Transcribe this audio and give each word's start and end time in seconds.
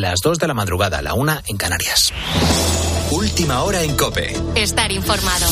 las 0.00 0.20
2 0.20 0.38
de 0.38 0.46
la 0.46 0.54
madrugada, 0.54 1.02
la 1.02 1.14
1 1.14 1.42
en 1.46 1.56
Canarias. 1.56 2.12
Última 3.10 3.62
hora 3.62 3.82
en 3.82 3.96
Cope. 3.96 4.34
Estar 4.54 4.92
informado. 4.92 5.46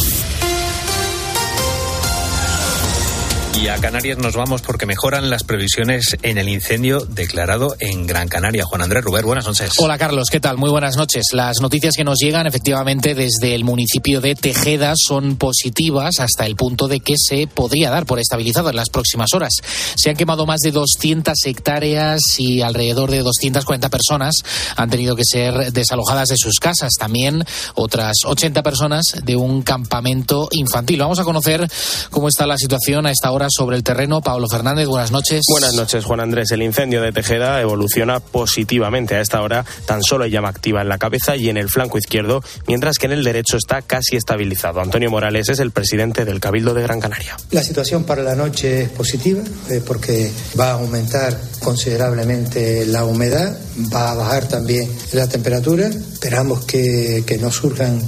Y 3.56 3.68
a 3.68 3.76
Canarias 3.76 4.18
nos 4.18 4.34
vamos 4.34 4.62
porque 4.62 4.84
mejoran 4.84 5.30
las 5.30 5.44
previsiones 5.44 6.16
en 6.22 6.38
el 6.38 6.48
incendio 6.48 6.98
declarado 6.98 7.76
en 7.78 8.04
Gran 8.04 8.26
Canaria. 8.26 8.64
Juan 8.64 8.82
Andrés 8.82 9.04
Ruber, 9.04 9.24
buenas 9.24 9.46
noches. 9.46 9.74
Hola 9.78 9.96
Carlos, 9.96 10.28
¿qué 10.28 10.40
tal? 10.40 10.56
Muy 10.56 10.70
buenas 10.70 10.96
noches. 10.96 11.26
Las 11.32 11.60
noticias 11.60 11.94
que 11.96 12.02
nos 12.02 12.18
llegan 12.18 12.48
efectivamente 12.48 13.14
desde 13.14 13.54
el 13.54 13.62
municipio 13.62 14.20
de 14.20 14.34
Tejeda 14.34 14.94
son 14.96 15.36
positivas 15.36 16.18
hasta 16.18 16.46
el 16.46 16.56
punto 16.56 16.88
de 16.88 16.98
que 16.98 17.14
se 17.16 17.46
podría 17.46 17.90
dar 17.90 18.06
por 18.06 18.18
estabilizado 18.18 18.70
en 18.70 18.76
las 18.76 18.90
próximas 18.90 19.32
horas. 19.32 19.52
Se 19.94 20.10
han 20.10 20.16
quemado 20.16 20.46
más 20.46 20.58
de 20.60 20.72
200 20.72 21.34
hectáreas 21.46 22.20
y 22.38 22.60
alrededor 22.60 23.12
de 23.12 23.22
240 23.22 23.88
personas 23.88 24.34
han 24.76 24.90
tenido 24.90 25.14
que 25.14 25.24
ser 25.24 25.72
desalojadas 25.72 26.28
de 26.28 26.36
sus 26.36 26.58
casas. 26.58 26.94
También 26.98 27.44
otras 27.74 28.14
80 28.26 28.64
personas 28.64 29.04
de 29.22 29.36
un 29.36 29.62
campamento 29.62 30.48
infantil. 30.50 30.98
Vamos 30.98 31.20
a 31.20 31.24
conocer 31.24 31.68
cómo 32.10 32.26
está 32.28 32.46
la 32.48 32.58
situación 32.58 33.06
a 33.06 33.12
esta 33.12 33.30
hora 33.30 33.43
sobre 33.50 33.76
el 33.76 33.82
terreno. 33.82 34.20
Pablo 34.20 34.48
Fernández, 34.48 34.86
buenas 34.86 35.10
noches. 35.10 35.42
Buenas 35.50 35.74
noches, 35.74 36.04
Juan 36.04 36.20
Andrés. 36.20 36.50
El 36.50 36.62
incendio 36.62 37.02
de 37.02 37.12
Tejeda 37.12 37.60
evoluciona 37.60 38.20
positivamente 38.20 39.14
a 39.16 39.20
esta 39.20 39.40
hora. 39.42 39.64
Tan 39.86 40.02
solo 40.02 40.24
hay 40.24 40.30
llama 40.30 40.48
activa 40.48 40.82
en 40.82 40.88
la 40.88 40.98
cabeza 40.98 41.36
y 41.36 41.48
en 41.48 41.56
el 41.56 41.68
flanco 41.68 41.98
izquierdo, 41.98 42.42
mientras 42.66 42.96
que 42.98 43.06
en 43.06 43.12
el 43.12 43.24
derecho 43.24 43.56
está 43.56 43.82
casi 43.82 44.16
estabilizado. 44.16 44.80
Antonio 44.80 45.10
Morales 45.10 45.48
es 45.48 45.58
el 45.58 45.70
presidente 45.70 46.24
del 46.24 46.40
Cabildo 46.40 46.74
de 46.74 46.82
Gran 46.82 47.00
Canaria. 47.00 47.36
La 47.50 47.62
situación 47.62 48.04
para 48.04 48.22
la 48.22 48.34
noche 48.34 48.82
es 48.82 48.88
positiva 48.90 49.42
eh, 49.70 49.82
porque 49.86 50.30
va 50.58 50.70
a 50.70 50.72
aumentar 50.74 51.38
considerablemente 51.62 52.86
la 52.86 53.04
humedad, 53.04 53.58
va 53.92 54.12
a 54.12 54.14
bajar 54.14 54.48
también 54.48 54.90
la 55.12 55.28
temperatura. 55.28 55.86
Esperamos 55.86 56.64
que, 56.64 57.24
que 57.26 57.38
no 57.38 57.50
surjan 57.50 58.00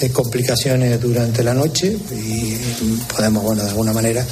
eh, 0.00 0.10
complicaciones 0.10 1.00
durante 1.00 1.42
la 1.42 1.54
noche 1.54 1.96
y 2.12 2.54
podemos, 3.14 3.42
bueno, 3.42 3.62
de 3.62 3.70
alguna 3.70 3.94
manera 3.94 4.26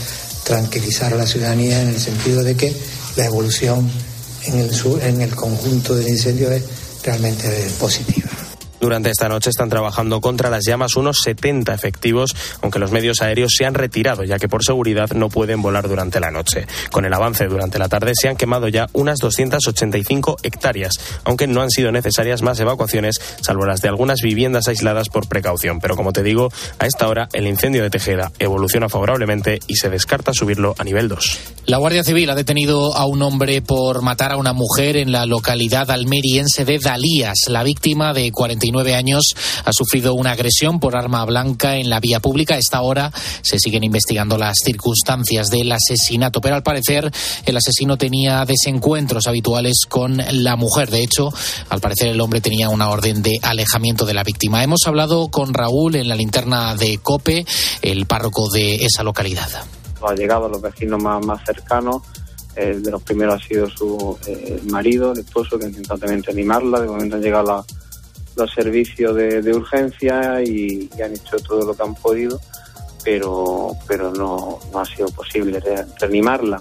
tranquilizar 0.45 1.13
a 1.13 1.17
la 1.17 1.27
ciudadanía 1.27 1.83
en 1.83 1.89
el 1.89 2.01
sentido 2.01 2.43
de 2.43 2.57
que 2.57 2.77
la 3.17 3.25
evolución 3.25 3.91
en 4.45 4.59
el, 4.59 4.71
en 5.03 5.21
el 5.21 5.35
conjunto 5.35 5.95
del 5.95 6.09
incendio 6.09 6.51
es 6.51 6.63
realmente 7.03 7.49
positiva. 7.79 8.44
Durante 8.85 9.09
esta 9.09 9.31
noche 9.31 9.49
están 9.49 9.71
trabajando 9.71 10.21
contra 10.21 10.51
las 10.51 10.67
llamas 10.67 10.97
unos 10.97 11.23
70 11.23 11.73
efectivos, 11.73 12.37
aunque 12.61 12.79
los 12.79 12.93
medios 12.93 13.23
aéreos 13.23 13.55
se 13.57 13.65
han 13.65 13.73
retirado, 13.73 14.25
ya 14.25 14.39
que 14.39 14.47
por 14.47 14.63
seguridad 14.63 15.09
no 15.15 15.31
pueden 15.31 15.63
volar 15.63 15.89
durante 15.89 16.21
la 16.21 16.31
noche. 16.31 16.67
Con 16.93 17.07
el 17.07 17.15
avance 17.15 17.47
durante 17.47 17.79
la 17.79 17.89
tarde 17.89 18.13
se 18.15 18.29
han 18.29 18.37
quemado 18.37 18.69
ya 18.69 18.87
unas 18.93 19.21
285 19.21 20.37
hectáreas, 20.43 21.01
aunque 21.25 21.47
no 21.47 21.63
han 21.63 21.71
sido 21.71 21.93
necesarias 21.93 22.43
más 22.43 22.61
evacuaciones, 22.61 23.19
salvo 23.41 23.65
las 23.65 23.81
de 23.81 23.89
algunas 23.89 24.21
viviendas 24.21 24.69
aisladas 24.69 25.09
por 25.09 25.29
precaución. 25.29 25.81
Pero 25.81 25.97
como 25.97 26.13
te 26.13 26.23
digo, 26.23 26.53
a 26.79 26.85
esta 26.85 27.09
hora 27.09 27.31
el 27.33 27.47
incendio 27.47 27.83
de 27.83 27.89
Tejeda 27.89 28.33
evoluciona 28.39 28.91
favorablemente 28.91 29.61
y 29.67 29.77
se 29.77 29.89
descarta 29.89 30.35
subirlo 30.35 30.75
a 30.77 30.85
nivel 30.85 31.09
2. 31.09 31.41
La 31.65 31.79
Guardia 31.79 32.05
Civil 32.05 32.29
ha 32.29 32.35
detenido 32.35 32.95
a 32.95 33.07
un 33.07 33.23
hombre 33.23 33.63
por 33.63 34.03
matar 34.03 34.33
a 34.33 34.37
una 34.37 34.53
mujer 34.53 34.99
en 34.99 35.11
la 35.11 35.25
localidad 35.25 35.91
almeriense 35.91 36.67
de 36.67 36.79
Dalías. 36.79 37.45
La 37.49 37.63
víctima 37.63 38.13
de 38.13 38.31
49 38.31 38.74
años 38.95 39.35
ha 39.65 39.73
sufrido 39.73 40.15
una 40.15 40.33
agresión 40.33 40.81
por 40.81 40.97
arma 40.97 41.25
blanca 41.25 41.77
en 41.77 41.91
la 41.91 42.01
vía 42.01 42.21
pública. 42.21 42.55
A 42.55 42.59
esta 42.59 42.81
hora 42.81 43.13
se 43.43 43.59
siguen 43.59 43.85
investigando 43.85 44.39
las 44.39 44.57
circunstancias 44.65 45.49
del 45.49 45.71
asesinato, 45.73 46.41
pero 46.41 46.57
al 46.57 46.63
parecer 46.63 47.11
el 47.45 47.57
asesino 47.57 47.97
tenía 47.97 48.45
desencuentros 48.45 49.27
habituales 49.27 49.83
con 49.89 50.17
la 50.17 50.57
mujer. 50.57 50.91
De 50.91 51.03
hecho, 51.03 51.33
al 51.69 51.81
parecer 51.81 52.09
el 52.09 52.21
hombre 52.21 52.41
tenía 52.41 52.69
una 52.69 52.91
orden 52.91 53.23
de 53.23 53.39
alejamiento 53.43 54.07
de 54.07 54.15
la 54.15 54.25
víctima. 54.25 54.63
Hemos 54.63 54.81
hablado 54.87 55.29
con 55.29 55.55
Raúl 55.55 55.97
en 55.97 56.09
la 56.09 56.17
linterna 56.17 56.75
de 56.75 56.99
Cope, 56.99 57.47
el 57.83 58.07
párroco 58.07 58.51
de 58.51 58.77
esa 58.77 59.03
localidad. 59.03 59.49
Ha 60.07 60.15
llegado 60.15 60.47
a 60.47 60.49
los 60.49 60.61
vecinos 60.61 61.03
más, 61.03 61.25
más 61.25 61.45
cercanos. 61.45 62.03
Eh, 62.57 62.79
de 62.81 62.91
los 62.91 63.03
primeros 63.03 63.43
ha 63.43 63.47
sido 63.47 63.69
su 63.69 64.17
eh, 64.27 64.61
marido, 64.71 65.13
el 65.13 65.19
esposo, 65.19 65.59
que 65.59 65.65
ha 65.65 65.69
intentado 65.69 65.99
también 65.99 66.23
animarla. 66.29 66.81
De 66.81 66.87
momento 66.87 67.17
han 67.17 67.23
llegado 67.23 67.45
la, 67.45 67.65
los 68.37 68.53
servicios 68.53 69.15
de, 69.17 69.43
de 69.43 69.53
urgencia 69.55 70.43
y, 70.45 70.89
y, 70.97 71.03
han 71.03 71.13
hecho 71.13 71.37
todo 71.39 71.67
lo 71.67 71.75
que 71.75 71.83
han 71.83 71.95
podido, 71.95 72.41
pero, 73.05 73.77
pero 73.87 74.13
no, 74.13 74.59
no 74.73 74.79
ha 74.79 74.85
sido 74.85 75.09
posible 75.09 75.63
reanimarla. 76.01 76.61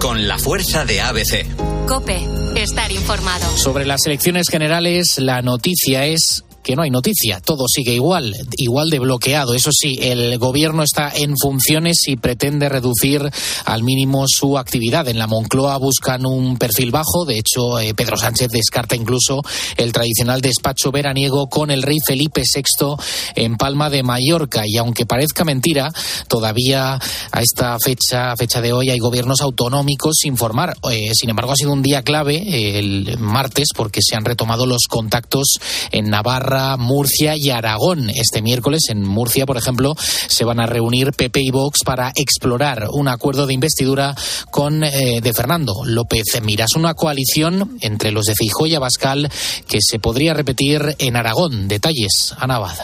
Con 0.00 0.28
la 0.28 0.38
fuerza 0.38 0.84
de 0.84 1.00
ABC. 1.00 1.86
Cope, 1.86 2.18
estar 2.56 2.90
informado. 2.92 3.48
Sobre 3.56 3.84
las 3.84 4.06
elecciones 4.06 4.48
generales, 4.48 5.18
la 5.18 5.42
noticia 5.42 6.06
es 6.06 6.44
que 6.68 6.76
no 6.76 6.82
hay 6.82 6.90
noticia, 6.90 7.40
todo 7.40 7.64
sigue 7.66 7.94
igual, 7.94 8.34
igual 8.58 8.90
de 8.90 8.98
bloqueado. 8.98 9.54
Eso 9.54 9.70
sí, 9.72 9.96
el 10.02 10.36
gobierno 10.36 10.82
está 10.82 11.10
en 11.16 11.34
funciones 11.38 12.06
y 12.08 12.16
pretende 12.16 12.68
reducir 12.68 13.22
al 13.64 13.82
mínimo 13.82 14.26
su 14.28 14.58
actividad. 14.58 15.08
En 15.08 15.18
la 15.18 15.26
Moncloa 15.26 15.78
buscan 15.78 16.26
un 16.26 16.58
perfil 16.58 16.90
bajo, 16.90 17.24
de 17.24 17.38
hecho 17.38 17.78
eh, 17.78 17.94
Pedro 17.94 18.18
Sánchez 18.18 18.48
descarta 18.50 18.94
incluso 18.96 19.40
el 19.78 19.94
tradicional 19.94 20.42
despacho 20.42 20.92
veraniego 20.92 21.48
con 21.48 21.70
el 21.70 21.82
rey 21.82 21.96
Felipe 22.06 22.42
VI 22.42 22.96
en 23.34 23.56
Palma 23.56 23.88
de 23.88 24.02
Mallorca 24.02 24.64
y 24.66 24.76
aunque 24.76 25.06
parezca 25.06 25.46
mentira, 25.46 25.90
todavía 26.28 27.00
a 27.32 27.40
esta 27.40 27.78
fecha, 27.82 28.36
fecha 28.36 28.60
de 28.60 28.74
hoy 28.74 28.90
hay 28.90 28.98
gobiernos 28.98 29.40
autonómicos 29.40 30.16
sin 30.20 30.36
formar. 30.36 30.76
Eh, 30.90 31.12
sin 31.14 31.30
embargo, 31.30 31.52
ha 31.52 31.56
sido 31.56 31.72
un 31.72 31.80
día 31.80 32.02
clave 32.02 32.36
eh, 32.36 32.78
el 32.78 33.16
martes 33.18 33.68
porque 33.74 34.00
se 34.02 34.16
han 34.16 34.26
retomado 34.26 34.66
los 34.66 34.82
contactos 34.86 35.54
en 35.92 36.10
Navarra 36.10 36.57
Murcia 36.76 37.36
y 37.36 37.50
Aragón. 37.50 38.10
Este 38.10 38.42
miércoles 38.42 38.82
en 38.88 39.02
Murcia, 39.02 39.46
por 39.46 39.56
ejemplo, 39.56 39.94
se 39.98 40.44
van 40.44 40.60
a 40.60 40.66
reunir 40.66 41.12
PP 41.12 41.40
y 41.40 41.50
Vox 41.50 41.80
para 41.84 42.12
explorar 42.14 42.88
un 42.92 43.08
acuerdo 43.08 43.46
de 43.46 43.54
investidura 43.54 44.14
con 44.50 44.84
eh, 44.84 45.20
de 45.22 45.32
Fernando 45.32 45.72
López 45.84 46.24
Miras, 46.42 46.74
una 46.76 46.94
coalición 46.94 47.78
entre 47.80 48.10
los 48.10 48.24
de 48.26 48.34
Feijóo 48.34 48.66
y 48.66 48.74
Abascal 48.74 49.30
que 49.66 49.78
se 49.80 49.98
podría 49.98 50.34
repetir 50.34 50.96
en 50.98 51.16
Aragón. 51.16 51.68
Detalles, 51.68 52.34
Anabad. 52.38 52.76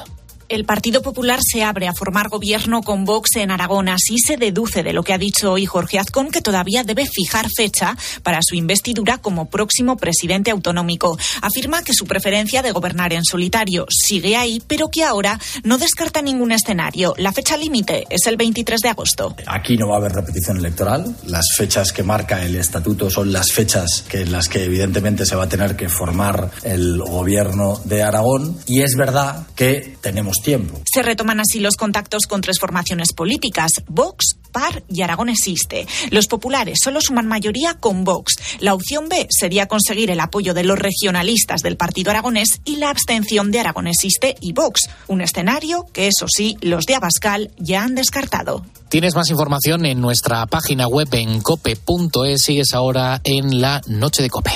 El 0.54 0.64
Partido 0.64 1.02
Popular 1.02 1.40
se 1.42 1.64
abre 1.64 1.88
a 1.88 1.92
formar 1.92 2.28
gobierno 2.28 2.80
con 2.82 3.04
Vox 3.04 3.34
en 3.34 3.50
Aragón. 3.50 3.88
Así 3.88 4.18
se 4.24 4.36
deduce 4.36 4.84
de 4.84 4.92
lo 4.92 5.02
que 5.02 5.12
ha 5.12 5.18
dicho 5.18 5.50
hoy 5.50 5.66
Jorge 5.66 5.98
Azcón, 5.98 6.30
que 6.30 6.42
todavía 6.42 6.84
debe 6.84 7.06
fijar 7.06 7.48
fecha 7.50 7.96
para 8.22 8.38
su 8.40 8.54
investidura 8.54 9.18
como 9.18 9.50
próximo 9.50 9.96
presidente 9.96 10.52
autonómico. 10.52 11.18
Afirma 11.42 11.82
que 11.82 11.92
su 11.92 12.06
preferencia 12.06 12.62
de 12.62 12.70
gobernar 12.70 13.12
en 13.12 13.24
solitario 13.24 13.86
sigue 13.90 14.36
ahí, 14.36 14.62
pero 14.68 14.90
que 14.90 15.02
ahora 15.02 15.40
no 15.64 15.76
descarta 15.76 16.22
ningún 16.22 16.52
escenario. 16.52 17.14
La 17.18 17.32
fecha 17.32 17.56
límite 17.56 18.04
es 18.08 18.24
el 18.28 18.36
23 18.36 18.80
de 18.80 18.88
agosto. 18.90 19.34
Aquí 19.46 19.76
no 19.76 19.88
va 19.88 19.96
a 19.96 19.98
haber 19.98 20.12
repetición 20.12 20.58
electoral. 20.58 21.16
Las 21.26 21.46
fechas 21.56 21.90
que 21.90 22.04
marca 22.04 22.44
el 22.44 22.54
estatuto 22.54 23.10
son 23.10 23.32
las 23.32 23.50
fechas 23.50 24.04
que, 24.08 24.20
en 24.20 24.30
las 24.30 24.48
que 24.48 24.62
evidentemente 24.62 25.26
se 25.26 25.34
va 25.34 25.44
a 25.44 25.48
tener 25.48 25.74
que 25.74 25.88
formar 25.88 26.52
el 26.62 26.98
gobierno 26.98 27.80
de 27.84 28.04
Aragón. 28.04 28.56
Y 28.68 28.82
es 28.82 28.94
verdad 28.94 29.48
que 29.56 29.96
tenemos 30.00 30.43
tiempo. 30.44 30.80
Se 30.84 31.02
retoman 31.02 31.40
así 31.40 31.58
los 31.58 31.74
contactos 31.74 32.26
con 32.28 32.40
tres 32.40 32.60
formaciones 32.60 33.12
políticas, 33.12 33.72
Vox, 33.88 34.36
PAR 34.52 34.84
y 34.88 35.02
Aragón 35.02 35.28
Existe. 35.28 35.88
Los 36.10 36.28
populares 36.28 36.78
solo 36.82 37.00
suman 37.00 37.26
mayoría 37.26 37.74
con 37.74 38.04
Vox. 38.04 38.34
La 38.60 38.74
opción 38.74 39.08
B 39.08 39.26
sería 39.30 39.66
conseguir 39.66 40.12
el 40.12 40.20
apoyo 40.20 40.54
de 40.54 40.62
los 40.62 40.78
regionalistas 40.78 41.62
del 41.62 41.76
Partido 41.76 42.12
Aragonés 42.12 42.60
y 42.64 42.76
la 42.76 42.90
abstención 42.90 43.50
de 43.50 43.58
Aragón 43.58 43.88
Existe 43.88 44.36
y 44.40 44.52
Vox. 44.52 44.88
Un 45.08 45.22
escenario 45.22 45.86
que, 45.92 46.06
eso 46.06 46.26
sí, 46.28 46.56
los 46.60 46.84
de 46.84 46.94
Abascal 46.94 47.50
ya 47.58 47.82
han 47.82 47.96
descartado. 47.96 48.64
Tienes 48.88 49.16
más 49.16 49.30
información 49.30 49.86
en 49.86 50.00
nuestra 50.00 50.46
página 50.46 50.86
web 50.86 51.08
en 51.12 51.40
cope.es. 51.40 52.42
Sigues 52.42 52.74
ahora 52.74 53.20
en 53.24 53.60
la 53.60 53.80
noche 53.88 54.22
de 54.22 54.30
Cope. 54.30 54.52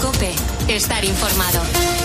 Cope, 0.00 0.32
estar 0.68 1.04
informado. 1.04 1.97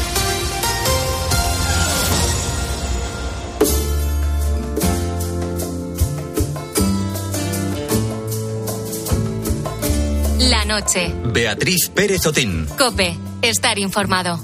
La 10.49 10.65
noche. 10.65 11.13
Beatriz 11.25 11.89
Pérez 11.89 12.25
Otín. 12.25 12.67
Cope, 12.77 13.17
estar 13.41 13.79
informado. 13.79 14.37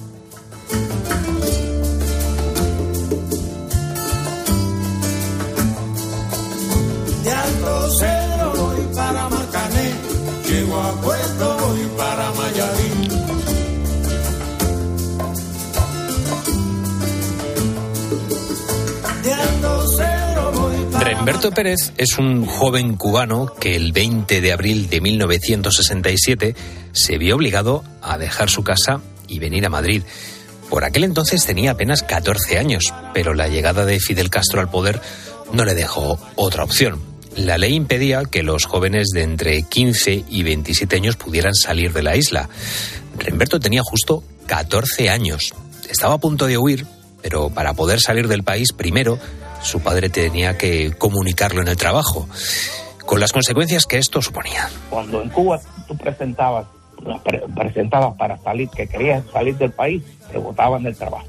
De 7.24 7.32
Alto 7.32 7.90
Cedro 8.00 8.54
voy 8.56 8.96
para 8.96 9.30
Marcané, 9.30 9.92
llego 10.48 10.80
a 10.80 10.92
Remberto 21.10 21.50
Pérez 21.50 21.92
es 21.98 22.20
un 22.20 22.46
joven 22.46 22.96
cubano 22.96 23.52
que 23.60 23.76
el 23.76 23.94
20 23.94 24.42
de 24.42 24.52
abril 24.52 24.92
de 24.92 25.02
1967 25.02 26.56
se 26.92 27.18
vio 27.18 27.36
obligado 27.36 27.84
a 28.04 28.20
dejar 28.20 28.52
su 28.52 28.64
casa 28.64 29.02
y 29.28 29.40
venir 29.40 29.66
a 29.66 29.70
Madrid. 29.70 30.04
Por 30.70 30.84
aquel 30.84 31.04
entonces 31.04 31.48
tenía 31.48 31.72
apenas 31.72 32.04
14 32.04 32.60
años, 32.60 32.94
pero 33.12 33.34
la 33.34 33.48
llegada 33.48 33.86
de 33.86 34.00
Fidel 34.00 34.30
Castro 34.30 34.62
al 34.62 34.70
poder 34.70 35.02
no 35.52 35.66
le 35.66 35.74
dejó 35.74 36.20
otra 36.36 36.64
opción. 36.64 37.02
La 37.36 37.58
ley 37.58 37.74
impedía 37.74 38.26
que 38.26 38.44
los 38.44 38.66
jóvenes 38.66 39.08
de 39.12 39.24
entre 39.24 39.64
15 39.64 40.26
y 40.30 40.44
27 40.44 40.96
años 40.96 41.16
pudieran 41.16 41.56
salir 41.56 41.92
de 41.92 42.04
la 42.04 42.18
isla. 42.18 42.50
Remberto 43.18 43.60
tenía 43.60 43.82
justo 43.82 44.24
14 44.46 45.10
años. 45.10 45.56
Estaba 45.90 46.14
a 46.14 46.20
punto 46.20 46.46
de 46.46 46.60
huir, 46.60 46.86
pero 47.24 47.50
para 47.50 47.74
poder 47.74 48.00
salir 48.00 48.28
del 48.28 48.44
país 48.44 48.74
primero 48.74 49.18
su 49.62 49.82
padre 49.82 50.10
tenía 50.10 50.58
que 50.58 50.94
comunicarlo 50.98 51.62
en 51.62 51.68
el 51.68 51.78
trabajo, 51.78 52.28
con 53.06 53.20
las 53.20 53.32
consecuencias 53.32 53.86
que 53.86 53.98
esto 53.98 54.22
suponía. 54.22 54.70
Cuando 54.90 55.22
en 55.22 55.30
Cuba 55.30 55.60
tú 55.88 55.98
presentabas, 55.98 56.68
presentabas 57.56 58.16
para 58.18 58.38
salir, 58.38 58.70
que 58.70 58.88
querías 58.88 59.24
salir 59.32 59.58
del 59.58 59.72
país, 59.72 60.04
te 60.32 60.38
botaban 60.38 60.84
del 60.84 60.96
trabajo 60.96 61.28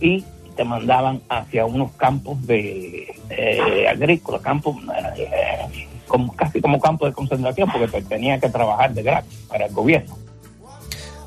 y 0.00 0.24
te 0.56 0.64
mandaban 0.64 1.22
hacia 1.28 1.64
unos 1.64 1.92
campos 1.92 2.44
de 2.46 3.14
eh, 3.30 3.88
agrícolas, 3.88 4.42
campos 4.42 4.76
eh, 5.16 5.88
como, 6.06 6.34
casi 6.34 6.60
como 6.60 6.78
campos 6.78 7.08
de 7.08 7.14
concentración, 7.14 7.70
porque 7.70 7.88
te 7.88 8.02
tenía 8.02 8.38
que 8.38 8.50
trabajar 8.50 8.92
de 8.92 9.02
gratis 9.02 9.38
para 9.48 9.66
el 9.66 9.72
gobierno. 9.72 10.18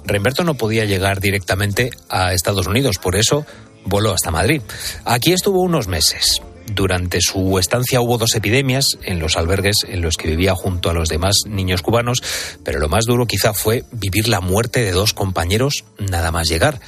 Remberto 0.06 0.44
no 0.44 0.54
podía 0.54 0.86
llegar 0.86 1.20
directamente 1.20 1.90
a 2.10 2.34
Estados 2.34 2.68
Unidos, 2.68 3.00
por 3.00 3.16
eso 3.16 3.46
voló 3.86 4.14
hasta 4.14 4.32
Madrid. 4.32 4.62
Aquí 5.06 5.32
estuvo 5.32 5.62
unos 5.62 5.88
meses. 5.88 6.42
Durante 6.68 7.22
su 7.22 7.60
estancia 7.60 8.02
hubo 8.02 8.18
dos 8.18 8.36
epidemias 8.36 8.98
en 9.04 9.20
los 9.20 9.38
albergues 9.38 9.78
en 9.88 10.02
los 10.02 10.18
que 10.18 10.30
vivía 10.30 10.56
junto 10.56 10.90
a 10.90 10.94
los 10.94 11.10
demás 11.10 11.36
niños 11.48 11.84
cubanos, 11.84 12.24
pero 12.64 12.80
lo 12.80 12.90
más 12.90 13.06
duro 13.06 13.28
quizá 13.28 13.54
fue 13.54 13.84
vivir 13.92 14.28
la 14.28 14.42
muerte 14.42 14.84
de 14.84 14.92
dos 14.92 15.14
compañeros 15.14 15.86
nada 16.00 16.32
más 16.32 16.50
llegar. 16.50 16.80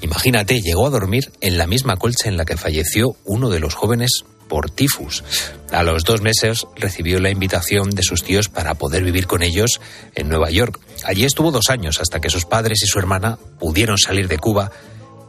Imagínate, 0.00 0.60
llegó 0.60 0.86
a 0.86 0.90
dormir 0.90 1.30
en 1.40 1.58
la 1.58 1.66
misma 1.66 1.96
colcha 1.96 2.28
en 2.28 2.36
la 2.36 2.44
que 2.44 2.56
falleció 2.56 3.16
uno 3.24 3.50
de 3.50 3.60
los 3.60 3.74
jóvenes 3.74 4.24
por 4.48 4.70
tifus. 4.70 5.24
A 5.70 5.82
los 5.82 6.04
dos 6.04 6.20
meses 6.20 6.66
recibió 6.76 7.20
la 7.20 7.30
invitación 7.30 7.90
de 7.90 8.02
sus 8.02 8.22
tíos 8.22 8.48
para 8.48 8.74
poder 8.74 9.04
vivir 9.04 9.26
con 9.26 9.42
ellos 9.42 9.80
en 10.14 10.28
Nueva 10.28 10.50
York. 10.50 10.80
Allí 11.04 11.24
estuvo 11.24 11.50
dos 11.50 11.70
años 11.70 12.00
hasta 12.00 12.20
que 12.20 12.30
sus 12.30 12.44
padres 12.44 12.82
y 12.82 12.86
su 12.86 12.98
hermana 12.98 13.38
pudieron 13.58 13.96
salir 13.96 14.28
de 14.28 14.38
Cuba 14.38 14.72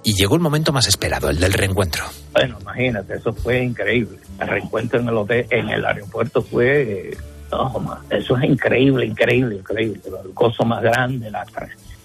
y 0.03 0.13
llegó 0.13 0.35
el 0.35 0.41
momento 0.41 0.71
más 0.71 0.87
esperado, 0.87 1.29
el 1.29 1.39
del 1.39 1.53
reencuentro. 1.53 2.03
Bueno, 2.33 2.57
imagínate, 2.61 3.15
eso 3.15 3.33
fue 3.33 3.63
increíble. 3.63 4.17
El 4.39 4.47
reencuentro 4.47 4.99
en 4.99 5.07
el 5.07 5.17
hotel, 5.17 5.47
en 5.49 5.69
el 5.69 5.85
aeropuerto 5.85 6.41
fue, 6.41 7.09
eh, 7.09 7.17
eso 8.09 8.37
es 8.37 8.43
increíble, 8.43 9.05
increíble, 9.05 9.55
increíble. 9.55 10.01
El 10.05 10.33
gozo 10.33 10.65
más 10.65 10.81
grande, 10.81 11.29
la 11.29 11.45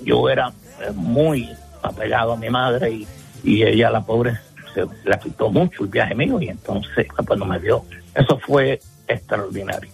yo 0.03 0.29
era 0.29 0.53
eh, 0.81 0.93
muy 0.95 1.49
apegado 1.83 2.33
a 2.33 2.37
mi 2.37 2.51
madre 2.51 2.91
y, 2.91 3.09
y 3.43 3.63
ella, 3.63 3.91
la 3.91 4.05
pobre, 4.05 4.39
se 4.75 4.83
le 5.05 5.15
afectó 5.15 5.51
mucho 5.51 5.85
el 5.85 5.91
viaje 5.91 6.15
mío 6.15 6.41
y 6.41 6.49
entonces 6.49 7.07
pues 7.27 7.39
no 7.39 7.47
me 7.47 7.59
dio. 7.59 7.85
Eso 8.15 8.39
fue 8.39 8.81
extraordinario. 9.07 9.91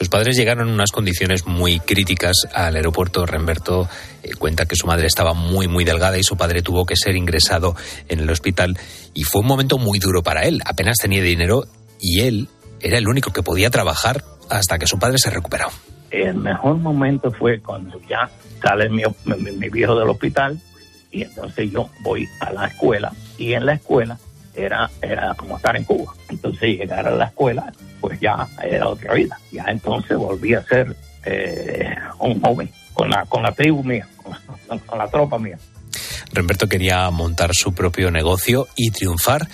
Sus 0.00 0.08
padres 0.08 0.34
llegaron 0.34 0.66
en 0.66 0.72
unas 0.72 0.92
condiciones 0.92 1.46
muy 1.46 1.78
críticas 1.78 2.48
al 2.54 2.74
aeropuerto. 2.74 3.26
Remberto 3.26 3.86
eh, 4.22 4.30
cuenta 4.32 4.64
que 4.64 4.74
su 4.74 4.86
madre 4.86 5.06
estaba 5.06 5.34
muy, 5.34 5.68
muy 5.68 5.84
delgada 5.84 6.16
y 6.16 6.22
su 6.22 6.38
padre 6.38 6.62
tuvo 6.62 6.86
que 6.86 6.96
ser 6.96 7.16
ingresado 7.16 7.76
en 8.08 8.20
el 8.20 8.30
hospital. 8.30 8.78
Y 9.12 9.24
fue 9.24 9.42
un 9.42 9.48
momento 9.48 9.76
muy 9.76 9.98
duro 9.98 10.22
para 10.22 10.44
él. 10.44 10.62
Apenas 10.64 10.96
tenía 10.96 11.22
dinero 11.22 11.64
y 12.00 12.20
él 12.22 12.48
era 12.80 12.96
el 12.96 13.08
único 13.08 13.30
que 13.30 13.42
podía 13.42 13.68
trabajar 13.68 14.24
hasta 14.48 14.78
que 14.78 14.86
su 14.86 14.98
padre 14.98 15.18
se 15.18 15.28
recuperó. 15.28 15.66
El 16.10 16.36
mejor 16.36 16.78
momento 16.78 17.30
fue 17.32 17.60
cuando 17.60 18.00
ya 18.08 18.30
sale 18.62 18.88
mi, 18.88 19.02
mi 19.26 19.68
viejo 19.68 19.94
del 19.96 20.08
hospital 20.08 20.58
y 21.10 21.24
entonces 21.24 21.70
yo 21.70 21.90
voy 22.00 22.26
a 22.40 22.50
la 22.54 22.68
escuela 22.68 23.12
y 23.36 23.52
en 23.52 23.66
la 23.66 23.74
escuela 23.74 24.18
era, 24.54 24.90
era 25.00 25.34
como 25.34 25.56
estar 25.56 25.76
en 25.76 25.84
Cuba. 25.84 26.12
Entonces 26.28 26.78
llegar 26.78 27.06
a 27.06 27.10
la 27.10 27.26
escuela, 27.26 27.72
pues 28.00 28.20
ya 28.20 28.46
era 28.62 28.88
otra 28.88 29.14
vida. 29.14 29.38
Ya 29.52 29.64
entonces 29.68 30.16
volví 30.16 30.54
a 30.54 30.62
ser 30.62 30.96
eh, 31.24 31.94
un 32.18 32.40
joven 32.40 32.70
con 32.94 33.10
la, 33.10 33.24
con 33.26 33.42
la 33.42 33.52
tribu 33.52 33.82
mía, 33.82 34.08
con, 34.86 34.98
la 34.98 35.08
tropa 35.08 35.38
mía. 35.38 35.58
Remberto 36.32 36.68
quería 36.68 37.10
montar 37.10 37.54
su 37.54 37.74
propio 37.74 38.10
negocio 38.10 38.68
y 38.76 38.90
triunfar. 38.90 39.48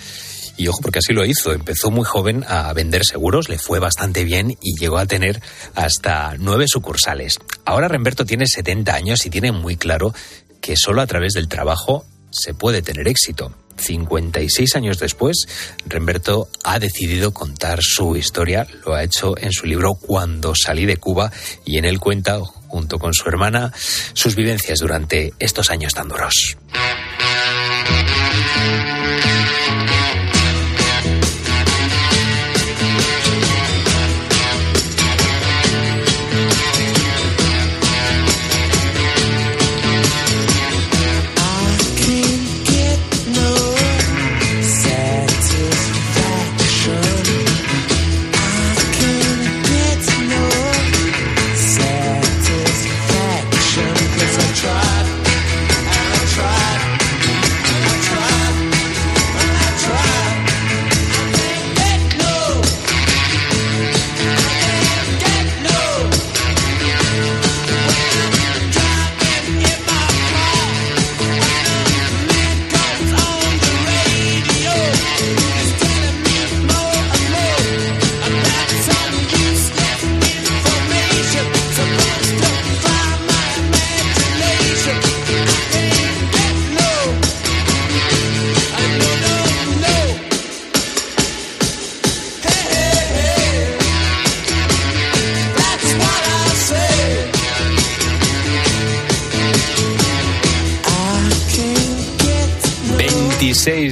Y 0.59 0.67
ojo, 0.69 0.79
porque 0.81 0.99
así 0.99 1.13
lo 1.13 1.23
hizo. 1.23 1.53
Empezó 1.53 1.91
muy 1.91 2.03
joven 2.03 2.43
a 2.47 2.73
vender 2.73 3.05
seguros, 3.05 3.47
le 3.47 3.59
fue 3.59 3.77
bastante 3.79 4.23
bien 4.23 4.57
y 4.61 4.75
llegó 4.79 4.97
a 4.97 5.05
tener 5.05 5.39
hasta 5.75 6.35
nueve 6.39 6.65
sucursales. 6.67 7.37
Ahora 7.63 7.87
Remberto 7.87 8.25
tiene 8.25 8.47
70 8.47 8.93
años 8.93 9.25
y 9.25 9.29
tiene 9.29 9.51
muy 9.51 9.77
claro 9.77 10.13
que 10.59 10.75
solo 10.75 11.01
a 11.01 11.07
través 11.07 11.33
del 11.33 11.47
trabajo 11.47 12.05
se 12.31 12.55
puede 12.55 12.81
tener 12.81 13.07
éxito. 13.07 13.53
56 13.77 14.75
años 14.75 14.99
después, 14.99 15.47
Remberto 15.85 16.49
ha 16.63 16.79
decidido 16.79 17.33
contar 17.33 17.79
su 17.81 18.15
historia. 18.15 18.67
Lo 18.85 18.93
ha 18.93 19.03
hecho 19.03 19.37
en 19.37 19.51
su 19.51 19.65
libro 19.65 19.95
Cuando 19.95 20.53
salí 20.55 20.85
de 20.85 20.97
Cuba 20.97 21.31
y 21.65 21.77
en 21.77 21.85
él 21.85 21.99
cuenta, 21.99 22.39
junto 22.67 22.99
con 22.99 23.13
su 23.13 23.27
hermana, 23.29 23.73
sus 24.13 24.35
vivencias 24.35 24.79
durante 24.79 25.33
estos 25.39 25.69
años 25.69 25.93
tan 25.93 26.07
duros. 26.07 26.57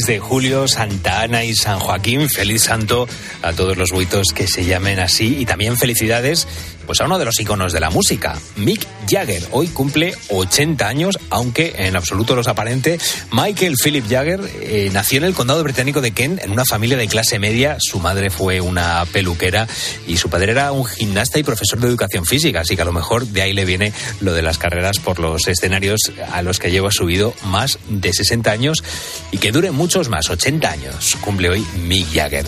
6 0.05 0.07
de 0.07 0.19
julio, 0.19 0.67
Santa 0.67 1.21
Ana 1.21 1.45
y 1.45 1.55
San 1.55 1.79
Joaquín. 1.79 2.29
Feliz 2.29 2.63
santo 2.63 3.07
a 3.41 3.53
todos 3.53 3.75
los 3.75 3.91
buitos 3.91 4.27
que 4.35 4.45
se 4.45 4.63
llamen 4.63 4.99
así. 4.99 5.37
Y 5.39 5.45
también 5.45 5.77
felicidades 5.77 6.47
pues 6.85 7.01
a 7.01 7.05
uno 7.05 7.19
de 7.19 7.25
los 7.25 7.39
iconos 7.39 7.73
de 7.73 7.79
la 7.79 7.89
música, 7.89 8.39
Mick 8.55 8.85
Jagger. 9.09 9.43
Hoy 9.51 9.67
cumple 9.67 10.13
80 10.29 10.87
años, 10.87 11.17
aunque 11.29 11.73
en 11.77 11.95
absoluto 11.95 12.35
los 12.35 12.47
aparente. 12.47 12.97
Michael 13.31 13.75
Philip 13.81 14.05
Jagger 14.07 14.39
eh, 14.61 14.89
nació 14.93 15.17
en 15.19 15.25
el 15.25 15.33
condado 15.33 15.63
británico 15.63 16.01
de 16.01 16.11
Kent 16.11 16.43
en 16.43 16.51
una 16.51 16.65
familia 16.65 16.97
de 16.97 17.07
clase 17.07 17.39
media. 17.39 17.77
Su 17.79 17.99
madre 17.99 18.29
fue 18.29 18.61
una 18.61 19.05
peluquera 19.11 19.67
y 20.07 20.17
su 20.17 20.29
padre 20.29 20.51
era 20.51 20.71
un 20.71 20.85
gimnasta 20.85 21.39
y 21.39 21.43
profesor 21.43 21.79
de 21.79 21.87
educación 21.87 22.25
física. 22.25 22.61
Así 22.61 22.75
que 22.75 22.81
a 22.81 22.85
lo 22.85 22.93
mejor 22.93 23.27
de 23.27 23.41
ahí 23.41 23.53
le 23.53 23.65
viene 23.65 23.93
lo 24.21 24.33
de 24.33 24.41
las 24.41 24.57
carreras 24.57 24.99
por 24.99 25.19
los 25.19 25.47
escenarios 25.47 25.99
a 26.31 26.41
los 26.41 26.59
que 26.59 26.71
lleva 26.71 26.91
subido 26.91 27.33
más 27.43 27.79
de 27.89 28.13
60 28.13 28.51
años 28.51 28.83
y 29.31 29.37
que 29.37 29.51
dure 29.51 29.71
muchos 29.71 30.09
más, 30.09 30.29
80 30.29 30.69
años. 30.69 31.17
Cumple 31.21 31.49
hoy 31.49 31.65
Mick 31.87 32.13
Jagger. 32.13 32.45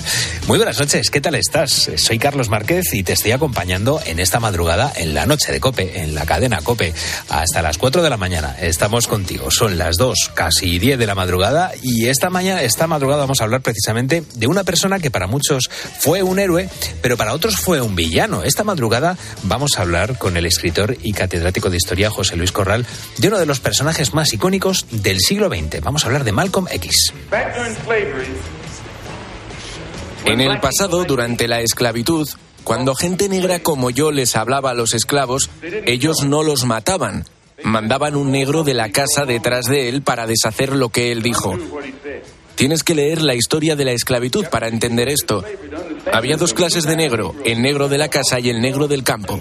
Muy 0.47 0.57
buenas 0.57 0.79
noches, 0.79 1.09
¿qué 1.09 1.21
tal 1.21 1.35
estás? 1.35 1.91
Soy 1.95 2.19
Carlos 2.19 2.49
Márquez 2.49 2.93
y 2.93 3.03
te 3.03 3.13
estoy 3.13 3.31
acompañando 3.31 4.01
en 4.05 4.19
esta 4.27 4.41
madrugada 4.41 4.91
en 4.93 5.13
la 5.13 5.25
noche 5.25 5.53
de 5.53 5.61
Cope, 5.61 6.01
en 6.01 6.13
la 6.13 6.25
cadena 6.25 6.59
Cope, 6.61 6.93
hasta 7.29 7.61
las 7.61 7.77
4 7.77 8.01
de 8.01 8.09
la 8.09 8.17
mañana. 8.17 8.57
Estamos 8.59 9.07
contigo. 9.07 9.49
Son 9.51 9.77
las 9.77 9.95
2, 9.95 10.31
casi 10.33 10.79
10 10.79 10.99
de 10.99 11.07
la 11.07 11.15
madrugada 11.15 11.71
y 11.81 12.07
esta 12.07 12.29
mañana, 12.29 12.61
esta 12.61 12.87
madrugada 12.87 13.21
vamos 13.21 13.39
a 13.39 13.45
hablar 13.45 13.61
precisamente 13.61 14.25
de 14.35 14.47
una 14.47 14.65
persona 14.65 14.99
que 14.99 15.09
para 15.11 15.27
muchos 15.27 15.69
fue 15.99 16.23
un 16.23 16.39
héroe, 16.39 16.69
pero 17.01 17.15
para 17.15 17.33
otros 17.33 17.55
fue 17.55 17.79
un 17.79 17.95
villano. 17.95 18.43
Esta 18.43 18.65
madrugada 18.65 19.17
vamos 19.43 19.77
a 19.77 19.83
hablar 19.83 20.17
con 20.17 20.35
el 20.35 20.45
escritor 20.45 20.97
y 21.01 21.13
catedrático 21.13 21.69
de 21.69 21.77
historia 21.77 22.09
José 22.09 22.35
Luis 22.35 22.51
Corral 22.51 22.85
de 23.19 23.29
uno 23.29 23.39
de 23.39 23.45
los 23.45 23.61
personajes 23.61 24.13
más 24.13 24.33
icónicos 24.33 24.87
del 24.91 25.21
siglo 25.21 25.47
XX. 25.47 25.79
Vamos 25.81 26.03
a 26.03 26.07
hablar 26.07 26.25
de 26.25 26.33
Malcolm 26.33 26.67
X. 26.69 27.13
En 30.25 30.41
el 30.41 30.59
pasado, 30.59 31.05
durante 31.05 31.47
la 31.47 31.61
esclavitud, 31.61 32.27
cuando 32.67 32.95
gente 32.95 33.29
negra 33.29 33.59
como 33.59 33.91
yo 33.91 34.11
les 34.11 34.35
hablaba 34.35 34.71
a 34.71 34.73
los 34.73 34.93
esclavos, 34.93 35.49
ellos 35.85 36.25
no 36.25 36.43
los 36.43 36.65
mataban. 36.65 37.23
Mandaban 37.63 38.17
un 38.17 38.29
negro 38.29 38.65
de 38.65 38.73
la 38.73 38.89
casa 38.89 39.23
detrás 39.25 39.67
de 39.67 39.87
él 39.87 40.01
para 40.01 40.27
deshacer 40.27 40.75
lo 40.75 40.89
que 40.89 41.13
él 41.13 41.21
dijo. 41.21 41.57
Tienes 42.55 42.83
que 42.83 42.93
leer 42.93 43.21
la 43.21 43.35
historia 43.35 43.77
de 43.77 43.85
la 43.85 43.93
esclavitud 43.93 44.47
para 44.51 44.67
entender 44.67 45.07
esto. 45.07 45.45
Había 46.11 46.35
dos 46.35 46.53
clases 46.53 46.83
de 46.83 46.97
negro, 46.97 47.33
el 47.45 47.61
negro 47.61 47.87
de 47.87 47.99
la 47.99 48.09
casa 48.09 48.37
y 48.41 48.49
el 48.49 48.59
negro 48.59 48.89
del 48.89 49.05
campo. 49.05 49.39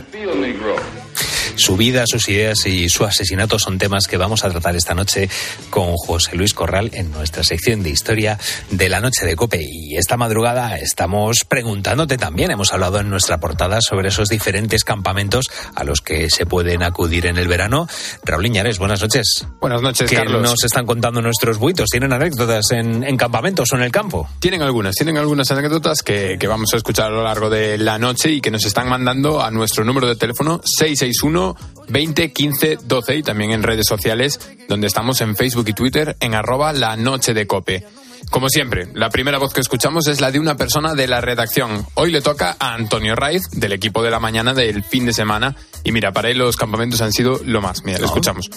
Su 1.57 1.77
vida, 1.77 2.05
sus 2.07 2.29
ideas 2.29 2.67
y 2.67 2.89
su 2.89 3.05
asesinato 3.05 3.59
son 3.59 3.79
temas 3.79 4.07
que 4.07 4.17
vamos 4.17 4.45
a 4.45 4.51
tratar 4.51 4.77
esta 4.77 4.95
noche 4.95 5.29
con 5.71 5.95
José 5.97 6.37
Luis 6.37 6.53
Corral 6.53 6.91
en 6.93 7.11
nuestra 7.11 7.43
sección 7.43 7.83
de 7.83 7.91
historia 7.91 8.39
de 8.71 8.89
la 8.89 9.01
noche 9.01 9.25
de 9.25 9.35
Cope. 9.37 9.61
Y 9.63 9.97
esta 9.97 10.17
madrugada 10.17 10.77
estamos 10.77 11.39
preguntándote 11.49 12.19
también, 12.19 12.51
hemos 12.51 12.73
hablado 12.73 13.01
en 13.01 13.09
nuestra 13.09 13.39
portada 13.39 13.81
sobre 13.81 14.09
esos 14.09 14.29
diferentes 14.29 14.85
campamentos 14.85 15.51
a 15.75 15.85
los 15.85 16.01
que 16.03 16.29
se 16.31 16.45
pueden 16.47 16.83
acudir 16.83 17.27
en 17.27 17.39
el 17.39 17.49
verano. 17.49 17.89
Raúl 18.25 18.47
Iñares, 18.47 18.79
buenas 18.79 19.01
noches. 19.01 19.47
Buenas 19.61 19.81
noches, 19.81 20.09
¿Qué 20.11 20.17
Carlos. 20.17 20.43
nos 20.43 20.65
están 20.65 20.85
contando 20.85 21.23
nuestros 21.23 21.59
buitos? 21.59 21.89
¿Tienen 21.89 22.13
anécdotas 22.13 22.71
en, 22.73 23.03
en 23.03 23.17
campamentos 23.17 23.73
o 23.73 23.77
en 23.77 23.83
el 23.83 23.91
campo? 23.91 24.29
Tienen 24.41 24.63
algunas, 24.63 24.95
tienen 24.95 25.17
algunas 25.17 25.51
anécdotas 25.51 26.03
que, 26.03 26.37
que 26.39 26.47
vamos 26.47 26.73
a 26.75 26.77
escuchar 26.77 27.07
a 27.07 27.11
lo 27.11 27.25
largo 27.25 27.49
de 27.49 27.79
la 27.79 27.99
noche 27.99 28.31
y 28.31 28.41
que 28.41 28.51
nos 28.51 28.65
están 28.67 28.89
mandando 28.89 29.43
a 29.43 29.51
nuestro 29.51 29.85
número 29.85 30.07
de 30.07 30.17
teléfono 30.17 30.61
661 30.63 31.46
20 31.89 32.33
15 32.33 32.79
12 32.85 33.17
y 33.17 33.23
también 33.23 33.53
en 33.53 33.63
redes 33.63 33.87
sociales 33.87 34.41
donde 34.69 34.87
estamos 34.87 35.21
en 35.21 35.37
Facebook 35.37 35.69
y 35.69 35.73
Twitter 35.73 36.17
en 36.21 36.35
arroba 36.35 36.73
la 36.73 36.97
noche 36.97 37.35
de 37.35 37.47
cope. 37.47 37.85
Como 38.31 38.49
siempre, 38.49 38.89
la 38.95 39.09
primera 39.11 39.39
voz 39.39 39.53
que 39.53 39.61
escuchamos 39.61 40.09
es 40.09 40.21
la 40.21 40.33
de 40.33 40.41
una 40.41 40.57
persona 40.57 40.95
de 40.95 41.07
la 41.07 41.21
redacción. 41.21 41.87
Hoy 41.95 42.11
le 42.11 42.23
toca 42.23 42.57
a 42.59 42.75
Antonio 42.75 43.15
Raiz, 43.15 43.43
del 43.53 43.73
equipo 43.73 44.03
de 44.03 44.11
la 44.11 44.19
mañana 44.19 44.53
del 44.53 44.83
fin 44.83 45.07
de 45.07 45.13
semana. 45.13 45.55
Y 45.85 45.93
mira, 45.93 46.13
para 46.13 46.31
él 46.31 46.39
los 46.39 46.57
campamentos 46.57 47.01
han 47.03 47.13
sido 47.13 47.41
lo 47.45 47.61
más. 47.61 47.85
Mira, 47.85 47.99
le 47.99 48.07
escuchamos. 48.07 48.51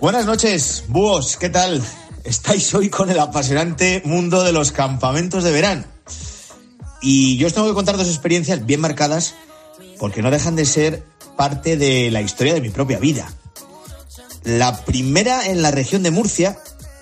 Buenas 0.00 0.24
noches, 0.24 0.84
búhos, 0.86 1.36
¿qué 1.36 1.48
tal? 1.48 1.82
Estáis 2.22 2.72
hoy 2.74 2.90
con 2.90 3.10
el 3.10 3.18
apasionante 3.18 4.02
mundo 4.04 4.44
de 4.44 4.52
los 4.52 4.70
campamentos 4.70 5.42
de 5.42 5.50
verano. 5.50 5.84
Y 7.00 7.36
yo 7.38 7.48
os 7.48 7.54
tengo 7.54 7.68
que 7.68 7.74
contar 7.74 7.96
dos 7.96 8.08
experiencias 8.08 8.64
bien 8.66 8.80
marcadas 8.80 9.34
porque 9.98 10.22
no 10.22 10.30
dejan 10.30 10.54
de 10.54 10.64
ser 10.64 11.02
parte 11.38 11.78
de 11.78 12.10
la 12.10 12.20
historia 12.20 12.52
de 12.52 12.60
mi 12.60 12.68
propia 12.68 12.98
vida. 12.98 13.32
La 14.44 14.84
primera 14.84 15.46
en 15.46 15.62
la 15.62 15.70
región 15.70 16.02
de 16.02 16.10
Murcia, 16.10 16.58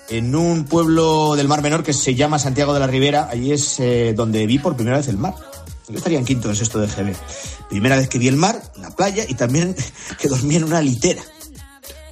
en 0.09 0.35
un 0.35 0.63
pueblo 0.65 1.35
del 1.35 1.47
Mar 1.49 1.61
Menor 1.61 1.83
que 1.83 1.91
se 1.93 2.15
llama 2.15 2.39
Santiago 2.39 2.73
de 2.73 2.79
la 2.79 2.87
Ribera. 2.87 3.27
Allí 3.29 3.51
es 3.51 3.79
eh, 3.79 4.13
donde 4.15 4.45
vi 4.45 4.59
por 4.59 4.75
primera 4.75 4.97
vez 4.97 5.07
el 5.09 5.17
mar. 5.17 5.33
Yo 5.89 5.97
estaría 5.97 6.19
en 6.19 6.25
quinto, 6.25 6.49
en 6.49 6.55
sexto 6.55 6.79
de 6.79 6.87
GB. 6.87 7.13
Primera 7.69 7.95
vez 7.97 8.07
que 8.09 8.19
vi 8.19 8.27
el 8.27 8.35
mar, 8.37 8.61
la 8.79 8.91
playa 8.91 9.25
y 9.27 9.33
también 9.35 9.75
que 10.19 10.27
dormí 10.27 10.55
en 10.55 10.63
una 10.65 10.81
litera. 10.81 11.21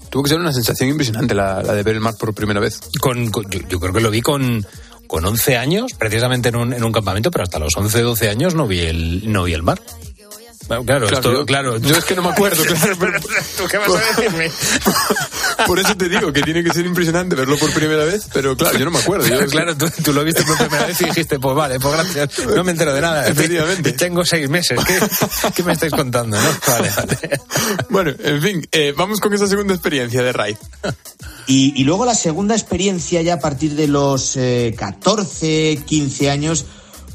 Tuvo 0.10 0.24
que 0.24 0.30
ser 0.30 0.40
una 0.40 0.54
sensación 0.54 0.90
impresionante 0.90 1.36
la, 1.36 1.62
la 1.62 1.74
de 1.74 1.84
ver 1.84 1.96
el 1.96 2.02
mar 2.02 2.16
por 2.20 2.34
primera 2.34 2.60
vez. 2.60 2.80
Con, 3.02 3.30
con- 3.32 3.50
yo, 3.50 3.60
yo 3.70 3.80
creo 3.80 3.94
que 3.94 4.00
lo 4.02 4.10
vi 4.10 4.22
con, 4.22 4.66
con 5.08 5.26
11 5.26 5.58
años, 5.58 5.94
precisamente 5.94 6.50
en 6.50 6.56
un, 6.56 6.74
en 6.74 6.84
un 6.84 6.92
campamento, 6.94 7.30
pero 7.32 7.44
hasta 7.44 7.60
los 7.60 7.76
11, 7.76 8.02
12 8.02 8.30
años 8.30 8.56
no 8.56 8.66
vi 8.68 8.80
el, 8.80 9.32
no 9.32 9.44
vi 9.44 9.54
el 9.54 9.64
mar. 9.64 9.82
Claro, 10.68 10.84
Claro, 10.84 11.08
esto- 11.08 11.32
yo- 11.34 11.46
claro. 11.46 11.78
yo 11.78 11.96
es 11.96 12.04
que 12.06 12.16
no 12.16 12.24
me 12.24 12.30
acuerdo, 12.30 12.64
claro, 12.66 12.96
pero- 13.00 13.20
¿Tú 13.58 13.64
qué 13.70 13.78
vas 13.78 13.90
a 13.90 14.00
decirme? 14.22 14.52
Por 15.68 15.80
eso 15.80 15.96
te 15.96 16.10
digo 16.10 16.32
que 16.34 16.42
tiene 16.42 16.64
que 16.64 16.72
ser 16.72 16.86
impresionante 16.86 17.36
verlo 17.36 17.58
por 17.58 17.72
primera 17.72 18.04
vez, 18.04 18.28
pero 18.34 18.56
claro, 18.58 18.78
yo 18.78 18.86
no 18.86 18.92
me 18.92 19.00
acuerdo. 19.00 19.28
Yo, 19.28 19.46
claro, 19.50 19.76
tú, 19.78 19.88
tú 20.04 20.12
lo 20.14 20.24
viste 20.24 20.44
por 20.44 20.58
primera 20.58 20.86
vez 20.86 21.00
y 21.02 21.06
dijiste, 21.06 21.40
pues 21.40 21.56
vale, 21.56 21.80
pues 21.80 21.94
gracias, 21.94 22.46
no 22.48 22.64
me 22.64 22.72
entero 22.72 22.94
de 22.94 23.02
nada. 23.02 23.28
Efectivamente. 23.28 23.94
Tengo 23.94 24.26
seis 24.26 24.50
meses, 24.50 24.80
¿qué, 24.86 25.00
qué 25.56 25.64
me 25.64 25.74
estáis 25.74 25.92
contando? 25.94 26.38
no? 26.40 26.50
Vale, 26.68 26.92
vale. 26.98 27.40
Bueno, 27.90 28.12
en 28.20 28.42
fin, 28.42 28.68
eh, 28.72 28.94
vamos 28.96 29.20
con 29.20 29.34
esa 29.34 29.48
segunda 29.48 29.74
experiencia 29.74 30.22
de 30.24 30.34
Raiz. 30.34 30.58
Y, 31.48 31.80
y 31.80 31.84
luego 31.84 32.06
la 32.06 32.16
segunda 32.16 32.56
experiencia 32.56 33.22
ya 33.22 33.36
a 33.36 33.40
partir 33.40 33.76
de 33.76 33.88
los 33.88 34.36
eh, 34.36 34.76
14, 34.78 35.84
15 35.86 36.30
años 36.30 36.66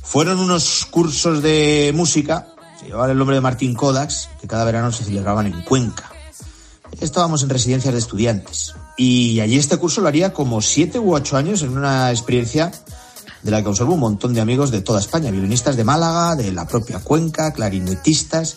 fueron 0.02 0.38
unos 0.40 0.87
cursos 0.90 1.42
de 1.42 1.92
música, 1.95 2.47
se 2.90 2.94
llevaban 2.94 3.12
el 3.12 3.18
nombre 3.18 3.37
de 3.37 3.40
Martín 3.40 3.76
Kodaks, 3.76 4.30
que 4.40 4.49
cada 4.49 4.64
verano 4.64 4.90
se 4.90 5.04
celebraban 5.04 5.47
en 5.47 5.62
Cuenca. 5.62 6.11
Estábamos 7.00 7.44
en 7.44 7.49
residencias 7.49 7.94
de 7.94 8.00
estudiantes 8.00 8.75
y 8.97 9.38
allí 9.38 9.59
este 9.59 9.76
curso 9.76 10.00
lo 10.00 10.09
haría 10.09 10.32
como 10.32 10.61
siete 10.61 10.99
u 10.99 11.14
ocho 11.14 11.37
años 11.37 11.62
en 11.62 11.78
una 11.78 12.11
experiencia 12.11 12.73
de 13.44 13.50
la 13.52 13.59
que 13.59 13.64
conservo 13.64 13.94
un 13.94 14.00
montón 14.00 14.35
de 14.35 14.40
amigos 14.40 14.73
de 14.73 14.80
toda 14.80 14.99
España, 14.99 15.30
violinistas 15.30 15.76
de 15.76 15.85
Málaga, 15.85 16.35
de 16.35 16.50
la 16.50 16.66
propia 16.66 16.99
Cuenca, 16.99 17.52
clarinetistas. 17.52 18.56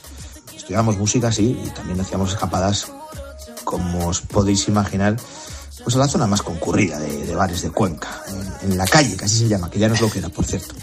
Estudiábamos 0.55 0.97
música, 0.97 1.31
sí, 1.31 1.55
y 1.63 1.69
también 1.69 2.01
hacíamos 2.01 2.31
escapadas, 2.31 2.87
como 3.63 4.07
os 4.07 4.21
podéis 4.21 4.67
imaginar, 4.67 5.15
pues 5.83 5.95
a 5.95 5.99
la 5.99 6.07
zona 6.07 6.25
más 6.25 6.41
concurrida 6.41 6.97
de, 6.97 7.35
bares 7.35 7.61
de 7.61 7.69
Cuenca, 7.69 8.09
en, 8.63 8.79
la 8.79 8.85
calle, 8.85 9.15
así 9.23 9.37
se 9.37 9.47
llama, 9.47 9.69
que 9.69 9.77
ya 9.77 9.89
no 9.89 9.93
es 9.93 10.01
lo 10.01 10.09
que 10.09 10.17
era, 10.17 10.29
por 10.29 10.43
cierto. 10.43 10.73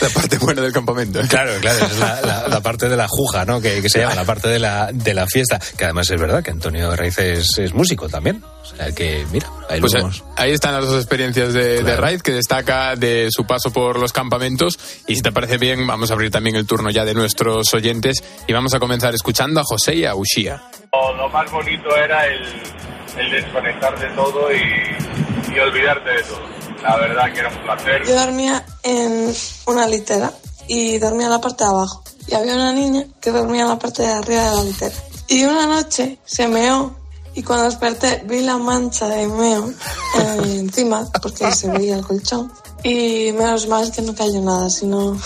La 0.00 0.08
parte 0.10 0.38
buena 0.38 0.62
del 0.62 0.72
campamento. 0.72 1.20
¿eh? 1.20 1.26
Claro, 1.28 1.52
claro, 1.60 1.86
es 1.86 1.98
la, 1.98 2.20
la- 2.20 2.48
la 2.48 2.60
parte 2.60 2.88
de 2.88 2.96
la 2.96 3.06
juja, 3.08 3.44
¿no? 3.44 3.60
Que, 3.60 3.80
que 3.82 3.88
se 3.88 4.00
llama 4.00 4.14
la 4.14 4.24
parte 4.24 4.48
de 4.48 4.58
la, 4.58 4.90
de 4.92 5.14
la 5.14 5.26
fiesta. 5.26 5.58
Que 5.76 5.84
además 5.84 6.10
es 6.10 6.20
verdad 6.20 6.42
que 6.42 6.50
Antonio 6.50 6.94
Raiz 6.94 7.18
es, 7.18 7.58
es 7.58 7.72
músico 7.74 8.08
también. 8.08 8.42
O 8.44 8.64
sea 8.64 8.92
que, 8.92 9.26
mira, 9.32 9.48
ahí 9.68 9.80
Pues 9.80 9.92
lo 9.92 9.98
eh, 9.98 10.02
vemos. 10.02 10.24
ahí 10.36 10.52
están 10.52 10.72
las 10.74 10.86
dos 10.86 10.96
experiencias 10.96 11.52
de, 11.52 11.76
de 11.76 11.82
Claro. 11.82 12.02
Raiz 12.02 12.22
que 12.22 12.32
destaca 12.32 12.94
de 12.96 13.28
su 13.30 13.44
paso 13.46 13.72
por 13.72 13.98
los 13.98 14.12
campamentos. 14.12 14.78
Y 15.06 15.16
si 15.16 15.22
te 15.22 15.32
parece 15.32 15.58
bien, 15.58 15.86
vamos 15.86 16.10
a 16.10 16.14
abrir 16.14 16.30
también 16.30 16.56
el 16.56 16.66
turno 16.66 16.90
ya 16.90 17.04
de 17.04 17.14
nuestros 17.14 17.72
oyentes 17.74 18.22
y 18.46 18.52
vamos 18.52 18.74
a 18.74 18.78
comenzar 18.78 19.14
escuchando 19.14 19.60
a 19.60 19.64
José 19.64 19.94
y 19.96 20.04
a 20.04 20.14
Ushia. 20.14 20.62
Lo, 20.92 21.14
lo 21.16 21.28
más 21.30 21.50
bonito 21.50 21.96
era 21.96 22.26
el, 22.26 22.42
el 23.18 23.30
desconectar 23.30 23.98
de 23.98 24.08
todo 24.14 24.52
y, 24.52 25.54
y 25.54 25.58
olvidarte 25.58 26.10
de 26.10 26.22
todo. 26.22 26.42
La 26.82 26.96
verdad 26.96 27.32
que 27.32 27.40
era 27.40 27.48
un 27.48 27.58
placer. 27.62 28.02
Yo 28.06 28.14
dormía 28.14 28.64
en 28.82 29.34
una 29.66 29.86
litera 29.86 30.32
y 30.68 30.98
dormía 30.98 31.26
en 31.26 31.32
la 31.32 31.40
parte 31.40 31.64
de 31.64 31.70
abajo. 31.70 32.02
Y 32.26 32.34
había 32.34 32.54
una 32.54 32.72
niña 32.72 33.06
que 33.20 33.30
dormía 33.30 33.62
en 33.62 33.68
la 33.68 33.78
parte 33.78 34.02
de 34.02 34.08
arriba 34.08 34.50
de 34.50 34.56
la 34.56 34.64
litera. 34.64 34.94
Y 35.28 35.44
una 35.44 35.66
noche 35.66 36.18
se 36.24 36.48
meó 36.48 36.94
y 37.34 37.42
cuando 37.42 37.64
desperté 37.64 38.22
vi 38.26 38.40
la 38.40 38.58
mancha 38.58 39.08
de 39.08 39.26
meo 39.26 39.72
encima 40.44 41.08
porque 41.20 41.50
se 41.52 41.68
veía 41.70 41.96
el 41.96 42.06
colchón. 42.06 42.52
Y 42.84 43.32
menos 43.32 43.66
mal 43.68 43.90
que 43.92 44.02
no 44.02 44.14
cayó 44.14 44.40
nada, 44.40 44.68
sino... 44.68 45.16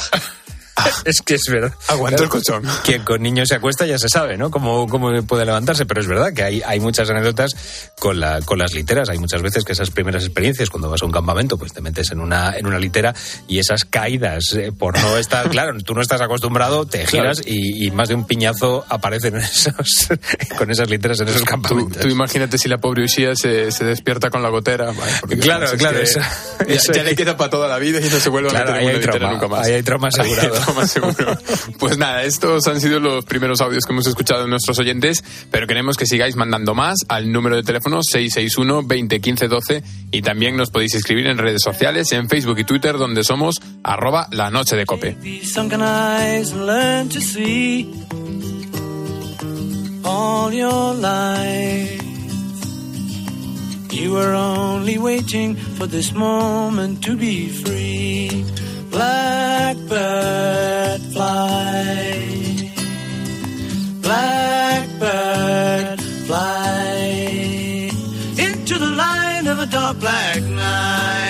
Es 1.04 1.21
que 1.21 1.35
es 1.35 1.42
verdad. 1.49 1.73
Aguantó 1.88 2.23
el 2.25 2.28
colchón. 2.28 2.62
Quien 2.85 3.02
con 3.02 3.23
niños 3.23 3.49
se 3.49 3.54
acuesta 3.54 3.87
ya 3.87 3.99
se 3.99 4.09
sabe, 4.09 4.37
¿no? 4.37 4.50
Cómo, 4.50 4.87
cómo 4.88 5.11
puede 5.23 5.45
levantarse, 5.45 5.87
pero 5.87 6.00
es 6.00 6.06
verdad 6.06 6.33
que 6.35 6.42
hay, 6.42 6.62
hay 6.66 6.80
muchas 6.80 7.09
anécdotas 7.11 7.52
con, 7.99 8.18
la, 8.21 8.40
con 8.42 8.59
las 8.59 8.75
literas. 8.75 9.09
Hay 9.09 9.18
muchas 9.18 9.42
veces 9.42 9.64
que 9.64 9.73
esas 9.73 9.90
primeras 9.90 10.25
experiencias, 10.25 10.68
cuando 10.71 10.90
vas 10.90 11.02
a 11.02 11.06
un 11.06 11.12
campamento, 11.12 11.56
pues 11.59 11.73
te 11.73 11.80
metes 11.80 12.11
en 12.11 12.21
una, 12.21 12.56
en 12.56 12.66
una 12.66 12.78
litera 12.78 13.14
y 13.49 13.59
esas 13.59 13.85
caídas, 13.85 14.52
eh, 14.54 14.73
por 14.76 14.99
no 15.00 15.16
estar, 15.16 15.49
claro, 15.50 15.76
tú 15.85 15.95
no 15.95 16.00
estás 16.02 16.21
acostumbrado, 16.21 16.87
te 16.87 17.06
giras 17.06 17.40
y, 17.45 17.87
y 17.87 17.90
más 17.92 18.09
de 18.09 18.14
un 18.14 18.26
piñazo 18.26 18.85
aparece 18.88 19.28
en 19.28 19.37
esos, 19.37 20.09
con 20.59 20.71
esas 20.71 20.90
literas 20.90 21.21
en 21.21 21.28
esos 21.28 21.42
campamentos. 21.45 22.02
tú 22.02 22.09
imagínate 22.09 22.59
si 22.59 22.68
la 22.68 22.78
pobre 22.78 23.04
Ushia 23.04 23.35
se, 23.35 23.71
se 23.71 23.85
despierta 23.85 24.30
con 24.30 24.42
la 24.42 24.49
gotera. 24.49 24.87
Vale, 24.92 25.38
Claro, 25.40 25.66
es 25.66 25.73
claro, 25.75 25.99
que 25.99 26.02
eso- 26.04 26.21
ya, 26.21 26.75
eso- 26.75 26.92
ya 26.92 27.02
le 27.02 27.14
queda 27.14 27.37
para 27.37 27.50
toda 27.50 27.68
la 27.68 27.78
vida 27.78 28.00
y 28.00 28.09
no 28.11 28.18
se 28.18 28.28
vuelve 28.28 28.49
Claro, 28.50 28.73
a 28.73 28.76
meter 28.76 28.83
en 28.83 28.97
una 28.99 29.06
litera 29.12 29.30
nunca 29.33 29.49
más. 29.49 29.66
ahí 29.66 29.73
hay 29.75 29.83
trauma 29.83 30.09
Ahí 30.18 30.30
trauma 30.67 30.87
seguro. 30.87 31.39
Pues 31.79 31.99
nada, 31.99 32.25
estos 32.25 32.67
han 32.67 32.81
sido 32.81 33.01
los 33.01 33.25
primeros 33.25 33.61
audios 33.61 33.85
que 33.85 33.93
hemos 33.93 34.07
escuchado 34.07 34.43
de 34.43 34.49
nuestros 34.49 34.79
oyentes, 34.79 35.23
pero 35.51 35.67
queremos 35.67 35.97
que 35.97 36.07
sigáis 36.07 36.37
mandando 36.37 36.75
más 36.75 36.99
al 37.09 37.31
número 37.33 37.57
de 37.57 37.63
teléfono 37.63 38.01
661 38.03 38.87
20 38.87 39.21
15 39.21 39.49
12 39.49 39.83
y 40.13 40.23
también 40.23 40.57
nos 40.57 40.71
podéis 40.71 40.95
escribir 40.95 41.27
en 41.27 41.39
redes 41.39 41.63
sociales, 41.63 42.13
en 42.13 42.29
Facebook 42.29 42.59
y 42.59 42.65
Twitter, 42.65 42.97
donde 42.99 43.25
somos 43.25 43.57
arroba 43.83 44.29
la 44.31 44.51
noche 44.51 44.77
de 44.77 44.87
cope. 44.87 45.17
You 53.97 54.19
only 54.19 54.99
waiting 54.99 55.57
for 55.57 55.87
this 55.87 56.13
moment 56.13 57.03
to 57.05 57.17
be 57.17 57.49
free. 57.49 58.45
Blackbird 58.90 59.81
fly. 61.12 62.73
Blackbird 64.00 66.00
fly. 66.26 67.90
Into 68.38 68.78
the 68.78 68.93
line 68.97 69.47
of 69.47 69.59
a 69.59 69.66
dark 69.66 70.00
black 70.00 70.43
night. 70.43 71.25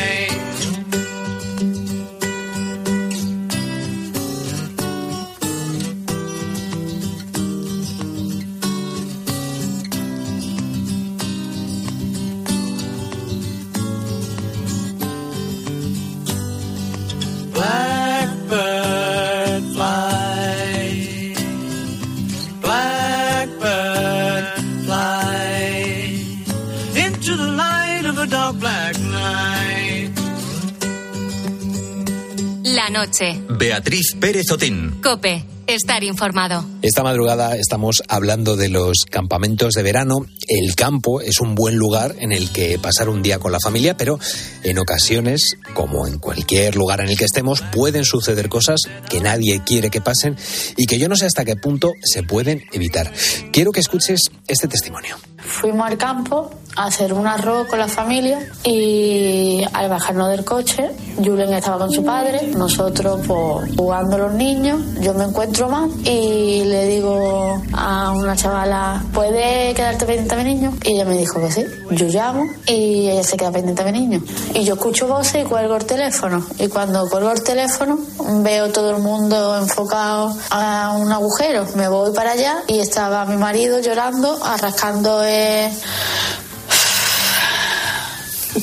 Noche. 32.96 33.38
Beatriz 33.48 34.14
Pérez 34.18 34.50
Otín. 34.50 35.00
Cope. 35.02 35.44
Estar 35.66 36.02
informado. 36.04 36.75
Esta 36.86 37.02
madrugada 37.02 37.56
estamos 37.56 38.04
hablando 38.06 38.54
de 38.54 38.68
los 38.68 39.06
campamentos 39.10 39.74
de 39.74 39.82
verano. 39.82 40.24
El 40.46 40.76
campo 40.76 41.20
es 41.20 41.40
un 41.40 41.56
buen 41.56 41.74
lugar 41.74 42.14
en 42.20 42.30
el 42.30 42.52
que 42.52 42.78
pasar 42.78 43.08
un 43.08 43.24
día 43.24 43.40
con 43.40 43.50
la 43.50 43.58
familia, 43.58 43.96
pero 43.96 44.20
en 44.62 44.78
ocasiones, 44.78 45.56
como 45.74 46.06
en 46.06 46.20
cualquier 46.20 46.76
lugar 46.76 47.00
en 47.00 47.08
el 47.08 47.18
que 47.18 47.24
estemos, 47.24 47.60
pueden 47.72 48.04
suceder 48.04 48.48
cosas 48.48 48.82
que 49.10 49.20
nadie 49.20 49.62
quiere 49.66 49.90
que 49.90 50.00
pasen 50.00 50.36
y 50.76 50.86
que 50.86 51.00
yo 51.00 51.08
no 51.08 51.16
sé 51.16 51.26
hasta 51.26 51.44
qué 51.44 51.56
punto 51.56 51.92
se 52.04 52.22
pueden 52.22 52.62
evitar. 52.70 53.12
Quiero 53.50 53.72
que 53.72 53.80
escuches 53.80 54.20
este 54.46 54.68
testimonio. 54.68 55.16
Fuimos 55.38 55.86
al 55.86 55.96
campo 55.96 56.50
a 56.76 56.86
hacer 56.86 57.12
un 57.12 57.26
arroz 57.26 57.68
con 57.68 57.78
la 57.78 57.88
familia 57.88 58.38
y 58.64 59.64
al 59.72 59.88
bajarnos 59.88 60.28
del 60.28 60.44
coche, 60.44 60.90
Julen 61.16 61.52
estaba 61.52 61.78
con 61.78 61.90
su 61.90 62.04
padre, 62.04 62.48
nosotros 62.56 63.20
pues, 63.26 63.74
jugando 63.76 64.18
los 64.18 64.34
niños, 64.34 64.80
yo 65.00 65.14
me 65.14 65.24
encuentro 65.24 65.68
mal 65.68 65.90
y 66.04 66.64
le 66.64 66.75
digo 66.84 67.62
a 67.72 68.12
una 68.12 68.36
chavala, 68.36 69.02
¿puede 69.14 69.72
quedarte 69.74 70.04
pendiente 70.04 70.34
a 70.34 70.38
mi 70.38 70.44
niño? 70.44 70.72
Y 70.84 70.92
ella 70.94 71.04
me 71.04 71.16
dijo 71.16 71.40
que 71.40 71.50
sí. 71.50 71.64
Yo 71.90 72.06
llamo 72.08 72.44
y 72.66 73.08
ella 73.08 73.22
se 73.22 73.36
queda 73.36 73.50
pendiente 73.50 73.82
a 73.82 73.84
mi 73.86 73.92
niño. 73.92 74.22
Y 74.54 74.64
yo 74.64 74.74
escucho 74.74 75.06
voces 75.06 75.44
y 75.44 75.48
cuelgo 75.48 75.76
el 75.76 75.86
teléfono. 75.86 76.44
Y 76.58 76.68
cuando 76.68 77.08
cuelgo 77.08 77.30
el 77.30 77.42
teléfono 77.42 77.98
veo 78.42 78.70
todo 78.70 78.90
el 78.90 79.02
mundo 79.02 79.56
enfocado 79.56 80.36
a 80.50 80.96
un 80.98 81.10
agujero. 81.10 81.66
Me 81.74 81.88
voy 81.88 82.12
para 82.12 82.32
allá 82.32 82.62
y 82.66 82.80
estaba 82.80 83.24
mi 83.24 83.36
marido 83.36 83.80
llorando, 83.80 84.38
arrascando 84.44 85.22
eh, 85.24 85.72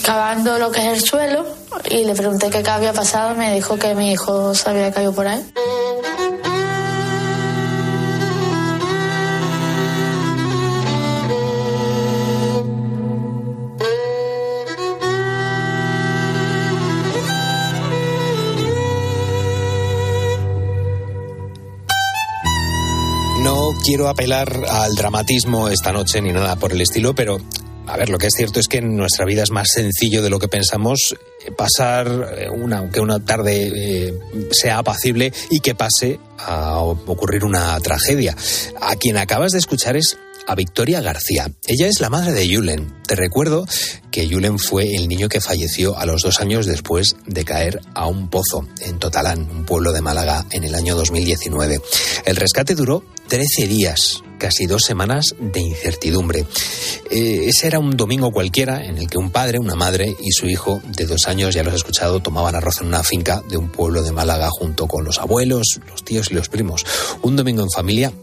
cavando 0.03 0.59
lo 0.59 0.71
que 0.71 0.79
es 0.79 0.87
el 0.87 1.01
suelo 1.01 1.45
y 1.89 2.05
le 2.05 2.13
pregunté 2.13 2.49
qué 2.49 2.67
había 2.69 2.93
pasado 2.93 3.35
me 3.35 3.53
dijo 3.53 3.77
que 3.77 3.95
mi 3.95 4.11
hijo 4.11 4.53
se 4.55 4.69
había 4.69 4.91
caído 4.91 5.13
por 5.13 5.27
ahí. 5.27 5.43
Quiero 23.83 24.07
apelar 24.07 24.63
al 24.69 24.95
dramatismo 24.95 25.67
esta 25.67 25.91
noche 25.91 26.21
ni 26.21 26.31
nada 26.31 26.55
por 26.55 26.71
el 26.71 26.79
estilo, 26.79 27.13
pero 27.13 27.39
a 27.85 27.97
ver, 27.97 28.09
lo 28.09 28.17
que 28.17 28.27
es 28.27 28.33
cierto 28.35 28.61
es 28.61 28.67
que 28.67 28.77
en 28.77 28.95
nuestra 28.95 29.25
vida 29.25 29.43
es 29.43 29.51
más 29.51 29.67
sencillo 29.73 30.23
de 30.23 30.29
lo 30.29 30.39
que 30.39 30.47
pensamos 30.47 31.15
eh, 31.45 31.51
pasar 31.51 32.33
eh, 32.37 32.49
una, 32.49 32.77
aunque 32.77 33.01
una 33.01 33.19
tarde 33.19 33.71
eh, 34.07 34.19
sea 34.51 34.77
apacible 34.77 35.33
y 35.49 35.59
que 35.59 35.75
pase 35.75 36.19
a 36.39 36.79
ocurrir 36.79 37.43
una 37.43 37.77
tragedia. 37.81 38.37
A 38.79 38.95
quien 38.95 39.17
acabas 39.17 39.51
de 39.51 39.59
escuchar 39.59 39.97
es 39.97 40.17
a 40.47 40.55
Victoria 40.55 41.01
García. 41.01 41.51
Ella 41.65 41.87
es 41.87 41.99
la 41.99 42.09
madre 42.09 42.31
de 42.33 42.47
Yulen. 42.47 42.93
Te 43.07 43.15
recuerdo 43.15 43.65
que 44.11 44.27
Yulen 44.27 44.59
fue 44.59 44.95
el 44.95 45.07
niño 45.07 45.29
que 45.29 45.41
falleció 45.41 45.97
a 45.97 46.05
los 46.05 46.21
dos 46.21 46.39
años 46.39 46.65
después 46.65 47.15
de 47.25 47.45
caer 47.45 47.81
a 47.93 48.07
un 48.07 48.29
pozo 48.29 48.67
en 48.81 48.99
Totalán, 48.99 49.49
un 49.49 49.65
pueblo 49.65 49.91
de 49.91 50.01
Málaga, 50.01 50.45
en 50.51 50.63
el 50.63 50.75
año 50.75 50.95
2019. 50.95 51.81
El 52.25 52.35
rescate 52.35 52.75
duró 52.75 53.03
13 53.27 53.67
días, 53.67 54.23
casi 54.37 54.65
dos 54.65 54.83
semanas 54.83 55.35
de 55.39 55.61
incertidumbre. 55.61 56.45
Eh, 57.09 57.45
ese 57.47 57.67
era 57.67 57.79
un 57.79 57.95
domingo 57.95 58.31
cualquiera 58.31 58.83
en 58.85 58.97
el 58.97 59.07
que 59.07 59.17
un 59.17 59.31
padre, 59.31 59.59
una 59.59 59.75
madre 59.75 60.15
y 60.19 60.31
su 60.31 60.47
hijo 60.47 60.81
de 60.85 61.05
dos 61.05 61.27
años, 61.27 61.53
ya 61.53 61.63
lo 61.63 61.69
has 61.69 61.77
escuchado, 61.77 62.21
tomaban 62.21 62.55
arroz 62.55 62.81
en 62.81 62.87
una 62.87 63.03
finca 63.03 63.41
de 63.49 63.57
un 63.57 63.69
pueblo 63.69 64.03
de 64.03 64.11
Málaga 64.11 64.49
junto 64.49 64.87
con 64.87 65.05
los 65.05 65.19
abuelos, 65.19 65.79
los 65.89 66.03
tíos 66.03 66.29
y 66.31 66.33
los 66.33 66.49
primos. 66.49 66.85
Un 67.21 67.35
domingo 67.35 67.63
en 67.63 67.71
familia 67.71 68.13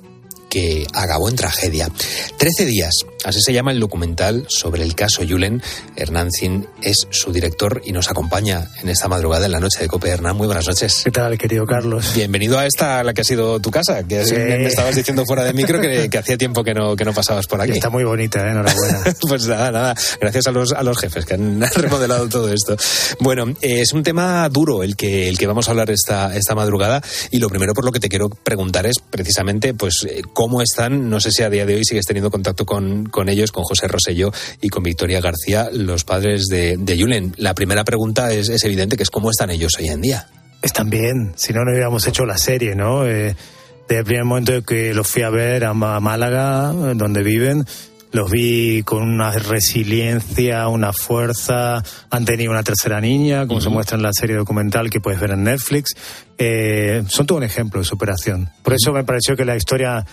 que 0.50 0.86
acabó 0.92 1.28
en 1.30 1.36
tragedia. 1.36 1.90
Trece 2.36 2.66
días, 2.66 2.92
así 3.24 3.40
se 3.40 3.52
llama 3.52 3.72
el 3.72 3.80
documental 3.80 4.46
sobre 4.48 4.82
el 4.82 4.94
caso 4.94 5.22
Yulen. 5.22 5.62
Hernán 5.96 6.30
Zin 6.30 6.66
es 6.82 7.06
su 7.10 7.32
director 7.32 7.82
y 7.84 7.92
nos 7.92 8.08
acompaña 8.10 8.68
en 8.82 8.88
esta 8.88 9.08
madrugada 9.08 9.46
en 9.46 9.52
la 9.52 9.60
noche 9.60 9.80
de 9.80 9.88
Cope. 9.88 10.08
Hernán, 10.08 10.36
muy 10.36 10.46
buenas 10.46 10.66
noches. 10.66 11.02
¿Qué 11.04 11.10
tal, 11.10 11.36
querido 11.38 11.66
Carlos? 11.66 12.12
Bienvenido 12.14 12.58
a 12.58 12.66
esta, 12.66 13.02
la 13.04 13.14
que 13.14 13.22
ha 13.22 13.24
sido 13.24 13.60
tu 13.60 13.70
casa, 13.70 14.02
que 14.04 14.24
Sí. 14.24 14.34
me 14.34 14.66
estabas 14.66 14.94
diciendo 14.94 15.24
fuera 15.26 15.44
de 15.44 15.52
micro 15.52 15.80
que, 15.80 16.08
que 16.08 16.18
hacía 16.18 16.36
tiempo 16.36 16.62
que 16.64 16.74
no, 16.74 16.96
que 16.96 17.04
no 17.04 17.12
pasabas 17.12 17.46
por 17.46 17.60
aquí. 17.60 17.72
Está 17.72 17.90
muy 17.90 18.04
bonita, 18.04 18.46
¿eh? 18.46 18.50
enhorabuena. 18.50 19.00
pues 19.20 19.46
nada, 19.46 19.70
nada. 19.70 19.94
Gracias 20.20 20.46
a 20.46 20.52
los, 20.52 20.72
a 20.72 20.82
los 20.82 20.98
jefes 20.98 21.24
que 21.24 21.34
han 21.34 21.60
remodelado 21.74 22.28
todo 22.28 22.52
esto. 22.52 22.76
Bueno, 23.20 23.48
eh, 23.60 23.80
es 23.80 23.92
un 23.92 24.02
tema 24.02 24.48
duro 24.48 24.82
el 24.82 24.96
que, 24.96 25.28
el 25.28 25.38
que 25.38 25.46
vamos 25.46 25.68
a 25.68 25.72
hablar 25.72 25.90
esta, 25.90 26.34
esta 26.36 26.54
madrugada. 26.54 27.02
Y 27.30 27.38
lo 27.38 27.48
primero 27.48 27.74
por 27.74 27.84
lo 27.84 27.92
que 27.92 28.00
te 28.00 28.08
quiero 28.08 28.28
preguntar 28.28 28.86
es 28.86 28.96
precisamente, 29.10 29.74
pues, 29.74 30.06
eh, 30.08 30.22
cómo 30.32 30.62
están. 30.62 31.10
No 31.10 31.20
sé 31.20 31.30
si 31.30 31.42
a 31.42 31.50
día 31.50 31.66
de 31.66 31.74
hoy 31.76 31.84
sigues 31.84 32.04
teniendo 32.06 32.30
contacto 32.30 32.64
con, 32.66 33.04
con 33.10 33.28
ellos, 33.28 33.52
con 33.52 33.64
José 33.64 33.88
Rosselló 33.88 34.32
y 34.60 34.68
con 34.68 34.82
Victoria 34.82 35.20
García, 35.20 35.68
los 35.72 36.04
padres 36.04 36.46
de, 36.46 36.76
de 36.78 36.96
Yulen. 36.96 37.34
La 37.36 37.54
primera 37.54 37.84
pregunta 37.84 38.32
es, 38.32 38.48
es 38.48 38.64
evidente, 38.64 38.96
que 38.96 39.02
es 39.02 39.10
cómo 39.10 39.30
están 39.30 39.50
ellos 39.50 39.72
hoy 39.78 39.88
en 39.88 40.00
día. 40.00 40.26
Están 40.62 40.90
bien, 40.90 41.32
si 41.36 41.52
no, 41.52 41.64
no 41.64 41.70
hubiéramos 41.70 42.06
hecho 42.06 42.26
la 42.26 42.36
serie, 42.36 42.74
¿no? 42.74 43.06
Eh, 43.06 43.34
desde 43.88 44.00
el 44.00 44.04
primer 44.04 44.24
momento 44.24 44.62
que 44.62 44.94
los 44.94 45.08
fui 45.08 45.22
a 45.22 45.30
ver 45.30 45.64
a 45.64 45.74
Málaga, 45.74 46.72
eh, 46.72 46.92
donde 46.94 47.22
viven, 47.22 47.64
los 48.12 48.30
vi 48.30 48.82
con 48.82 49.02
una 49.02 49.30
resiliencia, 49.32 50.68
una 50.68 50.92
fuerza, 50.92 51.82
han 52.10 52.24
tenido 52.24 52.50
una 52.50 52.62
tercera 52.62 53.00
niña, 53.00 53.46
como 53.46 53.60
se 53.60 53.68
muestra 53.68 53.96
en 53.96 54.02
la 54.02 54.12
serie 54.12 54.36
documental 54.36 54.90
que 54.90 55.00
puedes 55.00 55.20
ver 55.20 55.30
en 55.30 55.44
Netflix. 55.44 55.94
Eh, 56.38 57.02
son 57.08 57.26
todo 57.26 57.38
un 57.38 57.44
ejemplo 57.44 57.80
de 57.80 57.84
superación. 57.84 58.50
Por 58.62 58.74
eso 58.74 58.92
me 58.92 59.04
pareció 59.04 59.36
que 59.36 59.44
la 59.44 59.56
historia, 59.56 60.04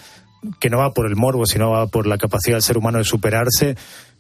que 0.60 0.70
no 0.70 0.78
va 0.80 0.94
por 0.94 1.08
el 1.08 1.16
morbo, 1.16 1.46
sino 1.46 1.72
va 1.72 1.88
por 1.88 2.08
la 2.08 2.18
capacidad 2.18 2.56
del 2.56 2.64
ser 2.64 2.78
humano 2.78 2.98
de 3.00 3.04
superarse, 3.04 3.76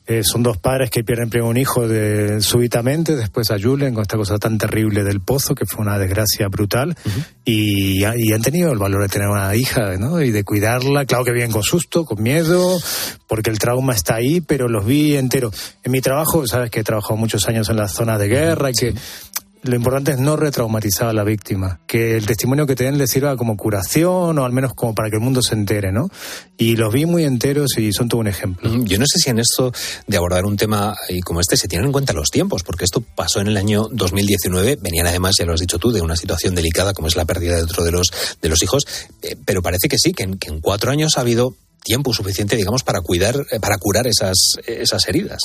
eh, 0.09 0.23
son 0.23 0.41
dos 0.41 0.57
padres 0.57 0.89
que 0.89 1.03
pierden 1.03 1.29
primero 1.29 1.49
un 1.49 1.57
hijo 1.57 1.85
de, 1.85 2.39
súbitamente, 2.41 3.17
después 3.17 3.51
a 3.51 3.59
Julen 3.59 3.93
con 3.93 4.03
esta 4.03 4.15
cosa 4.15 4.37
tan 4.37 4.57
terrible 4.57 5.03
del 5.03 5.19
pozo, 5.19 5.53
que 5.53 5.65
fue 5.65 5.81
una 5.81 5.99
desgracia 5.99 6.47
brutal, 6.47 6.95
y, 7.43 8.05
ha- 8.05 8.13
y 8.17 8.31
han 8.31 8.41
tenido 8.41 8.71
el 8.71 8.77
valor 8.77 9.01
de 9.01 9.09
tener 9.09 9.27
una 9.27 9.53
hija, 9.53 9.97
¿no? 9.97 10.21
Y 10.21 10.31
de 10.31 10.45
cuidarla, 10.45 11.05
claro 11.05 11.25
que 11.25 11.33
bien 11.33 11.51
con 11.51 11.61
susto, 11.61 12.05
con 12.05 12.23
miedo, 12.23 12.79
porque 13.27 13.49
el 13.49 13.59
trauma 13.59 13.93
está 13.93 14.15
ahí, 14.15 14.39
pero 14.39 14.69
los 14.69 14.85
vi 14.85 15.17
enteros. 15.17 15.53
En 15.83 15.91
mi 15.91 15.99
trabajo, 15.99 16.47
sabes 16.47 16.69
que 16.71 16.79
he 16.79 16.83
trabajado 16.85 17.17
muchos 17.17 17.45
años 17.49 17.69
en 17.69 17.75
la 17.75 17.89
zona 17.89 18.17
de 18.17 18.29
guerra 18.29 18.69
y 18.69 18.73
que 18.73 18.93
lo 19.67 19.75
importante 19.75 20.11
es 20.11 20.19
no 20.19 20.35
retraumatizar 20.35 21.09
a 21.09 21.13
la 21.13 21.23
víctima, 21.23 21.79
que 21.87 22.17
el 22.17 22.25
testimonio 22.25 22.65
que 22.65 22.75
te 22.75 22.85
den 22.85 22.97
le 22.97 23.07
sirva 23.07 23.35
como 23.35 23.57
curación 23.57 24.39
o 24.39 24.45
al 24.45 24.51
menos 24.51 24.73
como 24.73 24.95
para 24.95 25.09
que 25.09 25.17
el 25.17 25.21
mundo 25.21 25.41
se 25.41 25.55
entere, 25.55 25.91
¿no? 25.91 26.09
Y 26.57 26.75
los 26.75 26.93
vi 26.93 27.05
muy 27.05 27.23
enteros 27.23 27.77
y 27.77 27.93
son 27.93 28.07
todo 28.07 28.21
un 28.21 28.27
ejemplo. 28.27 28.69
Yo 28.83 28.97
no 28.99 29.05
sé 29.05 29.19
si 29.19 29.29
en 29.29 29.39
esto 29.39 29.71
de 30.07 30.17
abordar 30.17 30.45
un 30.45 30.57
tema 30.57 30.95
y 31.09 31.21
como 31.21 31.41
este 31.41 31.57
se 31.57 31.67
tienen 31.67 31.87
en 31.87 31.91
cuenta 31.91 32.13
los 32.13 32.29
tiempos, 32.29 32.63
porque 32.63 32.85
esto 32.85 33.01
pasó 33.01 33.41
en 33.41 33.47
el 33.47 33.57
año 33.57 33.87
2019, 33.91 34.79
venían 34.81 35.07
además, 35.07 35.35
ya 35.37 35.45
lo 35.45 35.53
has 35.53 35.59
dicho 35.59 35.77
tú, 35.77 35.91
de 35.91 36.01
una 36.01 36.15
situación 36.15 36.55
delicada 36.55 36.93
como 36.93 37.07
es 37.07 37.15
la 37.15 37.25
pérdida 37.25 37.55
de 37.57 37.63
otro 37.63 37.83
de 37.83 37.91
los, 37.91 38.07
de 38.41 38.49
los 38.49 38.61
hijos, 38.63 38.83
eh, 39.21 39.35
pero 39.45 39.61
parece 39.61 39.87
que 39.87 39.97
sí, 39.97 40.13
que 40.13 40.23
en, 40.23 40.37
que 40.37 40.49
en 40.49 40.61
cuatro 40.61 40.91
años 40.91 41.17
ha 41.17 41.21
habido 41.21 41.55
tiempo 41.83 42.13
suficiente, 42.13 42.55
digamos, 42.55 42.83
para 42.83 43.01
cuidar, 43.01 43.45
eh, 43.51 43.59
para 43.59 43.77
curar 43.77 44.07
esas, 44.07 44.57
esas 44.65 45.07
heridas. 45.07 45.39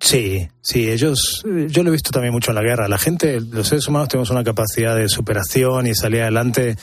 Sí, 0.00 0.48
sí, 0.60 0.90
ellos, 0.90 1.42
yo 1.68 1.82
lo 1.82 1.88
he 1.88 1.92
visto 1.92 2.10
también 2.10 2.32
mucho 2.32 2.50
en 2.50 2.56
la 2.56 2.62
guerra. 2.62 2.88
La 2.88 2.98
gente, 2.98 3.40
los 3.40 3.68
seres 3.68 3.88
humanos 3.88 4.08
tenemos 4.08 4.30
una 4.30 4.44
capacidad 4.44 4.94
de 4.94 5.08
superación 5.08 5.86
y 5.86 5.94
salir 5.94 6.22
adelante 6.22 6.76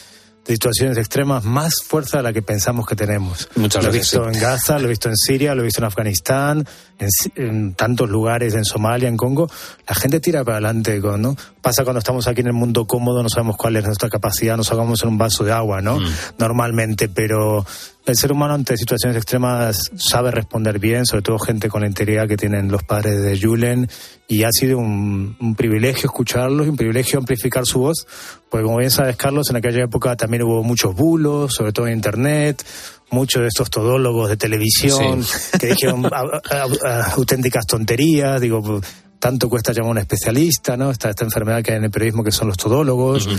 de 0.45 0.53
situaciones 0.53 0.97
extremas 0.97 1.45
más 1.45 1.83
fuerza 1.83 2.17
de 2.17 2.23
la 2.23 2.33
que 2.33 2.41
pensamos 2.41 2.85
que 2.85 2.95
tenemos. 2.95 3.47
Muchas 3.55 3.83
lo 3.83 3.91
he 3.91 3.93
visto 3.93 4.23
sí. 4.23 4.35
en 4.35 4.41
Gaza, 4.41 4.77
lo 4.77 4.85
he 4.85 4.89
visto 4.89 5.07
en 5.07 5.15
Siria, 5.15 5.55
lo 5.55 5.61
he 5.61 5.65
visto 5.65 5.79
en 5.79 5.85
Afganistán, 5.85 6.67
en, 6.99 7.07
en 7.35 7.73
tantos 7.75 8.09
lugares, 8.09 8.53
en 8.55 8.65
Somalia, 8.65 9.07
en 9.07 9.15
Congo. 9.15 9.49
La 9.87 9.95
gente 9.95 10.19
tira 10.19 10.43
para 10.43 10.57
adelante, 10.57 10.99
¿no? 10.99 11.35
Pasa 11.61 11.83
cuando 11.83 11.99
estamos 11.99 12.27
aquí 12.27 12.41
en 12.41 12.47
el 12.47 12.53
mundo 12.53 12.85
cómodo, 12.85 13.23
no 13.23 13.29
sabemos 13.29 13.55
cuál 13.55 13.77
es 13.77 13.85
nuestra 13.85 14.09
capacidad, 14.09 14.57
nos 14.57 14.71
hagamos 14.71 15.01
en 15.03 15.09
un 15.09 15.17
vaso 15.17 15.45
de 15.45 15.53
agua, 15.53 15.81
¿no? 15.81 15.97
Normalmente, 16.37 17.07
pero 17.07 17.65
el 18.05 18.15
ser 18.17 18.31
humano 18.33 18.53
ante 18.53 18.75
situaciones 18.75 19.15
extremas 19.17 19.91
sabe 19.95 20.29
responder 20.31 20.77
bien, 20.79 21.05
sobre 21.05 21.21
todo 21.21 21.39
gente 21.39 21.69
con 21.69 21.81
la 21.81 21.87
integridad 21.87 22.27
que 22.27 22.35
tienen 22.35 22.69
los 22.69 22.83
padres 22.83 23.21
de 23.21 23.39
Julen, 23.39 23.87
y 24.27 24.43
ha 24.43 24.49
sido 24.51 24.77
un, 24.77 25.37
un 25.39 25.55
privilegio 25.55 26.07
escucharlos 26.07 26.65
y 26.65 26.69
un 26.69 26.75
privilegio 26.75 27.19
amplificar 27.19 27.65
su 27.65 27.79
voz, 27.79 28.05
porque 28.49 28.65
como 28.65 28.77
bien 28.79 28.91
sabes, 28.91 29.15
Carlos, 29.15 29.49
en 29.49 29.55
aquella 29.55 29.85
época 29.85 30.15
también 30.17 30.43
hubo 30.43 30.63
muchos 30.63 30.93
bulos, 30.95 31.53
sobre 31.53 31.71
todo 31.71 31.87
en 31.87 31.93
Internet, 31.93 32.63
muchos 33.09 33.41
de 33.43 33.47
estos 33.47 33.69
todólogos 33.69 34.29
de 34.29 34.37
televisión 34.37 35.23
Sí. 35.23 35.57
que 35.59 35.67
dijeron 35.67 36.05
a- 36.05 36.09
a- 36.09 36.67
a- 36.89 37.03
auténticas 37.13 37.65
tonterías, 37.67 38.41
digo, 38.41 38.81
tanto 39.23 39.47
cuesta 39.47 39.71
llamar 39.71 39.87
a 39.87 39.91
un 39.91 39.97
especialista, 39.99 40.75
¿no? 40.75 40.91
Esta, 40.91 41.09
esta 41.09 41.23
enfermedad 41.23 41.63
que 41.63 41.71
hay 41.71 41.77
en 41.77 41.85
el 41.85 41.91
periodismo 41.91 42.25
que 42.25 42.31
son 42.33 42.49
los 42.49 42.57
todólogos 42.57 43.29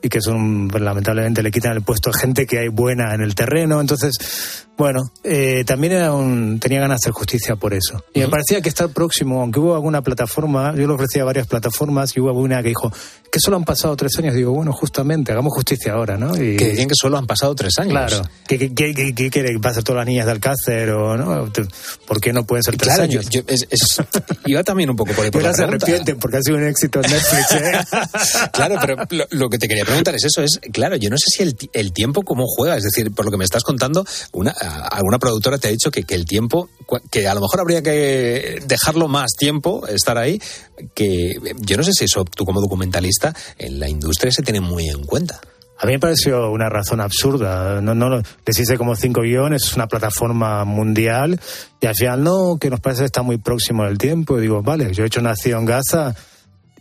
y 0.00 0.08
que 0.08 0.22
son, 0.22 0.68
lamentablemente, 0.68 1.42
le 1.42 1.50
quitan 1.50 1.76
el 1.76 1.82
puesto 1.82 2.08
a 2.08 2.18
gente 2.18 2.46
que 2.46 2.60
hay 2.60 2.68
buena 2.68 3.14
en 3.14 3.20
el 3.20 3.34
terreno. 3.34 3.78
Entonces, 3.78 4.14
bueno, 4.78 5.02
eh, 5.22 5.62
también 5.66 5.92
era 5.92 6.14
un, 6.14 6.58
tenía 6.60 6.80
ganas 6.80 7.00
de 7.00 7.04
hacer 7.04 7.12
justicia 7.12 7.56
por 7.56 7.74
eso. 7.74 8.02
Y 8.14 8.20
me 8.20 8.28
parecía 8.28 8.62
que 8.62 8.70
estar 8.70 8.88
próximo, 8.88 9.42
aunque 9.42 9.60
hubo 9.60 9.74
alguna 9.74 10.00
plataforma, 10.00 10.74
yo 10.74 10.86
le 10.86 10.94
ofrecía 10.94 11.24
varias 11.24 11.46
plataformas 11.46 12.16
y 12.16 12.20
hubo 12.20 12.32
una 12.32 12.62
que 12.62 12.70
dijo 12.70 12.90
que 13.34 13.40
solo 13.40 13.56
han 13.56 13.64
pasado 13.64 13.96
tres 13.96 14.12
años. 14.18 14.32
Digo, 14.32 14.52
bueno, 14.52 14.72
justamente, 14.72 15.32
hagamos 15.32 15.52
justicia 15.54 15.94
ahora, 15.94 16.16
¿no? 16.16 16.36
Y, 16.36 16.56
Que 16.56 16.68
decían 16.68 16.86
que 16.86 16.94
solo 16.94 17.18
han 17.18 17.26
pasado 17.26 17.52
tres 17.56 17.72
años. 17.80 17.90
Claro. 17.90 18.22
¿Qué, 18.46 18.58
qué, 18.58 18.72
qué, 18.72 18.94
qué- 18.94 19.12
qué 19.12 19.28
quiere? 19.30 19.58
¿Va 19.58 19.70
a 19.70 19.74
ser 19.74 19.82
todas 19.82 19.98
las 20.02 20.06
niñas 20.06 20.26
de 20.26 20.32
Alcácer 20.32 20.90
o 20.90 21.16
no? 21.16 21.50
¿Por 22.06 22.20
qué 22.20 22.32
no 22.32 22.44
pueden 22.44 22.62
ser 22.62 22.76
tres 22.76 22.94
Claro, 22.94 23.10
yo- 23.10 23.18
años? 23.18 23.30
yo- 23.30 23.40
es- 23.48 23.66
es- 23.70 24.00
iba 24.46 24.62
también 24.62 24.88
un 24.90 24.94
poco 24.96 25.12
por 25.14 25.24
ahí. 25.24 25.32
por 25.32 25.42
Pero 25.42 25.52
se 25.52 25.64
arrepienten 25.64 26.16
porque 26.18 26.36
ha 26.36 26.42
sido 26.42 26.58
un 26.58 26.66
éxito 26.68 27.00
en 27.02 27.10
Netflix, 27.10 27.52
¿eh? 27.54 27.72
claro, 28.52 28.76
pero 28.80 28.96
lo, 29.10 29.24
lo 29.30 29.48
que 29.48 29.58
te 29.58 29.66
quería 29.66 29.84
preguntar 29.84 30.14
es 30.14 30.24
eso, 30.26 30.40
es, 30.40 30.60
claro, 30.72 30.94
yo 30.94 31.10
no 31.10 31.16
sé 31.16 31.24
si 31.36 31.42
el, 31.42 31.56
ti- 31.56 31.70
el 31.72 31.92
tiempo 31.92 32.22
cómo 32.22 32.44
juega, 32.46 32.76
es 32.76 32.84
decir, 32.84 33.10
por 33.12 33.24
lo 33.24 33.32
que 33.32 33.36
me 33.38 33.44
estás 33.44 33.64
contando, 33.64 34.04
una, 34.32 34.52
alguna 34.52 35.18
productora 35.18 35.58
te 35.58 35.66
ha 35.66 35.70
dicho 35.72 35.90
que, 35.90 36.04
que 36.04 36.14
el 36.14 36.24
tiempo, 36.24 36.68
que 37.10 37.26
a 37.26 37.34
lo 37.34 37.40
mejor 37.40 37.60
habría 37.60 37.82
que 37.82 38.60
dejarlo 38.66 39.08
más 39.08 39.32
tiempo, 39.36 39.86
estar 39.88 40.18
ahí, 40.18 40.40
que 40.94 41.34
yo 41.60 41.76
no 41.76 41.82
sé 41.82 41.90
si 41.92 42.04
eso 42.04 42.24
tú 42.24 42.44
como 42.44 42.60
documentalista 42.60 43.23
en 43.58 43.78
la 43.78 43.88
industria 43.88 44.32
se 44.32 44.42
tiene 44.42 44.60
muy 44.60 44.88
en 44.88 45.04
cuenta. 45.04 45.40
A 45.78 45.86
mí 45.86 45.92
me 45.92 45.98
pareció 45.98 46.50
una 46.50 46.68
razón 46.68 47.00
absurda. 47.00 47.80
No, 47.80 47.94
no, 47.94 48.22
hice 48.46 48.78
como 48.78 48.94
cinco 48.94 49.22
guiones, 49.22 49.64
es 49.64 49.74
una 49.74 49.86
plataforma 49.86 50.64
mundial, 50.64 51.40
y 51.80 51.86
al 51.86 51.94
final 51.94 52.22
no, 52.22 52.58
que 52.60 52.70
nos 52.70 52.80
parece 52.80 53.02
que 53.02 53.06
está 53.06 53.22
muy 53.22 53.38
próximo 53.38 53.84
del 53.84 53.98
tiempo. 53.98 54.38
Y 54.38 54.42
digo, 54.42 54.62
vale, 54.62 54.92
yo 54.94 55.04
he 55.04 55.06
hecho 55.06 55.20
Nacido 55.20 55.58
en 55.58 55.64
Gaza 55.64 56.14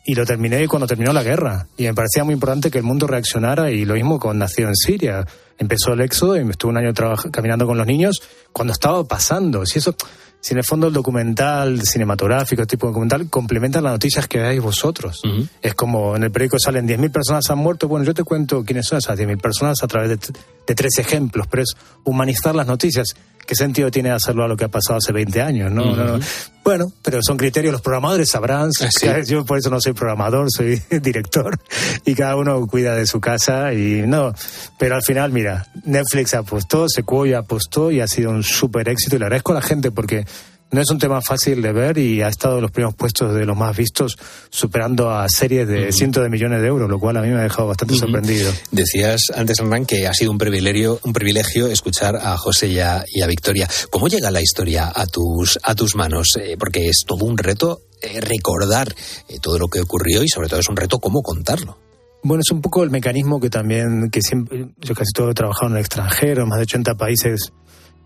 y 0.06 0.16
lo 0.16 0.26
terminé 0.26 0.68
cuando 0.68 0.86
terminó 0.86 1.12
la 1.12 1.24
guerra. 1.24 1.68
Y 1.78 1.84
me 1.84 1.94
parecía 1.94 2.24
muy 2.24 2.34
importante 2.34 2.70
que 2.70 2.78
el 2.78 2.84
mundo 2.84 3.08
reaccionara, 3.08 3.72
y 3.72 3.86
lo 3.86 3.96
mismo 3.96 4.20
con 4.20 4.38
Nacido 4.38 4.70
en 4.70 4.76
Siria. 4.76 5.26
Empezó 5.58 5.94
el 5.94 6.02
éxodo 6.02 6.36
y 6.36 6.44
me 6.44 6.52
estuve 6.52 6.72
un 6.72 6.78
año 6.78 6.94
caminando 7.32 7.66
con 7.66 7.78
los 7.78 7.88
niños 7.88 8.22
cuando 8.52 8.74
estaba 8.74 9.04
pasando. 9.06 9.66
Si 9.66 9.80
eso, 9.80 9.96
si 10.44 10.54
en 10.54 10.58
el 10.58 10.66
fondo 10.66 10.88
el 10.88 10.94
documental 10.94 11.82
cinematográfico, 11.84 12.68
tipo 12.68 12.88
documental, 12.88 13.30
complementa 13.30 13.80
las 13.80 13.94
noticias 13.94 14.28
que 14.28 14.40
veis 14.40 14.62
vosotros. 14.62 15.22
Es 15.62 15.74
como 15.74 16.18
en 16.18 16.24
el 16.24 16.32
periódico 16.32 16.60
salen 16.60 16.86
10.000 16.86 17.12
personas 17.14 17.50
han 17.50 17.60
muerto. 17.60 17.88
Bueno, 17.88 18.06
yo 18.06 18.14
te 18.14 18.26
cuento 18.26 18.62
quiénes 18.66 18.88
son 18.88 18.98
esas 18.98 19.18
10.000 19.18 19.40
personas 19.40 19.78
a 19.82 19.88
través 19.88 20.10
de, 20.10 20.34
de 20.68 20.76
tres 20.76 20.98
ejemplos, 20.98 21.48
pero 21.50 21.64
es 21.64 21.78
humanizar 22.04 22.56
las 22.56 22.68
noticias. 22.68 23.16
¿Qué 23.46 23.56
sentido 23.56 23.92
tiene 23.92 24.12
hacerlo 24.12 24.44
a 24.44 24.48
lo 24.48 24.56
que 24.56 24.66
ha 24.66 24.70
pasado 24.70 24.98
hace 24.98 25.12
20 25.12 25.42
años? 25.42 25.72
No, 25.72 25.96
no, 25.96 26.04
no. 26.04 26.14
Ujú. 26.16 26.24
Bueno, 26.64 26.94
pero 27.02 27.20
son 27.22 27.36
criterios, 27.36 27.74
los 27.74 27.82
programadores 27.82 28.30
sabrán. 28.30 28.70
Ah, 28.82 28.90
sí. 28.90 29.08
Yo 29.28 29.44
por 29.44 29.58
eso 29.58 29.70
no 29.70 29.82
soy 29.82 29.94
programador, 29.94 30.48
soy 30.50 30.82
director 31.02 31.60
y 32.06 32.16
cada 32.16 32.36
uno 32.38 32.66
cuida 32.68 32.96
de 32.96 33.06
su 33.06 33.20
casa 33.20 33.74
y 33.74 34.04
no. 34.08 34.34
Pero 34.80 34.96
al 34.96 35.04
final, 35.04 35.32
mira, 35.32 35.68
Netflix 35.84 36.34
apostó, 36.34 36.88
Sequoia 36.88 37.40
apostó 37.40 37.92
y 37.92 38.00
ha 38.00 38.08
sido 38.08 38.32
un 38.32 38.44
súper 38.44 38.88
éxito 38.88 39.18
y 39.18 39.20
le 39.20 39.26
agradezco 39.26 39.52
a 39.52 39.56
la 39.56 39.62
gente 39.62 39.92
porque 39.92 40.26
no 40.74 40.82
es 40.82 40.90
un 40.90 40.98
tema 40.98 41.22
fácil 41.22 41.62
de 41.62 41.72
ver 41.72 42.00
y 42.00 42.22
ha 42.24 42.28
estado 42.28 42.56
en 42.56 42.64
los 42.64 42.72
primeros 42.72 42.96
puestos 42.96 43.34
de 43.36 43.46
los 43.46 43.56
más 43.56 43.78
vistos, 43.78 44.18
superando 44.50 45.12
a 45.12 45.30
series 45.30 45.68
de 45.68 45.92
cientos 45.92 46.24
de 46.24 46.30
millones 46.30 46.62
de 46.62 46.68
euros, 46.68 46.90
lo 46.90 47.00
cual 47.00 47.18
a 47.18 47.22
mí 47.22 47.30
me 47.30 47.40
ha 47.40 47.44
dejado 47.44 47.68
bastante 47.68 47.96
sorprendido. 47.96 48.52
Decías 48.72 49.32
antes, 49.36 49.60
Hernán, 49.60 49.86
que 49.86 50.08
ha 50.08 50.14
sido 50.16 50.32
un 50.32 50.40
privilegio, 50.40 51.00
un 51.04 51.14
privilegio 51.14 51.68
escuchar 51.68 52.16
a 52.16 52.36
José 52.38 52.70
y 52.70 52.80
a, 52.80 53.06
y 53.08 53.22
a 53.22 53.28
Victoria. 53.28 53.70
¿Cómo 53.92 54.08
llega 54.08 54.32
la 54.32 54.42
historia 54.42 54.92
a 54.94 55.06
tus, 55.06 55.60
a 55.62 55.76
tus 55.76 55.96
manos? 55.96 56.30
Eh, 56.42 56.56
porque 56.58 56.90
es 56.90 57.04
todo 57.06 57.24
un 57.24 57.38
reto 57.38 57.82
eh, 58.02 58.20
recordar 58.20 58.96
eh, 59.30 59.38
todo 59.40 59.60
lo 59.60 59.68
que 59.68 59.80
ocurrió 59.80 60.24
y 60.24 60.28
sobre 60.28 60.50
todo 60.50 60.60
es 60.60 60.70
un 60.70 60.76
reto 60.76 60.98
cómo 60.98 61.22
contarlo. 61.22 61.78
Bueno, 62.24 62.42
es 62.42 62.52
un 62.52 62.62
poco 62.62 62.84
el 62.84 62.90
mecanismo 62.90 63.40
que 63.40 63.50
también, 63.50 64.10
que 64.10 64.22
siempre, 64.22 64.70
yo 64.80 64.96
casi 64.96 65.12
todo 65.14 65.30
he 65.30 65.34
trabajado 65.34 65.68
en 65.68 65.74
el 65.74 65.82
extranjero, 65.82 66.44
en 66.44 66.50
más 66.50 66.58
de 66.58 66.64
80 66.64 66.96
países, 66.96 67.52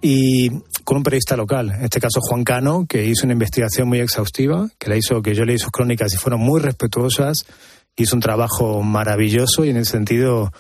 y 0.02 0.50
con 0.84 0.98
un 0.98 1.04
periodista 1.04 1.36
local, 1.36 1.72
en 1.72 1.84
este 1.84 2.00
caso 2.00 2.20
Juan 2.22 2.44
Cano, 2.44 2.86
que 2.88 3.06
hizo 3.06 3.26
una 3.26 3.34
investigación 3.34 3.88
muy 3.88 4.00
exhaustiva, 4.00 4.70
que 4.78 4.90
la 4.90 4.96
hizo, 4.96 5.22
que 5.22 5.36
yo 5.36 5.44
leí 5.44 5.58
sus 5.58 5.72
crónicas 5.72 6.14
y 6.14 6.18
fueron 6.18 6.42
muy 6.42 6.62
respetuosas, 6.62 7.46
hizo 7.96 8.16
un 8.16 8.22
trabajo 8.22 8.84
maravilloso 8.84 9.66
y 9.66 9.70
en 9.70 9.78
ese 9.78 9.92
sentido 9.92 10.52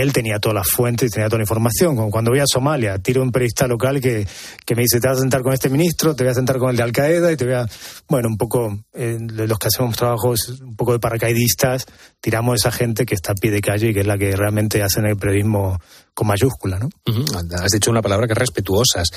él 0.00 0.12
tenía 0.12 0.38
todas 0.38 0.54
las 0.54 0.68
fuentes 0.68 1.08
y 1.08 1.12
tenía 1.12 1.28
toda 1.28 1.38
la 1.38 1.44
información. 1.44 1.96
Como 1.96 2.10
cuando 2.10 2.30
voy 2.30 2.40
a 2.40 2.46
Somalia, 2.46 2.98
tiro 2.98 3.22
un 3.22 3.30
periodista 3.30 3.66
local 3.66 4.00
que, 4.00 4.26
que 4.64 4.74
me 4.74 4.82
dice, 4.82 5.00
te 5.00 5.08
vas 5.08 5.18
a 5.18 5.20
sentar 5.20 5.42
con 5.42 5.52
este 5.52 5.68
ministro, 5.68 6.14
te 6.14 6.24
voy 6.24 6.30
a 6.30 6.34
sentar 6.34 6.58
con 6.58 6.70
el 6.70 6.76
de 6.76 6.82
Al 6.82 6.92
Qaeda 6.92 7.32
y 7.32 7.36
te 7.36 7.44
voy 7.44 7.54
a... 7.54 7.66
Bueno, 8.08 8.28
un 8.28 8.36
poco, 8.36 8.78
eh, 8.94 9.18
los 9.20 9.58
que 9.58 9.68
hacemos 9.68 9.96
trabajos 9.96 10.60
un 10.60 10.76
poco 10.76 10.92
de 10.92 10.98
paracaidistas, 10.98 11.86
tiramos 12.20 12.52
a 12.52 12.56
esa 12.56 12.72
gente 12.72 13.06
que 13.06 13.14
está 13.14 13.32
a 13.32 13.34
pie 13.34 13.50
de 13.50 13.60
calle 13.60 13.90
y 13.90 13.94
que 13.94 14.00
es 14.00 14.06
la 14.06 14.18
que 14.18 14.34
realmente 14.36 14.82
hacen 14.82 15.06
el 15.06 15.16
periodismo 15.16 15.78
con 16.14 16.28
mayúscula, 16.28 16.78
¿no? 16.78 16.88
Has 17.60 17.72
dicho 17.72 17.90
una 17.90 18.02
palabra 18.02 18.26
que 18.26 18.32
es 18.32 18.38
respetuosas. 18.38 19.08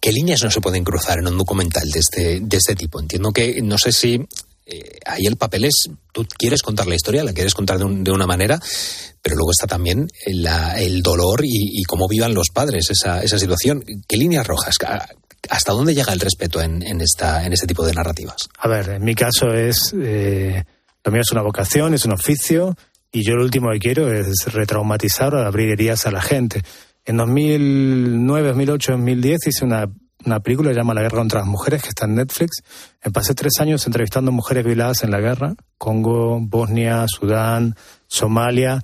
¿Qué 0.00 0.12
líneas 0.12 0.42
no 0.42 0.50
se 0.50 0.60
pueden 0.60 0.82
cruzar 0.82 1.18
en 1.18 1.28
un 1.28 1.38
documental 1.38 1.88
de 1.88 2.00
este, 2.00 2.40
de 2.40 2.56
este 2.56 2.74
tipo? 2.74 2.98
Entiendo 2.98 3.30
que 3.30 3.62
no 3.62 3.78
sé 3.78 3.92
si 3.92 4.20
eh, 4.66 4.98
ahí 5.06 5.26
el 5.26 5.36
papel 5.36 5.64
es, 5.64 5.88
tú 6.12 6.26
quieres 6.38 6.62
contar 6.62 6.86
la 6.86 6.94
historia, 6.94 7.24
la 7.24 7.32
quieres 7.32 7.54
contar 7.54 7.78
de, 7.78 7.84
un- 7.84 8.04
de 8.04 8.10
una 8.12 8.26
manera, 8.26 8.60
pero 9.20 9.36
luego 9.36 9.50
está 9.52 9.66
también 9.66 10.08
el 10.24 11.02
dolor 11.02 11.40
y, 11.44 11.82
cómo 11.84 12.08
vivan 12.08 12.34
los 12.34 12.48
padres 12.52 12.88
esa, 12.90 13.22
esa 13.22 13.38
situación. 13.38 13.84
¿Qué 14.08 14.16
líneas 14.16 14.46
rojas? 14.46 14.74
¿A- 14.86 15.06
¿Hasta 15.50 15.72
dónde 15.72 15.94
llega 15.94 16.12
el 16.12 16.20
respeto 16.20 16.60
en, 16.62 16.82
en, 16.86 17.00
esta, 17.00 17.44
en 17.44 17.52
este 17.52 17.66
tipo 17.66 17.84
de 17.84 17.92
narrativas? 17.94 18.48
A 18.58 18.68
ver, 18.68 18.88
en 18.90 19.04
mi 19.04 19.14
caso 19.16 19.52
es, 19.52 19.92
eh, 20.00 20.62
lo 21.04 21.10
mío 21.12 21.22
es 21.22 21.32
una 21.32 21.42
vocación, 21.42 21.94
es 21.94 22.04
un 22.04 22.12
oficio, 22.12 22.76
y 23.10 23.24
yo 23.26 23.34
lo 23.34 23.42
último 23.42 23.68
que 23.72 23.80
quiero 23.80 24.12
es 24.12 24.44
retraumatizar 24.46 25.34
o 25.34 25.44
abrir 25.44 25.70
heridas 25.70 26.06
a 26.06 26.12
la 26.12 26.22
gente. 26.22 26.62
En 27.04 27.16
2009, 27.16 28.48
2008, 28.48 28.92
2010 28.92 29.38
hice 29.48 29.64
una, 29.64 29.86
una 30.24 30.40
película 30.40 30.70
que 30.70 30.74
se 30.74 30.80
llama 30.80 30.94
La 30.94 31.02
guerra 31.02 31.18
contra 31.18 31.40
las 31.40 31.48
mujeres, 31.48 31.82
que 31.82 31.88
está 31.90 32.06
en 32.06 32.14
Netflix. 32.14 32.62
Me 33.04 33.10
pasé 33.10 33.34
tres 33.34 33.52
años 33.60 33.86
entrevistando 33.86 34.32
mujeres 34.32 34.64
violadas 34.64 35.02
en 35.04 35.10
la 35.10 35.20
guerra, 35.20 35.54
Congo, 35.78 36.38
Bosnia, 36.40 37.06
Sudán, 37.08 37.76
Somalia, 38.06 38.82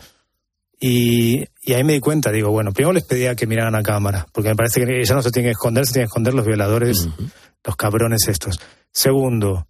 y, 0.80 1.44
y 1.62 1.72
ahí 1.72 1.82
me 1.82 1.94
di 1.94 2.00
cuenta, 2.00 2.30
digo, 2.30 2.50
bueno, 2.50 2.72
primero 2.72 2.92
les 2.92 3.04
pedía 3.04 3.34
que 3.34 3.46
miraran 3.46 3.74
a 3.74 3.82
cámara, 3.82 4.26
porque 4.32 4.50
me 4.50 4.56
parece 4.56 4.84
que 4.84 5.00
ella 5.00 5.14
no 5.14 5.22
se 5.22 5.30
tiene 5.30 5.48
que 5.48 5.52
esconder, 5.52 5.86
se 5.86 5.94
tienen 5.94 6.06
que 6.06 6.10
esconder 6.10 6.34
los 6.34 6.46
violadores, 6.46 7.08
los 7.64 7.76
cabrones 7.76 8.28
estos. 8.28 8.60
Segundo, 8.92 9.66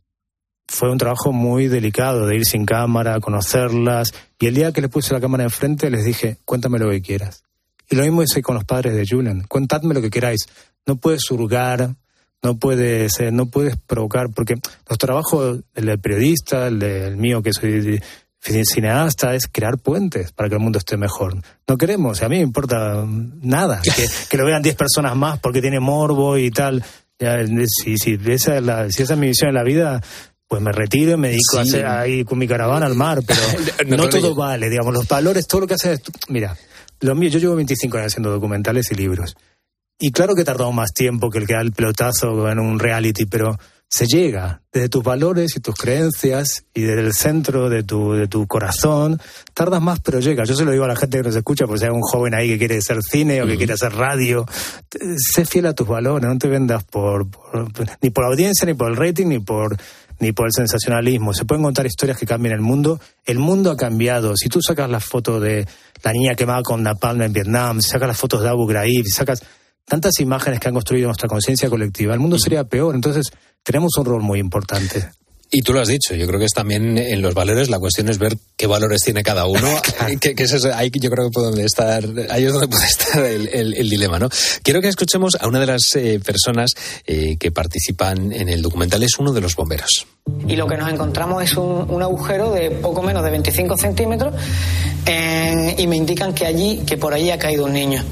fue 0.67 0.91
un 0.91 0.99
trabajo 0.99 1.33
muy 1.33 1.67
delicado 1.67 2.27
de 2.27 2.37
ir 2.37 2.45
sin 2.45 2.67
cámara, 2.67 3.21
conocerlas, 3.21 4.13
y 4.39 4.47
el 4.47 4.55
día 4.55 4.73
que 4.73 4.83
les 4.83 4.91
puse 4.91 5.15
la 5.15 5.21
cámara 5.21 5.45
enfrente 5.45 5.91
les 5.91 6.05
dije, 6.05 6.39
cuéntame 6.45 6.79
lo 6.79 6.91
que 6.91 7.01
quieras. 7.01 7.43
Y 7.91 7.97
lo 7.97 8.03
mismo 8.03 8.23
hice 8.23 8.43
con 8.43 8.55
los 8.55 8.65
padres 8.65 8.95
de 8.95 9.07
Julian, 9.09 9.45
contadme 9.49 9.95
lo 9.95 10.03
que 10.03 10.11
queráis. 10.11 10.47
No 10.89 10.97
puedes 10.97 11.31
hurgar, 11.31 11.95
no 12.43 12.59
puedes, 12.59 13.21
eh, 13.21 13.31
no 13.31 13.47
puedes 13.47 13.77
provocar, 13.77 14.31
porque 14.35 14.55
nuestro 14.55 15.07
trabajo, 15.07 15.59
el 15.75 15.87
del 15.87 16.01
periodista, 16.01 16.67
el 16.67 16.79
del 16.79 17.17
mío 17.17 17.43
que 17.43 17.53
soy 17.53 18.01
cineasta, 18.41 19.35
es 19.35 19.47
crear 19.47 19.79
puentes 19.79 20.33
para 20.33 20.49
que 20.49 20.55
el 20.55 20.61
mundo 20.61 20.79
esté 20.79 20.97
mejor. 20.97 21.37
No 21.69 21.77
queremos, 21.77 22.23
a 22.23 22.29
mí 22.29 22.37
me 22.37 22.43
importa 22.43 23.05
nada, 23.07 23.81
que, 23.97 24.09
que 24.31 24.37
lo 24.37 24.47
vean 24.47 24.63
10 24.63 24.75
personas 24.77 25.15
más 25.15 25.39
porque 25.39 25.61
tiene 25.61 25.79
morbo 25.79 26.39
y 26.39 26.51
tal. 26.51 26.83
Ya, 27.21 27.37
si, 27.67 27.99
si, 27.99 28.19
esa 28.27 28.57
es 28.57 28.63
la, 28.63 28.91
si 28.91 29.03
esa 29.03 29.15
es 29.15 29.19
mi 29.19 29.27
visión 29.27 29.51
en 29.51 29.57
la 29.57 29.65
vida, 29.65 30.01
pues 30.47 30.63
me 30.63 30.73
retiro 30.73 31.13
y 31.13 31.17
me 31.19 31.29
dedico 31.29 31.59
a 31.59 31.63
hacer 31.63 31.85
ahí 31.85 32.25
con 32.25 32.39
mi 32.39 32.49
caravana 32.49 32.87
al 32.87 32.95
mar, 32.95 33.21
pero 33.27 33.41
No, 33.97 34.09
todo 34.09 34.35
vale, 34.35 34.71
digamos, 34.71 34.95
los 34.95 35.07
valores, 35.07 35.47
todo 35.47 35.63
lo 35.63 35.67
que 35.67 35.75
haces, 35.75 36.01
mira, 36.29 36.57
lo 37.01 37.15
mío, 37.15 37.29
yo 37.29 37.39
llevo 37.39 37.57
25 37.57 37.99
años 37.99 38.13
haciendo 38.13 38.31
documentales 38.31 38.91
y 38.91 38.95
libros. 38.95 39.37
Y 39.99 40.13
claro 40.13 40.35
que 40.35 40.43
he 40.43 40.45
tardado 40.45 40.71
más 40.73 40.93
tiempo 40.93 41.29
que 41.31 41.39
el 41.39 41.47
que 41.47 41.55
da 41.55 41.61
el 41.61 41.73
pelotazo 41.73 42.49
en 42.49 42.61
un 42.61 42.79
reality, 42.79 43.27
pero 43.27 43.59
se 43.91 44.07
llega 44.07 44.61
desde 44.71 44.91
tus 44.91 45.03
valores 45.03 45.57
y 45.57 45.61
tus 45.61 45.75
creencias 45.75 46.65
y 46.75 46.83
desde 46.83 47.01
el 47.01 47.15
centro 47.15 47.71
de 47.71 47.83
tu, 47.83 48.13
de 48.13 48.29
tu 48.29 48.47
corazón. 48.47 49.21
Tardas 49.55 49.81
más, 49.81 50.01
pero 50.01 50.21
llega. 50.21 50.45
Yo 50.45 50.55
se 50.55 50.65
lo 50.65 50.73
digo 50.73 50.85
a 50.85 50.89
la 50.89 50.97
gente 50.97 51.19
que 51.19 51.25
nos 51.25 51.35
escucha, 51.35 51.67
porque 51.67 51.81
si 51.81 51.85
hay 51.87 51.91
un 51.91 52.03
joven 52.03 52.35
ahí 52.35 52.49
que 52.49 52.59
quiere 52.59 52.79
hacer 52.79 53.03
cine 53.03 53.43
o 53.43 53.47
que 53.47 53.57
quiere 53.57 53.73
hacer 53.73 53.93
radio, 53.93 54.47
sé 55.17 55.45
fiel 55.47 55.67
a 55.67 55.75
tus 55.75 55.89
valores, 55.89 56.29
no 56.29 56.39
te 56.39 56.49
vendas 56.49 56.85
por, 56.85 57.27
ni 58.03 58.11
por 58.11 58.25
la 58.25 58.31
audiencia, 58.31 58.67
ni 58.67 58.75
por 58.75 58.91
el 58.91 58.97
rating, 58.97 59.27
ni 59.27 59.39
por 59.39 59.77
ni 60.21 60.33
por 60.33 60.47
el 60.47 60.53
sensacionalismo. 60.53 61.33
Se 61.33 61.45
pueden 61.45 61.63
contar 61.63 61.87
historias 61.87 62.19
que 62.19 62.27
cambian 62.27 62.55
el 62.55 62.61
mundo. 62.61 63.01
El 63.25 63.39
mundo 63.39 63.71
ha 63.71 63.77
cambiado. 63.77 64.37
Si 64.37 64.49
tú 64.49 64.61
sacas 64.61 64.91
la 64.91 64.99
foto 64.99 65.39
de 65.39 65.67
la 66.03 66.13
niña 66.13 66.35
quemada 66.35 66.63
con 66.63 66.83
napalm 66.83 67.23
en 67.23 67.33
Vietnam, 67.33 67.81
si 67.81 67.91
sacas 67.91 68.09
las 68.09 68.19
fotos 68.19 68.43
de 68.43 68.49
Abu 68.49 68.67
Ghraib, 68.67 69.05
si 69.05 69.13
sacas 69.13 69.43
tantas 69.89 70.21
imágenes 70.21 70.61
que 70.61 70.69
han 70.69 70.75
construido 70.75 71.07
nuestra 71.07 71.29
conciencia 71.29 71.69
colectiva, 71.69 72.15
el 72.15 72.21
mundo 72.21 72.39
sería 72.39 72.65
peor. 72.65 72.95
Entonces, 72.95 73.27
tenemos 73.63 73.97
un 73.97 74.05
rol 74.05 74.23
muy 74.23 74.39
importante. 74.39 75.09
Y 75.51 75.63
tú 75.63 75.73
lo 75.73 75.81
has 75.81 75.89
dicho, 75.89 76.15
yo 76.15 76.27
creo 76.27 76.39
que 76.39 76.45
es 76.45 76.53
también 76.53 76.99
en 76.99 77.23
los 77.23 77.33
valores, 77.33 77.71
la 77.71 77.79
cuestión 77.79 78.11
es 78.11 78.19
ver 78.19 78.37
qué 78.55 78.67
valores 78.67 79.01
tiene 79.01 79.23
cada 79.23 79.47
uno, 79.47 79.67
que, 80.21 80.35
que 80.35 80.43
es 80.43 80.65
ahí 80.67 80.91
yo 80.93 81.11
creo 81.11 81.31
que 81.31 81.33
puede 81.33 81.65
estar, 81.65 82.05
ahí 82.29 82.45
es 82.45 82.53
donde 82.53 82.69
puede 82.69 82.85
estar 82.87 83.25
el, 83.25 83.89
dilema, 83.89 84.19
¿no? 84.19 84.29
Quiero 84.63 84.83
que 84.83 84.89
escuchemos 84.89 85.37
a 85.41 85.49
una 85.49 85.59
de 85.59 85.67
las 85.67 85.97
eh, 85.97 86.21
personas 86.23 86.73
eh, 87.07 87.39
que 87.39 87.51
participan 87.51 88.31
en 88.31 88.51
el 88.51 88.61
documental, 88.61 89.03
es 89.03 89.19
uno 89.19 89.33
de 89.33 89.41
los 89.41 89.57
bomberos. 89.57 90.07
Y 90.47 90.55
lo 90.55 90.67
que 90.67 90.77
nos 90.77 90.93
encontramos 90.93 91.43
es 91.43 91.57
un, 91.57 92.03
agujero 92.03 92.53
de 92.53 92.71
poco 92.71 93.03
menos 93.03 93.25
de 93.25 93.31
25 93.31 93.79
centímetros 93.79 94.35
y 95.79 95.87
me 95.87 95.97
indican 95.97 96.35
que 96.35 96.45
allí, 96.45 96.83
que 96.87 96.99
por 96.99 97.15
allí 97.15 97.31
ha 97.31 97.39
caído 97.39 97.65
un 97.65 97.73
niño. 97.73 98.05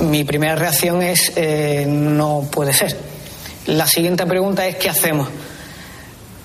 Mi 0.00 0.24
primera 0.24 0.56
reacción 0.56 1.02
es, 1.02 1.32
eh, 1.36 1.86
no 1.88 2.48
puede 2.50 2.72
ser. 2.72 2.96
La 3.66 3.86
siguiente 3.86 4.26
pregunta 4.26 4.66
es, 4.66 4.76
¿qué 4.76 4.90
hacemos? 4.90 5.28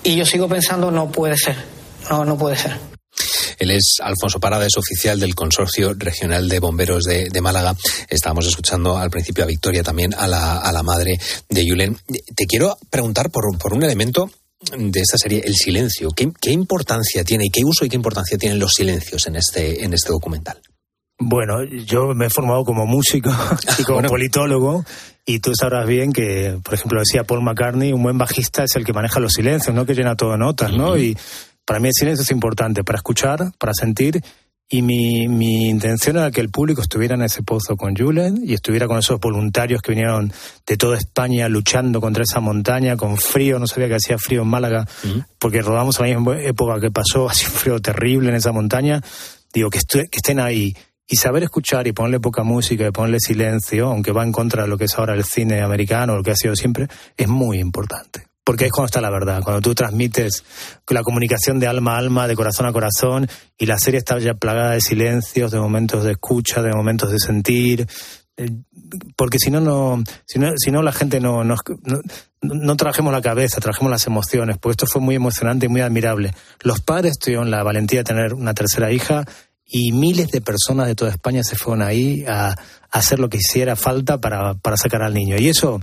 Y 0.02 0.16
yo 0.16 0.24
sigo 0.24 0.48
pensando, 0.48 0.90
no 0.90 1.10
puede 1.10 1.36
ser, 1.36 1.56
no, 2.08 2.24
no 2.24 2.38
puede 2.38 2.56
ser. 2.56 2.78
Él 3.58 3.72
es 3.72 3.96
Alfonso 4.02 4.40
Parada, 4.40 4.66
es 4.66 4.78
oficial 4.78 5.20
del 5.20 5.34
Consorcio 5.34 5.92
Regional 5.94 6.48
de 6.48 6.60
Bomberos 6.60 7.04
de, 7.04 7.40
Málaga. 7.42 7.76
Estábamos 8.08 8.46
escuchando 8.46 8.96
al 8.96 9.10
principio 9.10 9.44
a 9.44 9.46
Victoria, 9.46 9.82
también 9.82 10.14
a 10.14 10.26
la, 10.26 10.58
a 10.58 10.72
la 10.72 10.82
madre 10.82 11.18
de 11.48 11.66
Yulen. 11.66 11.98
Te 12.34 12.46
quiero 12.46 12.78
preguntar 12.88 13.30
por, 13.30 13.58
por 13.58 13.74
un 13.74 13.82
elemento 13.82 14.30
de 14.76 15.00
esta 15.00 15.18
serie, 15.18 15.42
el 15.44 15.54
silencio. 15.54 16.08
¿Qué, 16.10 16.30
¿Qué, 16.40 16.52
importancia 16.52 17.22
tiene 17.24 17.46
y 17.46 17.50
qué 17.50 17.64
uso 17.64 17.84
y 17.84 17.90
qué 17.90 17.96
importancia 17.96 18.38
tienen 18.38 18.58
los 18.58 18.72
silencios 18.72 19.26
en 19.26 19.36
este, 19.36 19.84
en 19.84 19.92
este 19.92 20.10
documental? 20.10 20.60
Bueno, 21.20 21.62
yo 21.64 22.14
me 22.14 22.26
he 22.26 22.30
formado 22.30 22.64
como 22.64 22.86
músico 22.86 23.30
y 23.78 23.84
como 23.84 24.02
politólogo 24.02 24.84
y 25.26 25.38
tú 25.40 25.54
sabrás 25.54 25.86
bien 25.86 26.12
que, 26.12 26.58
por 26.64 26.74
ejemplo, 26.74 26.98
decía 26.98 27.24
Paul 27.24 27.42
McCartney, 27.42 27.92
un 27.92 28.02
buen 28.02 28.18
bajista 28.18 28.64
es 28.64 28.74
el 28.74 28.84
que 28.84 28.92
maneja 28.92 29.20
los 29.20 29.34
silencios, 29.34 29.74
no 29.74 29.84
que 29.84 29.94
llena 29.94 30.16
todo 30.16 30.36
notas, 30.36 30.72
¿no? 30.72 30.96
Y 30.96 31.16
para 31.66 31.78
mí 31.78 31.88
el 31.88 31.94
silencio 31.94 32.22
es 32.22 32.30
importante 32.30 32.82
para 32.84 32.96
escuchar, 32.96 33.52
para 33.58 33.74
sentir 33.74 34.22
y 34.72 34.82
mi, 34.82 35.26
mi, 35.26 35.68
intención 35.68 36.16
era 36.16 36.30
que 36.30 36.40
el 36.40 36.48
público 36.48 36.80
estuviera 36.80 37.16
en 37.16 37.22
ese 37.22 37.42
pozo 37.42 37.76
con 37.76 37.96
Julen 37.96 38.40
y 38.44 38.54
estuviera 38.54 38.86
con 38.86 38.98
esos 38.98 39.18
voluntarios 39.18 39.82
que 39.82 39.90
vinieron 39.90 40.32
de 40.64 40.76
toda 40.76 40.96
España 40.96 41.48
luchando 41.48 42.00
contra 42.00 42.22
esa 42.22 42.38
montaña 42.38 42.96
con 42.96 43.16
frío. 43.16 43.58
No 43.58 43.66
sabía 43.66 43.88
que 43.88 43.96
hacía 43.96 44.16
frío 44.16 44.42
en 44.42 44.48
Málaga 44.48 44.86
porque 45.40 45.60
rodamos 45.60 45.98
a 45.98 46.06
la 46.06 46.16
misma 46.16 46.40
época 46.40 46.80
que 46.80 46.92
pasó, 46.92 47.28
así 47.30 47.46
un 47.46 47.52
frío 47.52 47.80
terrible 47.80 48.28
en 48.28 48.36
esa 48.36 48.52
montaña. 48.52 49.02
Digo, 49.52 49.70
que, 49.70 49.80
que 49.80 50.16
estén 50.16 50.38
ahí 50.38 50.76
y 51.12 51.16
saber 51.16 51.42
escuchar 51.42 51.88
y 51.88 51.92
ponerle 51.92 52.20
poca 52.20 52.44
música 52.44 52.86
y 52.86 52.92
ponerle 52.92 53.18
silencio, 53.18 53.88
aunque 53.88 54.12
va 54.12 54.22
en 54.22 54.30
contra 54.30 54.62
de 54.62 54.68
lo 54.68 54.78
que 54.78 54.84
es 54.84 54.96
ahora 54.96 55.14
el 55.14 55.24
cine 55.24 55.60
americano, 55.60 56.14
lo 56.14 56.22
que 56.22 56.30
ha 56.30 56.36
sido 56.36 56.54
siempre, 56.54 56.86
es 57.16 57.26
muy 57.26 57.58
importante. 57.58 58.28
Porque 58.44 58.66
es 58.66 58.70
cuando 58.70 58.86
está 58.86 59.00
la 59.00 59.10
verdad, 59.10 59.42
cuando 59.42 59.60
tú 59.60 59.74
transmites 59.74 60.44
la 60.88 61.02
comunicación 61.02 61.58
de 61.58 61.66
alma 61.66 61.96
a 61.96 61.98
alma, 61.98 62.28
de 62.28 62.36
corazón 62.36 62.66
a 62.66 62.72
corazón, 62.72 63.28
y 63.58 63.66
la 63.66 63.78
serie 63.78 63.98
está 63.98 64.20
ya 64.20 64.34
plagada 64.34 64.70
de 64.70 64.80
silencios, 64.80 65.50
de 65.50 65.58
momentos 65.58 66.04
de 66.04 66.12
escucha, 66.12 66.62
de 66.62 66.72
momentos 66.72 67.10
de 67.10 67.18
sentir, 67.18 67.88
eh, 68.36 68.50
porque 69.16 69.38
si 69.40 69.50
no, 69.50 69.60
no, 69.60 70.02
si 70.26 70.38
no, 70.38 70.52
si 70.56 70.70
no 70.70 70.80
la 70.82 70.92
gente 70.92 71.18
no, 71.18 71.42
no, 71.42 71.56
no, 72.40 72.76
trabajemos 72.76 73.12
la 73.12 73.20
cabeza, 73.20 73.60
trabajemos 73.60 73.90
las 73.90 74.06
emociones, 74.06 74.58
porque 74.58 74.72
esto 74.72 74.86
fue 74.86 75.02
muy 75.02 75.16
emocionante 75.16 75.66
y 75.66 75.68
muy 75.68 75.80
admirable. 75.80 76.34
Los 76.60 76.80
padres 76.80 77.18
tuvieron 77.18 77.50
la 77.50 77.64
valentía 77.64 78.00
de 78.00 78.04
tener 78.04 78.32
una 78.32 78.54
tercera 78.54 78.92
hija 78.92 79.24
y 79.70 79.92
miles 79.92 80.28
de 80.30 80.40
personas 80.40 80.88
de 80.88 80.96
toda 80.96 81.12
España 81.12 81.42
se 81.44 81.54
fueron 81.54 81.82
ahí 81.82 82.24
a, 82.26 82.56
hacer 82.90 83.20
lo 83.20 83.28
que 83.28 83.38
hiciera 83.38 83.76
falta 83.76 84.18
para, 84.18 84.56
sacar 84.76 85.02
al 85.02 85.14
niño. 85.14 85.36
Y 85.38 85.48
eso 85.48 85.80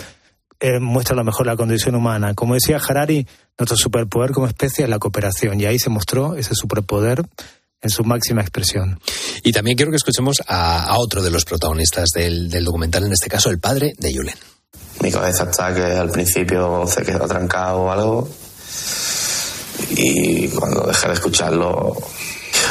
eh, 0.59 0.79
muestra 0.81 1.15
lo 1.15 1.23
mejor 1.23 1.45
la 1.45 1.55
condición 1.55 1.95
humana. 1.95 2.33
Como 2.33 2.53
decía 2.53 2.81
Harari, 2.85 3.25
nuestro 3.57 3.77
superpoder 3.77 4.31
como 4.31 4.45
especie 4.45 4.83
es 4.83 4.89
la 4.89 4.99
cooperación 4.99 5.59
y 5.61 5.65
ahí 5.65 5.79
se 5.79 5.89
mostró 5.89 6.35
ese 6.35 6.53
superpoder 6.53 7.23
en 7.81 7.89
su 7.89 8.03
máxima 8.03 8.41
expresión. 8.41 8.99
Y 9.41 9.53
también 9.53 9.77
quiero 9.77 9.91
que 9.91 9.97
escuchemos 9.97 10.43
a, 10.47 10.95
otro 10.97 11.21
de 11.21 11.31
los 11.31 11.45
protagonistas 11.45 12.09
del, 12.13 12.49
documental, 12.49 13.05
en 13.05 13.13
este 13.13 13.29
caso 13.29 13.49
el 13.49 13.59
padre 13.59 13.93
de 13.97 14.11
Yulen. 14.11 14.35
Mi 15.01 15.11
cabeza 15.11 15.45
está 15.49 15.73
que 15.73 15.83
al 15.83 16.09
principio 16.09 16.85
se 16.87 17.03
quedó 17.03 17.25
trancado 17.25 17.83
o 17.83 17.91
algo 17.91 18.29
y 19.91 20.47
cuando 20.49 20.87
dejé 20.87 21.07
de 21.07 21.13
escucharlo 21.13 21.95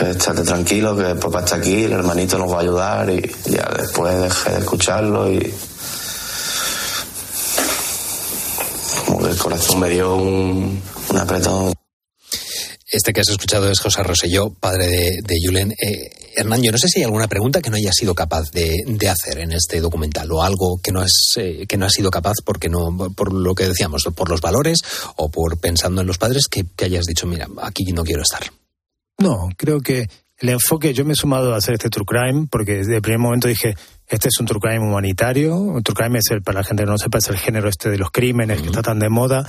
estate 0.03 0.43
tranquilo 0.43 0.97
que 0.97 1.15
papá 1.15 1.41
está 1.41 1.57
aquí, 1.57 1.85
el 1.85 1.93
hermanito 1.93 2.39
nos 2.39 2.53
va 2.53 2.59
a 2.59 2.61
ayudar 2.61 3.11
y 3.11 3.23
ya 3.47 3.69
después 3.77 4.21
dejé 4.21 4.53
de 4.53 4.59
escucharlo 4.59 5.33
y 5.33 5.55
el 9.29 9.39
corazón 9.39 9.81
me 9.81 9.91
dio 9.91 10.17
un, 10.17 10.83
apretón. 11.19 11.73
Este 12.89 13.13
que 13.13 13.21
has 13.21 13.29
escuchado 13.29 13.71
es 13.71 13.81
José 13.81 14.03
Roselló, 14.03 14.51
padre 14.51 14.87
de, 14.87 15.19
de 15.23 15.41
Yulen. 15.43 15.73
Eh, 15.73 16.11
Hernán, 16.37 16.63
yo 16.63 16.71
no 16.71 16.79
sé 16.79 16.89
si 16.89 17.01
hay 17.01 17.05
alguna 17.05 17.27
pregunta 17.27 17.61
que 17.61 17.71
no 17.71 17.77
haya 17.77 17.93
sido 17.93 18.15
capaz 18.15 18.51
de, 18.53 18.85
hacer 19.09 19.39
en 19.39 19.53
este 19.53 19.81
documental 19.81 20.31
o 20.31 20.43
algo 20.43 20.79
que 20.83 20.93
no 20.93 21.01
has 21.01 21.35
eh, 21.37 21.67
que 21.67 21.77
no 21.77 21.87
has 21.87 21.93
sido 21.93 22.11
capaz 22.11 22.35
porque 22.45 22.69
no 22.69 22.97
por 23.15 23.33
lo 23.33 23.55
que 23.55 23.69
decíamos 23.69 24.05
por 24.15 24.29
los 24.29 24.41
valores 24.41 24.81
o 25.17 25.31
por 25.31 25.59
pensando 25.59 26.03
en 26.03 26.07
los 26.07 26.19
padres 26.19 26.47
que, 26.49 26.65
que 26.77 26.85
hayas 26.85 27.07
dicho 27.07 27.27
mira 27.27 27.49
aquí 27.63 27.85
no 27.93 28.05
quiero 28.05 28.23
estar. 28.23 28.51
No, 29.19 29.49
creo 29.57 29.81
que 29.81 30.09
el 30.39 30.49
enfoque, 30.51 30.93
yo 30.93 31.05
me 31.05 31.13
he 31.13 31.17
sumado 31.17 31.55
a 31.55 31.57
hacer 31.57 31.75
este 31.75 31.89
True 31.89 32.05
Crime 32.05 32.47
porque 32.51 32.77
desde 32.77 32.97
el 32.97 33.03
primer 33.03 33.21
momento 33.21 33.49
dije, 33.49 33.75
este 34.07 34.29
es 34.29 34.39
un 34.39 34.47
True 34.47 34.61
Crime 34.61 34.81
humanitario, 34.81 35.57
un 35.57 35.83
True 35.83 35.97
Crime 35.97 36.19
es 36.19 36.31
el, 36.31 36.43
para 36.43 36.61
la 36.61 36.65
gente 36.65 36.85
que 36.85 36.91
no 36.91 36.99
sepa, 36.99 37.19
es 37.19 37.29
el 37.29 37.39
género 37.39 37.69
este 37.69 37.89
de 37.89 37.97
los 37.97 38.11
crímenes 38.11 38.61
que 38.61 38.67
está 38.67 38.83
tan 38.83 38.99
de 38.99 39.09
moda, 39.09 39.49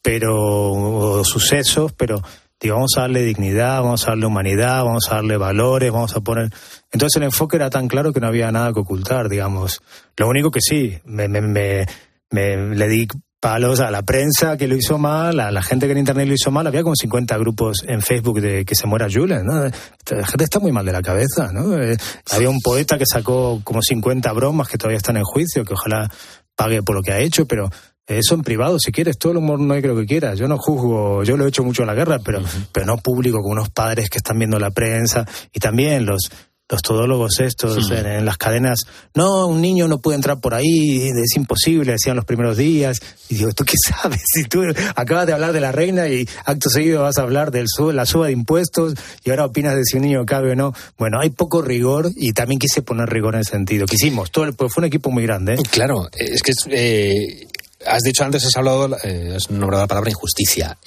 pero, 0.00 1.22
sucesos, 1.24 1.92
pero 1.92 2.22
digo, 2.58 2.76
vamos 2.76 2.92
a 2.96 3.02
darle 3.02 3.22
dignidad, 3.22 3.82
vamos 3.82 4.06
a 4.06 4.12
darle 4.12 4.26
humanidad, 4.26 4.84
vamos 4.84 5.08
a 5.10 5.16
darle 5.16 5.36
valores, 5.36 5.92
vamos 5.92 6.16
a 6.16 6.20
poner... 6.20 6.50
Entonces 6.90 7.16
el 7.16 7.24
enfoque 7.24 7.56
era 7.56 7.68
tan 7.68 7.88
claro 7.88 8.12
que 8.12 8.20
no 8.20 8.28
había 8.28 8.50
nada 8.50 8.72
que 8.72 8.80
ocultar, 8.80 9.28
digamos. 9.28 9.82
Lo 10.16 10.28
único 10.28 10.50
que 10.50 10.60
sí, 10.60 10.98
me, 11.04 11.28
me, 11.28 11.40
me, 11.40 11.86
me 12.30 12.56
le 12.74 12.88
di 12.88 13.06
palos 13.42 13.80
a 13.80 13.90
la 13.90 14.02
prensa 14.02 14.56
que 14.56 14.68
lo 14.68 14.76
hizo 14.76 14.98
mal, 14.98 15.40
a 15.40 15.50
la 15.50 15.62
gente 15.62 15.86
que 15.86 15.92
en 15.92 15.98
internet 15.98 16.28
lo 16.28 16.34
hizo 16.34 16.52
mal. 16.52 16.64
Había 16.68 16.84
como 16.84 16.94
50 16.94 17.36
grupos 17.38 17.78
en 17.84 18.00
Facebook 18.00 18.40
de 18.40 18.64
que 18.64 18.76
se 18.76 18.86
muera 18.86 19.08
Julen, 19.12 19.44
¿no? 19.44 19.64
La 19.64 20.26
gente 20.28 20.44
está 20.44 20.60
muy 20.60 20.70
mal 20.70 20.86
de 20.86 20.92
la 20.92 21.02
cabeza, 21.02 21.50
¿no? 21.52 21.76
Eh, 21.76 21.96
había 22.30 22.48
un 22.48 22.60
poeta 22.60 22.96
que 22.98 23.04
sacó 23.04 23.60
como 23.64 23.82
50 23.82 24.32
bromas 24.32 24.68
que 24.68 24.78
todavía 24.78 24.98
están 24.98 25.16
en 25.16 25.24
juicio, 25.24 25.64
que 25.64 25.74
ojalá 25.74 26.08
pague 26.54 26.84
por 26.84 26.94
lo 26.94 27.02
que 27.02 27.10
ha 27.10 27.18
hecho, 27.18 27.44
pero 27.44 27.68
eso 28.06 28.36
en 28.36 28.42
privado, 28.42 28.78
si 28.78 28.92
quieres, 28.92 29.18
todo 29.18 29.32
el 29.32 29.38
humor 29.38 29.58
no 29.58 29.74
hay 29.74 29.82
que 29.82 29.88
lo 29.88 29.96
que 29.96 30.06
quieras. 30.06 30.38
Yo 30.38 30.46
no 30.46 30.56
juzgo, 30.56 31.24
yo 31.24 31.36
lo 31.36 31.44
he 31.44 31.48
hecho 31.48 31.64
mucho 31.64 31.82
en 31.82 31.88
la 31.88 31.94
guerra, 31.94 32.20
pero, 32.24 32.42
pero 32.70 32.86
no 32.86 32.98
público, 32.98 33.40
con 33.40 33.58
unos 33.58 33.70
padres 33.70 34.08
que 34.08 34.18
están 34.18 34.38
viendo 34.38 34.60
la 34.60 34.70
prensa 34.70 35.26
y 35.52 35.58
también 35.58 36.06
los, 36.06 36.30
los 36.72 36.80
todólogos 36.80 37.38
estos 37.40 37.90
en, 37.90 38.24
las 38.24 38.38
cadenas, 38.38 38.86
no, 39.14 39.46
un 39.46 39.60
niño 39.60 39.88
no 39.88 39.98
puede 39.98 40.16
entrar 40.16 40.40
por 40.40 40.54
ahí, 40.54 41.02
es 41.02 41.36
imposible, 41.36 41.92
decían 41.92 42.16
los 42.16 42.24
primeros 42.24 42.56
días. 42.56 42.98
Y 43.28 43.34
digo, 43.34 43.52
¿tú 43.52 43.64
qué 43.64 43.74
sabes? 43.76 44.22
Si 44.32 44.44
tú 44.44 44.62
acabas 44.96 45.26
de 45.26 45.34
hablar 45.34 45.52
de 45.52 45.60
la 45.60 45.72
reina 45.72 46.08
y 46.08 46.26
acto 46.46 46.70
seguido 46.70 47.02
vas 47.02 47.18
a 47.18 47.22
hablar 47.22 47.50
de 47.50 47.66
la 47.92 48.06
suba 48.06 48.26
de 48.26 48.32
impuestos 48.32 48.94
y 49.22 49.30
ahora 49.30 49.44
opinas 49.44 49.74
de 49.74 49.84
si 49.84 49.98
un 49.98 50.04
niño 50.04 50.24
cabe 50.24 50.52
o 50.52 50.56
no. 50.56 50.72
Bueno, 50.96 51.20
hay 51.20 51.28
poco 51.28 51.60
rigor 51.60 52.10
y 52.16 52.32
también 52.32 52.58
quise 52.58 52.80
poner 52.80 53.10
rigor 53.10 53.34
en 53.34 53.42
ese 53.42 53.50
sentido. 53.50 53.84
Quisimos, 53.84 54.30
todo 54.30 54.44
el, 54.44 54.54
pues 54.54 54.72
fue 54.72 54.80
un 54.80 54.86
equipo 54.86 55.10
muy 55.10 55.24
grande. 55.24 55.54
¿eh? 55.54 55.58
Claro, 55.70 56.08
es 56.16 56.42
que 56.42 56.52
eh, 56.70 57.46
has 57.86 58.00
dicho 58.00 58.24
antes, 58.24 58.46
has 58.46 58.56
hablado, 58.56 58.96
eh, 59.04 59.34
has 59.36 59.50
nombrado 59.50 59.82
la 59.82 59.88
palabra 59.88 60.10
injusticia. 60.10 60.78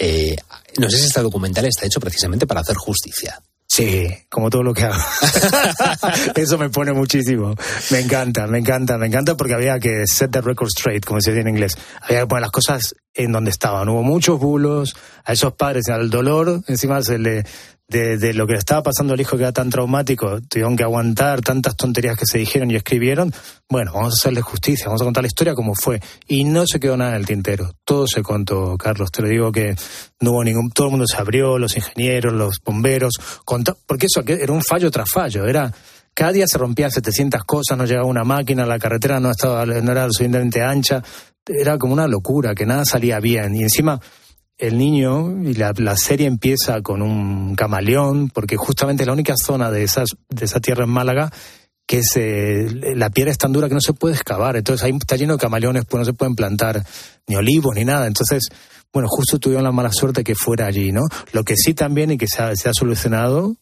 no 0.79 0.89
sé 0.89 0.97
si 0.97 1.05
este 1.05 1.21
documental 1.21 1.65
está 1.65 1.85
hecho 1.85 1.99
precisamente 1.99 2.47
para 2.47 2.61
hacer 2.61 2.75
justicia. 2.75 3.39
Sí, 3.67 4.07
como 4.29 4.49
todo 4.49 4.63
lo 4.63 4.73
que 4.73 4.83
hago. 4.83 4.95
Eso 6.35 6.57
me 6.57 6.69
pone 6.69 6.93
muchísimo. 6.93 7.55
Me 7.91 7.99
encanta, 7.99 8.47
me 8.47 8.59
encanta, 8.59 8.97
me 8.97 9.07
encanta 9.07 9.35
porque 9.35 9.53
había 9.53 9.79
que 9.79 10.03
set 10.05 10.31
the 10.31 10.41
record 10.41 10.69
straight, 10.69 11.03
como 11.03 11.19
se 11.19 11.31
dice 11.31 11.41
en 11.41 11.49
inglés. 11.49 11.77
Había 12.01 12.21
que 12.21 12.27
poner 12.27 12.41
las 12.41 12.51
cosas 12.51 12.95
en 13.13 13.31
donde 13.31 13.49
estaban. 13.51 13.89
Hubo 13.89 14.03
muchos 14.03 14.39
bulos, 14.39 14.95
a 15.23 15.33
esos 15.33 15.53
padres, 15.53 15.89
al 15.89 16.09
dolor, 16.09 16.61
encima 16.67 17.01
se 17.01 17.17
le, 17.17 17.43
de, 17.87 18.33
lo 18.33 18.47
que 18.47 18.53
le 18.53 18.59
estaba 18.59 18.81
pasando 18.81 19.13
al 19.13 19.21
hijo 19.21 19.37
que 19.37 19.43
era 19.43 19.51
tan 19.51 19.69
traumático, 19.69 20.41
tuvieron 20.41 20.75
que 20.75 20.83
aguantar 20.83 21.41
tantas 21.41 21.75
tonterías 21.75 22.17
que 22.17 22.25
se 22.25 22.39
dijeron 22.39 22.71
y 22.71 22.75
escribieron, 22.75 23.33
bueno, 23.69 23.93
vamos 23.93 24.13
a 24.13 24.15
hacerle 24.15 24.41
justicia, 24.41 24.87
vamos 24.87 25.01
a 25.01 25.05
contar 25.05 25.23
la 25.23 25.27
historia 25.27 25.53
como 25.53 25.75
fue. 25.75 26.01
Y 26.27 26.43
no 26.43 26.65
se 26.65 26.79
quedó 26.79 26.97
nada 26.97 27.11
en 27.11 27.17
el 27.17 27.25
tintero, 27.25 27.73
todo 27.83 28.07
se 28.07 28.23
contó, 28.23 28.75
Carlos, 28.77 29.11
te 29.11 29.21
lo 29.21 29.27
digo 29.27 29.51
que 29.51 29.75
no 30.19 30.31
hubo 30.31 30.43
ningún, 30.43 30.71
todo 30.71 30.87
el 30.87 30.91
mundo 30.91 31.05
se 31.07 31.17
abrió, 31.17 31.59
los 31.59 31.75
ingenieros, 31.75 32.33
los 32.33 32.59
bomberos, 32.63 33.13
porque 33.85 34.07
eso 34.07 34.23
era 34.25 34.51
un 34.51 34.63
fallo 34.63 34.89
tras 34.91 35.09
fallo, 35.09 35.45
era... 35.45 35.71
Cada 36.17 36.31
día 36.31 36.47
se 36.47 36.57
rompían 36.57 36.91
700 36.91 37.43
cosas, 37.43 37.77
no 37.77 37.83
llegaba 37.83 38.07
una 38.07 38.23
máquina, 38.23 38.65
la 38.65 38.79
carretera 38.79 39.19
no, 39.19 39.31
estaba, 39.31 39.65
no 39.65 39.91
era 39.91 40.05
suficientemente 40.05 40.61
ancha, 40.63 41.03
era 41.45 41.77
como 41.77 41.91
una 41.91 42.07
locura, 42.07 42.55
que 42.55 42.65
nada 42.65 42.85
salía 42.85 43.19
bien. 43.19 43.53
Y 43.53 43.63
encima, 43.63 43.99
el 44.57 44.77
niño 44.77 45.43
y 45.43 45.53
la, 45.53 45.97
serie 45.97 46.27
empieza 46.27 46.81
con 46.81 47.01
un 47.01 47.55
camaleón, 47.55 48.29
porque 48.29 48.55
justamente 48.55 49.05
la 49.05 49.13
única 49.13 49.33
zona 49.37 49.71
de, 49.71 49.83
esas, 49.83 50.09
de 50.29 50.45
esa 50.45 50.59
tierra 50.59 50.85
en 50.85 50.91
Málaga 50.91 51.31
que 51.87 51.99
es, 51.99 52.07
eh, 52.15 52.95
la 52.95 53.09
piedra 53.11 53.31
es 53.31 53.37
tan 53.37 53.51
dura 53.51 53.67
que 53.67 53.75
no 53.75 53.81
se 53.81 53.93
puede 53.93 54.15
excavar, 54.15 54.55
entonces 54.55 54.83
ahí 54.83 54.91
está 54.97 55.17
lleno 55.17 55.33
de 55.33 55.39
camaleones, 55.39 55.85
pues 55.85 55.99
no 55.99 56.05
se 56.05 56.13
pueden 56.13 56.35
plantar 56.35 56.83
ni 57.27 57.35
olivos 57.35 57.75
ni 57.75 57.85
nada, 57.85 58.07
entonces, 58.07 58.49
bueno, 58.91 59.07
justo 59.07 59.37
tuvieron 59.37 59.63
la 59.63 59.71
mala 59.71 59.91
suerte 59.91 60.23
que 60.23 60.33
fuera 60.33 60.65
allí, 60.65 60.91
¿no? 60.91 61.03
Lo 61.31 61.43
que 61.43 61.55
sí 61.55 61.73
también 61.73 62.11
y 62.11 62.17
que 62.17 62.27
se 62.27 62.41
ha, 62.41 62.55
se 62.55 62.69
ha 62.69 62.73
solucionado, 62.73 63.55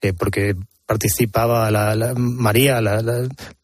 eh, 0.00 0.12
porque 0.12 0.54
participaba 0.86 1.70
la, 1.70 2.14
María, 2.16 2.80
la, 2.80 3.00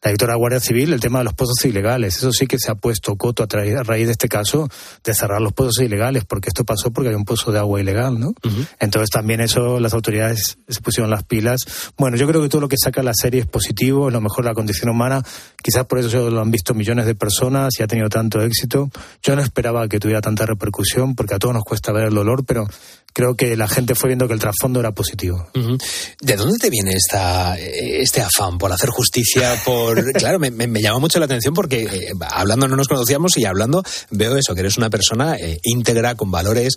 directora 0.03 0.33
de 0.33 0.39
Guardia 0.39 0.59
Civil, 0.59 0.93
el 0.93 0.99
tema 0.99 1.19
de 1.19 1.25
los 1.25 1.33
pozos 1.33 1.63
ilegales. 1.65 2.17
Eso 2.17 2.31
sí 2.31 2.47
que 2.47 2.57
se 2.57 2.71
ha 2.71 2.75
puesto 2.75 3.15
coto 3.15 3.43
a, 3.43 3.83
raíz 3.83 4.07
de 4.07 4.11
este 4.11 4.27
caso 4.27 4.67
de 5.03 5.13
cerrar 5.13 5.41
los 5.41 5.53
pozos 5.53 5.79
ilegales, 5.83 6.25
porque 6.25 6.49
esto 6.49 6.63
pasó 6.65 6.91
porque 6.91 7.09
había 7.09 7.17
un 7.17 7.25
pozo 7.25 7.51
de 7.51 7.59
agua 7.59 7.79
ilegal, 7.79 8.19
¿no? 8.19 8.33
Entonces 8.79 9.09
también 9.09 9.41
eso 9.41 9.79
las 9.79 9.93
autoridades 9.93 10.57
se 10.67 10.81
pusieron 10.81 11.11
las 11.11 11.23
pilas. 11.23 11.59
Bueno, 11.97 12.17
yo 12.17 12.27
creo 12.27 12.41
que 12.41 12.49
todo 12.49 12.61
lo 12.61 12.67
que 12.67 12.77
saca 12.77 13.03
la 13.03 13.13
serie 13.13 13.41
es 13.41 13.47
positivo, 13.47 14.07
es 14.07 14.13
lo 14.13 14.21
mejor 14.21 14.45
la 14.45 14.53
condición 14.53 14.89
humana. 14.89 15.23
Quizás 15.61 15.85
por 15.85 15.99
eso 15.99 16.29
lo 16.29 16.41
han 16.41 16.49
visto 16.49 16.73
millones 16.73 17.05
de 17.05 17.13
personas 17.13 17.79
y 17.79 17.83
ha 17.83 17.87
tenido 17.87 18.09
tanto 18.09 18.41
éxito. 18.41 18.89
Yo 19.21 19.35
no 19.35 19.43
esperaba 19.43 19.87
que 19.87 19.99
tuviera 19.99 20.21
tanta 20.21 20.45
repercusión, 20.45 21.15
porque 21.15 21.35
a 21.35 21.39
todos 21.39 21.53
nos 21.53 21.63
cuesta 21.63 21.91
ver 21.91 22.05
el 22.05 22.13
dolor, 22.13 22.45
pero 22.45 22.65
creo 23.13 23.35
que 23.35 23.55
la 23.55 23.67
gente 23.67 23.95
fue 23.95 24.09
viendo 24.09 24.27
que 24.27 24.33
el 24.33 24.39
trasfondo 24.39 24.79
era 24.79 24.91
positivo. 24.91 25.47
¿De 26.21 26.35
dónde 26.35 26.57
te 26.57 26.69
viene 26.69 26.93
esta, 27.11 27.57
este 27.59 28.21
afán 28.21 28.57
por 28.57 28.71
hacer 28.71 28.89
justicia? 28.89 29.55
Por 29.65 30.13
claro, 30.13 30.39
me, 30.39 30.51
me, 30.51 30.81
llama 30.81 30.99
mucho 30.99 31.19
la 31.19 31.25
atención 31.25 31.53
porque 31.53 31.83
eh, 31.83 32.11
hablando 32.29 32.67
no 32.67 32.75
nos 32.75 32.87
conocíamos 32.87 33.37
y 33.37 33.45
hablando 33.45 33.83
veo 34.09 34.37
eso, 34.37 34.53
que 34.53 34.61
eres 34.61 34.77
una 34.77 34.89
persona 34.89 35.35
eh, 35.35 35.59
íntegra 35.63 36.15
con 36.15 36.31
valores 36.31 36.75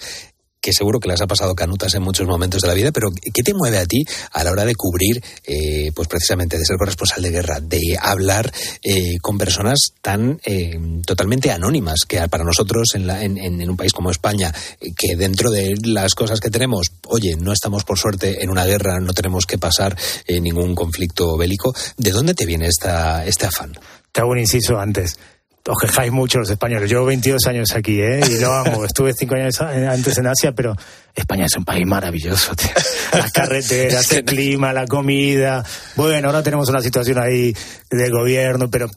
que 0.65 0.73
seguro 0.73 0.99
que 0.99 1.09
las 1.09 1.21
ha 1.21 1.27
pasado 1.27 1.55
canutas 1.55 1.93
en 1.95 2.03
muchos 2.03 2.27
momentos 2.27 2.63
de 2.63 2.69
la 2.69 2.73
vida, 2.73 2.91
pero 2.91 3.11
¿qué 3.13 3.43
te 3.43 3.53
mueve 3.53 3.77
a 3.77 3.85
ti 3.85 4.03
a 4.33 4.43
la 4.43 4.51
hora 4.51 4.65
de 4.65 4.75
cubrir, 4.75 5.23
eh, 5.45 5.93
pues 5.95 6.09
precisamente 6.09 6.57
de 6.57 6.65
ser 6.65 6.79
corresponsal 6.79 7.23
de 7.23 7.31
guerra, 7.31 7.61
de 7.61 7.99
hablar 8.01 8.51
eh, 8.83 9.19
con 9.21 9.37
personas 9.37 9.93
tan 10.01 10.41
eh, 10.43 10.81
totalmente 11.05 11.51
anónimas, 11.51 12.07
que 12.09 12.27
para 12.29 12.45
nosotros 12.45 12.95
en, 12.95 13.11
en, 13.11 13.69
un 13.69 13.77
país 13.77 13.93
como 13.93 14.11
España, 14.11 14.55
que 14.97 15.17
dentro 15.17 15.51
de 15.51 15.75
las 15.83 16.15
cosas 16.15 16.41
que 16.41 16.49
tenemos, 16.49 16.93
oye, 17.09 17.37
no 17.37 17.53
estamos 17.53 17.85
por 17.85 17.99
suerte 17.99 18.43
en 18.43 18.49
una 18.49 18.65
guerra, 18.65 19.01
no 19.01 19.13
tenemos 19.13 19.45
que 19.45 19.59
pasar 19.59 19.95
ningún 20.27 20.75
conflicto 20.75 21.37
bélico, 21.37 21.75
¿de 21.99 22.11
dónde 22.11 22.33
te 22.33 22.47
viene 22.47 22.69
esta, 22.69 23.27
este 23.27 23.45
afán? 23.45 23.79
Te 24.13 24.23
hago 24.23 24.31
un 24.31 24.39
inciso 24.39 24.79
antes 24.79 25.19
os 25.67 25.79
quejáis 25.81 26.13
mucho 26.13 26.39
los 26.39 26.51
españoles. 26.51 26.91
Llevo 26.91 27.07
22 27.07 27.47
años 27.47 27.73
aquí, 27.75 28.01
¿eh? 28.01 28.21
Y 28.29 28.39
lo 28.39 28.53
amo. 28.53 28.85
Estuve 28.85 29.13
cinco 29.15 29.35
años 29.35 29.61
antes 29.61 30.19
en 30.19 30.27
Asia, 30.27 30.53
pero 30.53 30.77
España 31.15 31.47
es 31.47 31.57
un 31.57 31.65
país 31.65 31.87
maravilloso, 31.87 32.55
tío. 32.55 32.71
Las 33.13 33.33
carreteras, 33.33 34.13
el 34.13 34.25
clima, 34.25 34.73
la 34.73 34.87
comida. 34.87 35.65
Bueno, 35.97 36.29
ahora 36.29 36.43
tenemos 36.43 36.69
una 36.69 36.83
situación 36.83 37.19
ahí 37.19 37.55
de 37.91 38.11
gobierno, 38.11 38.69
pero 38.69 38.89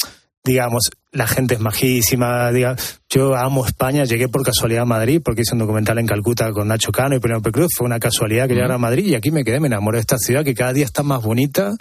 digamos, 0.43 0.89
la 1.12 1.27
gente 1.27 1.56
es 1.56 1.60
majísima. 1.62 2.51
yo 3.10 3.36
amo 3.36 3.65
España, 3.65 4.03
llegué 4.03 4.27
por 4.27 4.43
casualidad 4.43 4.84
a 4.84 4.86
Madrid 4.86 5.21
porque 5.23 5.41
hice 5.41 5.53
un 5.53 5.60
documental 5.60 5.99
en 5.99 6.08
Calcuta 6.08 6.51
con 6.51 6.67
Nacho 6.67 6.91
Cano 6.91 7.15
y 7.15 7.19
Penélope 7.19 7.51
Cruz. 7.51 7.69
Fue 7.77 7.86
una 7.86 7.99
casualidad 7.99 8.47
que 8.47 8.56
llegara 8.56 8.75
a 8.75 8.77
Madrid 8.77 9.06
y 9.06 9.15
aquí 9.15 9.32
me 9.32 9.45
quedé, 9.45 9.60
me 9.62 9.67
enamoré 9.67 9.97
de 9.97 10.01
esta 10.01 10.17
ciudad 10.17 10.43
que 10.43 10.53
cada 10.53 10.73
día 10.73 10.86
está 10.86 11.03
más 11.03 11.21
bonita 11.21 11.75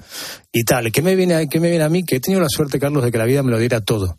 y 0.52 0.64
tal. 0.64 0.92
¿Qué 0.92 1.02
me 1.02 1.16
viene, 1.16 1.48
qué 1.48 1.58
me 1.58 1.70
viene 1.70 1.84
a 1.84 1.88
mí? 1.88 2.04
Que 2.04 2.16
he 2.16 2.20
tenido 2.20 2.40
la 2.40 2.48
suerte, 2.48 2.78
Carlos, 2.78 3.02
de 3.04 3.10
que 3.10 3.18
la 3.18 3.24
vida 3.24 3.42
me 3.42 3.50
lo 3.50 3.58
diera 3.58 3.80
todo 3.80 4.16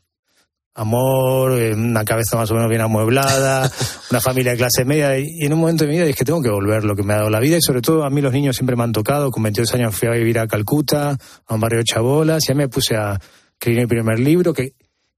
amor, 0.78 1.60
eh, 1.60 1.74
una 1.74 2.06
cabeza 2.06 2.38
más 2.38 2.50
o 2.52 2.54
menos 2.54 2.70
bien 2.70 2.82
amueblada, 2.82 3.70
una 4.12 4.22
familia 4.22 4.52
de 4.52 4.58
clase 4.58 4.86
media. 4.86 5.18
Y 5.18 5.46
en 5.46 5.54
un 5.54 5.60
momento 5.60 5.84
de 5.84 5.90
mi 5.90 5.96
vida 5.98 6.06
dije 6.06 6.20
que 6.20 6.26
tengo 6.26 6.42
que 6.42 6.50
volver 6.50 6.84
lo 6.84 6.96
que 6.96 7.04
me 7.04 7.13
ha 7.13 7.18
dado 7.18 7.30
la 7.30 7.40
vida. 7.40 7.58
Y 7.58 7.62
sobre 7.62 7.82
todo 7.82 8.06
a 8.06 8.10
mí 8.10 8.22
los 8.22 8.32
niños 8.32 8.56
siempre 8.56 8.76
me 8.76 8.84
han 8.84 8.92
tocado. 8.92 9.32
Con 9.32 9.44
22 9.44 9.74
años 9.74 9.96
fui 9.96 10.08
a 10.08 10.12
vivir 10.12 10.40
a 10.40 10.48
Calcuta, 10.48 11.18
a 11.46 11.54
un 11.54 11.60
barrio 11.60 11.80
de 11.80 11.84
chabolas. 11.84 12.44
Y 12.48 12.52
ahí 12.52 12.58
me 12.58 12.70
puse 12.70 12.96
a 12.96 13.20
escribir 13.54 13.82
mi 13.82 13.88
primer 13.88 14.20
libro. 14.20 14.54
que 14.54 14.74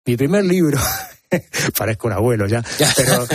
Mi 0.06 0.15
primer 0.15 0.45
libro, 0.45 0.80
parezco 1.78 2.08
un 2.08 2.13
abuelo 2.13 2.48
ya, 2.48 2.63
pero 2.95 3.28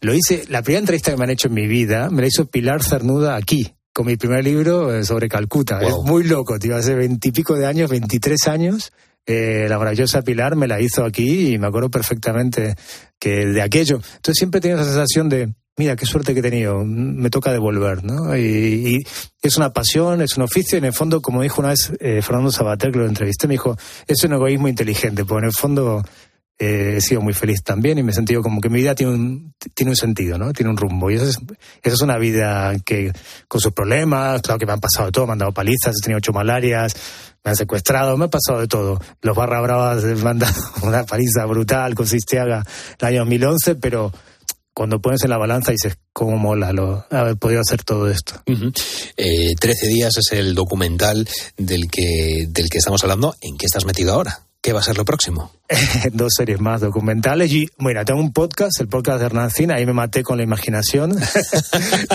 lo 0.00 0.14
hice, 0.14 0.44
la 0.48 0.62
primera 0.62 0.80
entrevista 0.80 1.10
que 1.10 1.16
me 1.18 1.24
han 1.24 1.30
hecho 1.30 1.48
en 1.48 1.54
mi 1.54 1.66
vida 1.66 2.08
me 2.08 2.22
la 2.22 2.28
hizo 2.28 2.46
Pilar 2.46 2.82
Cernuda 2.82 3.36
aquí 3.36 3.74
con 3.92 4.06
mi 4.06 4.16
primer 4.16 4.44
libro 4.44 4.94
eh, 4.94 5.04
sobre 5.04 5.28
Calcuta. 5.28 5.80
Es 5.80 5.92
muy 6.04 6.22
loco, 6.22 6.58
tío. 6.58 6.76
Hace 6.76 6.94
veintipico 6.94 7.56
de 7.56 7.66
años, 7.66 7.90
23 7.90 8.46
años, 8.46 8.92
eh, 9.28 9.68
la 9.68 9.78
maravillosa 9.78 10.22
Pilar 10.22 10.56
me 10.56 10.66
la 10.66 10.80
hizo 10.80 11.04
aquí 11.04 11.52
y 11.52 11.58
me 11.58 11.66
acuerdo 11.66 11.90
perfectamente 11.90 12.74
que 13.18 13.44
de 13.44 13.60
aquello. 13.62 13.96
Entonces 13.96 14.38
siempre 14.38 14.60
he 14.64 14.72
esa 14.72 14.84
sensación 14.84 15.28
de, 15.28 15.52
mira, 15.76 15.96
qué 15.96 16.06
suerte 16.06 16.32
que 16.32 16.40
he 16.40 16.42
tenido, 16.42 16.82
me 16.84 17.28
toca 17.28 17.52
devolver, 17.52 18.04
¿no? 18.04 18.36
Y, 18.36 19.04
es 19.40 19.56
una 19.56 19.72
pasión, 19.72 20.22
es 20.22 20.36
un 20.36 20.42
oficio, 20.44 20.76
y 20.76 20.80
en 20.80 20.86
el 20.86 20.92
fondo, 20.92 21.22
como 21.22 21.42
dijo 21.42 21.60
una 21.60 21.70
vez 21.70 21.92
eh, 22.00 22.22
Fernando 22.22 22.50
Sabater, 22.50 22.90
que 22.90 22.98
lo 22.98 23.06
entrevisté, 23.06 23.46
me 23.46 23.54
dijo, 23.54 23.76
es 24.06 24.24
un 24.24 24.32
egoísmo 24.32 24.66
inteligente, 24.66 25.24
porque 25.24 25.44
en 25.44 25.46
el 25.46 25.54
fondo 25.54 26.02
eh, 26.58 26.94
he 26.96 27.00
sido 27.00 27.20
muy 27.20 27.34
feliz 27.34 27.62
también 27.62 27.98
y 27.98 28.02
me 28.02 28.10
he 28.10 28.14
sentido 28.14 28.42
como 28.42 28.60
que 28.60 28.68
mi 28.68 28.80
vida 28.80 28.94
tiene 28.94 29.12
un, 29.12 29.54
tiene 29.74 29.90
un 29.90 29.96
sentido, 29.96 30.38
¿no? 30.38 30.52
Tiene 30.52 30.70
un 30.70 30.76
rumbo. 30.76 31.10
Y 31.10 31.14
eso 31.14 31.26
es, 31.26 31.38
eso 31.82 31.94
es 31.94 32.00
una 32.00 32.18
vida 32.18 32.74
que, 32.84 33.12
con 33.46 33.60
sus 33.60 33.72
problemas, 33.72 34.42
claro 34.42 34.58
que 34.58 34.66
me 34.66 34.72
han 34.72 34.80
pasado 34.80 35.06
de 35.06 35.12
todo, 35.12 35.26
me 35.26 35.32
han 35.32 35.38
dado 35.38 35.52
palizas, 35.52 35.94
he 35.96 36.02
tenido 36.02 36.18
ocho 36.18 36.32
malarias, 36.32 36.96
me 37.44 37.50
han 37.50 37.56
secuestrado, 37.56 38.16
me 38.16 38.24
ha 38.24 38.28
pasado 38.28 38.60
de 38.60 38.66
todo. 38.66 39.00
Los 39.22 39.36
barra 39.36 39.60
bravas 39.60 40.02
me 40.02 40.30
han 40.30 40.40
dado 40.40 40.60
una 40.82 41.04
paliza 41.04 41.44
brutal 41.46 41.94
con 41.94 42.06
Sistiaga 42.06 42.64
el 42.98 43.06
año 43.06 43.20
2011, 43.20 43.76
pero 43.76 44.12
cuando 44.74 45.00
pones 45.00 45.22
en 45.24 45.30
la 45.30 45.38
balanza 45.38 45.72
dices, 45.72 45.96
¿cómo 46.12 46.38
mola 46.38 46.72
lo, 46.72 47.04
haber 47.10 47.36
podido 47.36 47.60
hacer 47.60 47.84
todo 47.84 48.08
esto? 48.10 48.42
Eh, 49.16 49.54
trece 49.58 49.86
días 49.86 50.16
es 50.16 50.32
el 50.32 50.54
documental 50.54 51.28
del 51.56 51.88
que, 51.90 52.46
del 52.48 52.68
que 52.68 52.78
estamos 52.78 53.02
hablando. 53.04 53.34
¿En 53.40 53.56
qué 53.56 53.66
estás 53.66 53.84
metido 53.84 54.14
ahora? 54.14 54.47
¿Qué 54.68 54.74
va 54.74 54.80
a 54.80 54.82
ser 54.82 54.98
lo 54.98 55.04
próximo? 55.06 55.50
Dos 56.12 56.34
series 56.36 56.60
más 56.60 56.82
documentales. 56.82 57.50
Y, 57.50 57.70
bueno, 57.78 58.04
tengo 58.04 58.20
un 58.20 58.34
podcast, 58.34 58.78
el 58.80 58.88
podcast 58.88 59.18
de 59.18 59.24
Hernancina, 59.24 59.76
ahí 59.76 59.86
me 59.86 59.94
maté 59.94 60.22
con 60.22 60.36
la 60.36 60.44
imaginación. 60.44 61.16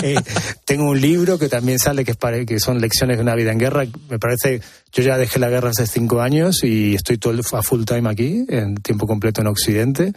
Eh, 0.02 0.16
tengo 0.64 0.90
un 0.90 1.00
libro 1.00 1.38
que 1.38 1.48
también 1.48 1.78
sale, 1.78 2.04
que, 2.04 2.12
es 2.12 2.46
que 2.46 2.60
son 2.60 2.80
lecciones 2.80 3.16
de 3.16 3.22
una 3.22 3.34
vida 3.34 3.50
en 3.50 3.58
guerra. 3.58 3.84
Me 4.08 4.18
parece, 4.18 4.60
yo 4.92 5.02
ya 5.02 5.16
dejé 5.16 5.38
la 5.38 5.48
guerra 5.48 5.70
hace 5.70 5.86
cinco 5.86 6.20
años 6.20 6.62
y 6.62 6.94
estoy 6.94 7.16
todo 7.16 7.32
a 7.52 7.62
full 7.62 7.84
time 7.84 8.08
aquí, 8.08 8.44
en 8.48 8.76
tiempo 8.76 9.06
completo 9.06 9.40
en 9.40 9.48
Occidente. 9.48 10.12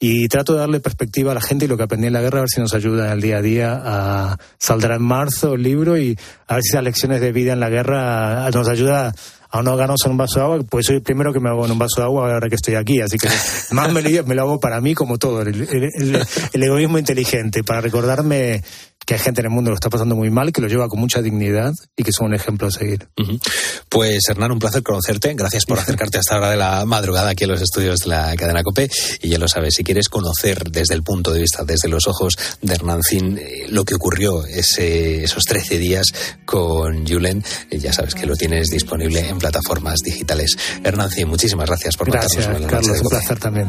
Y 0.00 0.28
trato 0.28 0.52
de 0.52 0.60
darle 0.60 0.80
perspectiva 0.80 1.32
a 1.32 1.34
la 1.34 1.40
gente 1.40 1.64
y 1.64 1.68
lo 1.68 1.76
que 1.76 1.84
aprendí 1.84 2.06
en 2.06 2.12
la 2.12 2.20
guerra, 2.20 2.38
a 2.38 2.42
ver 2.42 2.50
si 2.50 2.60
nos 2.60 2.74
ayuda 2.74 3.06
en 3.06 3.12
el 3.12 3.20
día 3.20 3.38
a 3.38 3.42
día. 3.42 3.82
A... 3.84 4.38
Saldrá 4.58 4.96
en 4.96 5.02
marzo 5.02 5.54
el 5.54 5.62
libro 5.62 5.96
y 5.96 6.18
a 6.46 6.54
ver 6.54 6.62
si 6.62 6.70
esas 6.70 6.84
lecciones 6.84 7.20
de 7.20 7.32
vida 7.32 7.52
en 7.52 7.60
la 7.60 7.68
guerra 7.68 8.48
nos 8.50 8.68
ayuda 8.68 9.08
a 9.08 9.14
no 9.62 9.76
ganarse 9.76 10.06
en 10.06 10.12
un 10.12 10.18
vaso 10.18 10.38
de 10.38 10.44
agua, 10.44 10.58
pues 10.68 10.86
soy 10.86 10.96
el 10.96 11.02
primero 11.02 11.32
que 11.32 11.40
me 11.40 11.48
hago 11.48 11.64
en 11.64 11.72
un 11.72 11.78
vaso 11.78 12.00
de 12.00 12.02
agua 12.02 12.32
ahora 12.32 12.48
que 12.48 12.54
estoy 12.54 12.74
aquí. 12.74 13.00
Así 13.00 13.18
que 13.18 13.28
más 13.72 13.92
me 13.92 14.02
lo, 14.02 14.24
me 14.24 14.34
lo 14.34 14.42
hago 14.42 14.60
para 14.60 14.80
mí 14.80 14.94
como 14.94 15.18
todo, 15.18 15.42
el, 15.42 16.26
egoísmo 16.52 16.98
inteligente, 16.98 17.64
para 17.64 17.80
recordarme 17.80 18.62
que 19.08 19.14
hay 19.14 19.20
gente 19.20 19.40
en 19.40 19.46
el 19.46 19.50
mundo 19.50 19.68
que 19.68 19.70
lo 19.70 19.76
está 19.76 19.88
pasando 19.88 20.14
muy 20.16 20.28
mal, 20.28 20.52
que 20.52 20.60
lo 20.60 20.68
lleva 20.68 20.86
con 20.86 21.00
mucha 21.00 21.22
dignidad 21.22 21.72
y 21.96 22.02
que 22.02 22.12
son 22.12 22.26
un 22.26 22.34
ejemplo 22.34 22.68
a 22.68 22.70
seguir. 22.70 23.08
Pues 23.88 24.28
Hernán, 24.28 24.52
un 24.52 24.58
placer 24.58 24.82
conocerte. 24.82 25.32
Gracias 25.32 25.64
por 25.64 25.78
acercarte 25.78 26.18
hasta 26.18 26.34
la 26.34 26.40
hora 26.40 26.50
de 26.50 26.56
la 26.58 26.84
madrugada 26.84 27.30
aquí 27.30 27.44
en 27.44 27.50
los 27.52 27.62
estudios 27.62 28.00
de 28.00 28.08
la 28.10 28.36
cadena 28.36 28.62
COPE. 28.62 28.90
Y 29.22 29.30
ya 29.30 29.38
lo 29.38 29.48
sabes, 29.48 29.72
si 29.74 29.82
quieres 29.82 30.10
conocer 30.10 30.62
desde 30.70 30.92
el 30.92 31.02
punto 31.02 31.32
de 31.32 31.40
vista, 31.40 31.64
desde 31.64 31.88
los 31.88 32.06
ojos 32.06 32.34
de 32.60 32.74
Hernancín, 32.74 33.38
eh, 33.38 33.64
lo 33.70 33.86
que 33.86 33.94
ocurrió 33.94 34.44
ese, 34.44 35.24
esos 35.24 35.44
13 35.44 35.78
días 35.78 36.04
con 36.44 37.06
Julen, 37.06 37.42
eh, 37.70 37.78
ya 37.78 37.94
sabes 37.94 38.14
que 38.14 38.26
lo 38.26 38.36
tienes 38.36 38.66
disponible 38.66 39.26
en 39.26 39.38
plataformas 39.38 40.00
digitales. 40.04 40.54
Hernancín, 40.84 41.28
muchísimas 41.28 41.66
gracias 41.66 41.96
por 41.96 42.10
Gracias, 42.10 42.46
Carlos, 42.46 43.00
un 43.00 43.08
placer 43.08 43.38
también. 43.38 43.68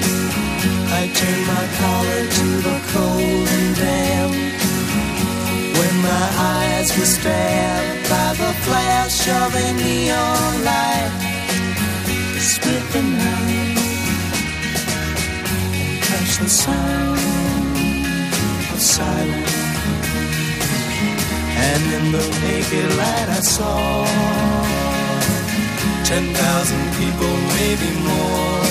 I 0.93 1.07
turned 1.07 1.45
my 1.47 1.65
collar 1.79 2.21
to 2.37 2.47
the 2.67 2.77
cold 2.93 3.47
and 3.57 3.75
damp. 3.75 4.33
When 5.77 5.95
my 6.03 6.27
eyes 6.37 6.89
were 6.97 7.05
stabbed 7.05 8.09
by 8.09 8.29
the 8.41 8.51
flash 8.65 9.27
of 9.41 9.55
a 9.55 9.67
neon 9.81 10.53
light, 10.69 11.11
split 12.37 12.85
the 12.91 13.03
night 13.03 13.77
and 15.79 16.03
touched 16.03 16.39
the 16.41 16.49
sound 16.49 17.19
of 18.73 18.79
silence. 18.79 19.55
And 21.69 21.83
in 21.97 22.05
the 22.11 22.25
naked 22.43 22.89
light 23.01 23.29
I 23.29 23.41
saw 23.55 24.05
ten 26.03 26.25
thousand 26.33 26.85
people, 26.99 27.33
maybe 27.57 27.89
more. 28.07 28.70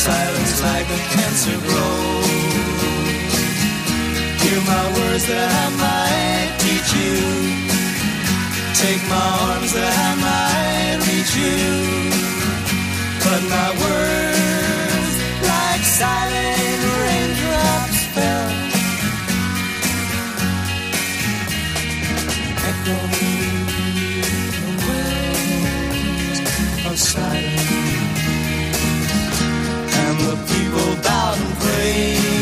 Silence 0.00 0.62
like 0.62 0.88
a 0.88 1.00
cancer 1.12 1.58
grows. 1.68 2.26
Hear 4.40 4.60
my 4.72 4.84
words 4.96 5.24
that 5.28 5.48
I 5.62 5.66
might 5.84 6.50
teach 6.64 6.90
you. 7.00 7.20
Take 8.80 9.02
my 9.12 9.28
arms 9.44 9.72
that 9.76 9.92
I 10.08 10.12
might 10.24 10.98
reach 11.04 11.32
you. 11.36 11.60
But 13.24 13.42
my 13.52 13.70
words, 13.84 15.14
like 15.52 15.84
silent 15.84 16.80
raindrops, 17.04 18.00
fell. 18.16 18.50
Echoing 22.70 23.68
the 24.56 24.70
wells 24.86 26.38
of 26.90 26.96
silence. 26.98 27.49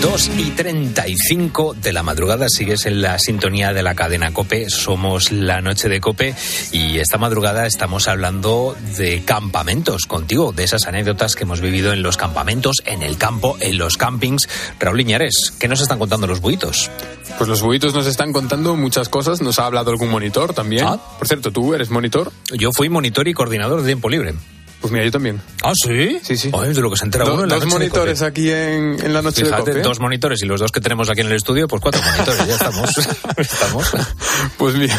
2 0.00 0.30
y 0.38 0.50
35 0.50 1.74
de 1.74 1.92
la 1.92 2.04
madrugada 2.04 2.48
sigues 2.48 2.86
en 2.86 3.02
la 3.02 3.18
sintonía 3.18 3.72
de 3.72 3.82
la 3.82 3.96
cadena 3.96 4.32
Cope. 4.32 4.70
Somos 4.70 5.32
la 5.32 5.60
noche 5.60 5.88
de 5.88 6.00
Cope 6.00 6.36
y 6.70 6.98
esta 6.98 7.18
madrugada 7.18 7.66
estamos 7.66 8.06
hablando 8.06 8.76
de 8.96 9.24
campamentos 9.24 10.06
contigo, 10.06 10.52
de 10.52 10.64
esas 10.64 10.86
anécdotas 10.86 11.34
que 11.34 11.42
hemos 11.42 11.60
vivido 11.60 11.92
en 11.92 12.02
los 12.02 12.16
campamentos, 12.16 12.76
en 12.86 13.02
el 13.02 13.18
campo, 13.18 13.56
en 13.60 13.76
los 13.76 13.96
campings. 13.96 14.48
Raúl 14.78 15.00
Iñares, 15.00 15.52
¿qué 15.58 15.66
nos 15.66 15.80
están 15.80 15.98
contando 15.98 16.28
los 16.28 16.40
buitos? 16.40 16.90
Pues 17.36 17.48
los 17.48 17.62
buitos 17.62 17.92
nos 17.92 18.06
están 18.06 18.32
contando 18.32 18.76
muchas 18.76 19.08
cosas. 19.08 19.40
Nos 19.40 19.58
ha 19.58 19.66
hablado 19.66 19.90
algún 19.90 20.10
monitor 20.10 20.54
también. 20.54 20.86
Por 21.18 21.26
cierto, 21.26 21.50
¿tú 21.50 21.74
eres 21.74 21.90
monitor? 21.90 22.32
Yo 22.52 22.70
fui 22.72 22.88
monitor 22.88 23.26
y 23.26 23.34
coordinador 23.34 23.80
de 23.80 23.86
tiempo 23.86 24.08
libre. 24.08 24.34
Pues 24.80 24.92
mira, 24.92 25.04
yo 25.04 25.10
también. 25.10 25.40
¿Ah, 25.64 25.72
sí? 25.74 26.20
Sí, 26.22 26.36
sí. 26.36 26.50
Ay, 26.54 26.72
de 26.72 26.80
lo 26.80 26.88
que 26.90 26.96
se 26.96 27.04
entera 27.04 27.24
Do- 27.24 27.34
uno 27.34 27.42
en 27.42 27.48
la 27.48 27.56
dos 27.56 27.64
noche 27.64 27.74
monitores 27.78 28.22
aquí 28.22 28.48
en, 28.50 28.96
en 29.04 29.12
la 29.12 29.22
noche 29.22 29.44
Fíjate, 29.44 29.74
de 29.74 29.82
dos 29.82 29.98
monitores 29.98 30.40
y 30.42 30.46
los 30.46 30.60
dos 30.60 30.70
que 30.70 30.80
tenemos 30.80 31.10
aquí 31.10 31.20
en 31.22 31.26
el 31.26 31.32
estudio, 31.32 31.66
pues 31.66 31.82
cuatro 31.82 32.00
monitores, 32.00 32.46
ya 32.46 32.54
estamos. 32.54 32.90
estamos. 33.36 33.90
Pues 34.56 34.74
mira, 34.76 34.96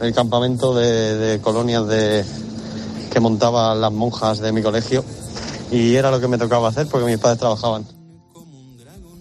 El 0.00 0.12
campamento 0.12 0.74
de, 0.74 1.14
de 1.14 1.40
colonias 1.40 1.86
de, 1.86 2.24
que 3.12 3.20
montaban 3.20 3.80
las 3.80 3.92
monjas 3.92 4.40
de 4.40 4.50
mi 4.52 4.62
colegio 4.62 5.04
y 5.70 5.94
era 5.94 6.10
lo 6.10 6.20
que 6.20 6.28
me 6.28 6.38
tocaba 6.38 6.68
hacer 6.68 6.86
porque 6.86 7.06
mis 7.06 7.18
padres 7.18 7.38
trabajaban. 7.38 7.97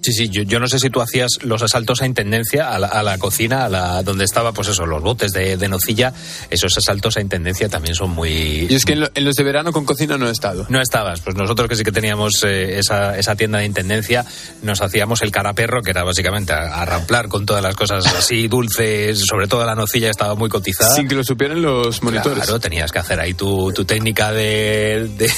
Sí, 0.02 0.14
sí, 0.14 0.30
yo, 0.30 0.44
yo 0.44 0.60
no 0.60 0.68
sé 0.68 0.80
si 0.80 0.90
tú 0.90 1.02
hacías 1.02 1.32
los 1.42 1.62
asaltos 1.64 2.02
a 2.02 2.06
intendencia, 2.06 2.70
a 2.74 2.80
la, 2.80 2.88
a 2.88 3.04
la 3.04 3.18
cocina, 3.18 3.66
a 3.66 3.70
la, 3.70 4.04
donde 4.04 4.24
estaba, 4.26 4.54
pues 4.54 4.70
eso, 4.70 4.86
los 4.86 5.02
botes 5.02 5.32
de, 5.32 5.58
de 5.58 5.68
nocilla. 5.68 6.14
Esos 6.50 6.78
asaltos 6.78 7.18
a 7.18 7.22
intendencia 7.22 7.68
también 7.70 7.96
son 7.96 8.12
muy. 8.12 8.68
Y 8.70 8.74
es 8.76 8.86
que 8.86 8.94
en, 8.94 9.02
lo- 9.02 9.10
en 9.14 9.26
los 9.26 9.36
de 9.36 9.44
verano 9.44 9.72
con 9.74 9.86
cocina 9.86 10.18
no 10.18 10.28
he 10.30 10.32
estado. 10.32 10.66
No 10.70 10.82
estabas, 10.82 11.22
pues 11.22 11.36
nosotros 11.36 11.68
que 11.68 11.76
sí 11.76 11.84
que 11.84 11.92
teníamos 11.92 12.44
eh, 12.44 12.80
esa, 12.80 13.18
esa 13.18 13.36
tienda 13.36 13.60
de 13.60 13.66
intendencia, 13.66 14.26
nos 14.62 14.82
hacíamos 14.82 15.22
el 15.22 15.32
caraperro, 15.32 15.82
que 15.82 15.92
era 15.92 16.04
básicamente 16.04 16.54
a, 16.54 16.82
a 16.82 16.86
ramplar 16.86 17.28
con 17.28 17.46
todas 17.46 17.62
las 17.64 17.76
cosas 17.76 18.06
así 18.08 18.48
dulces, 18.48 19.20
sobre 19.28 19.48
todo 19.48 19.66
la 19.66 19.76
nocilla 19.76 20.10
estaba 20.10 20.36
muy 20.36 20.50
cotizada. 20.50 20.96
Sin 20.96 21.08
que 21.08 21.16
lo 21.16 21.24
supieran 21.24 21.62
los 21.62 22.02
monitores. 22.04 22.44
Claro, 22.44 22.60
tenías 22.60 22.92
que 22.92 23.00
hacer 23.00 23.20
ahí 23.20 23.34
tu, 23.34 23.72
tu 23.74 23.84
técnica 23.86 24.32
de, 24.32 25.10
de- 25.18 25.32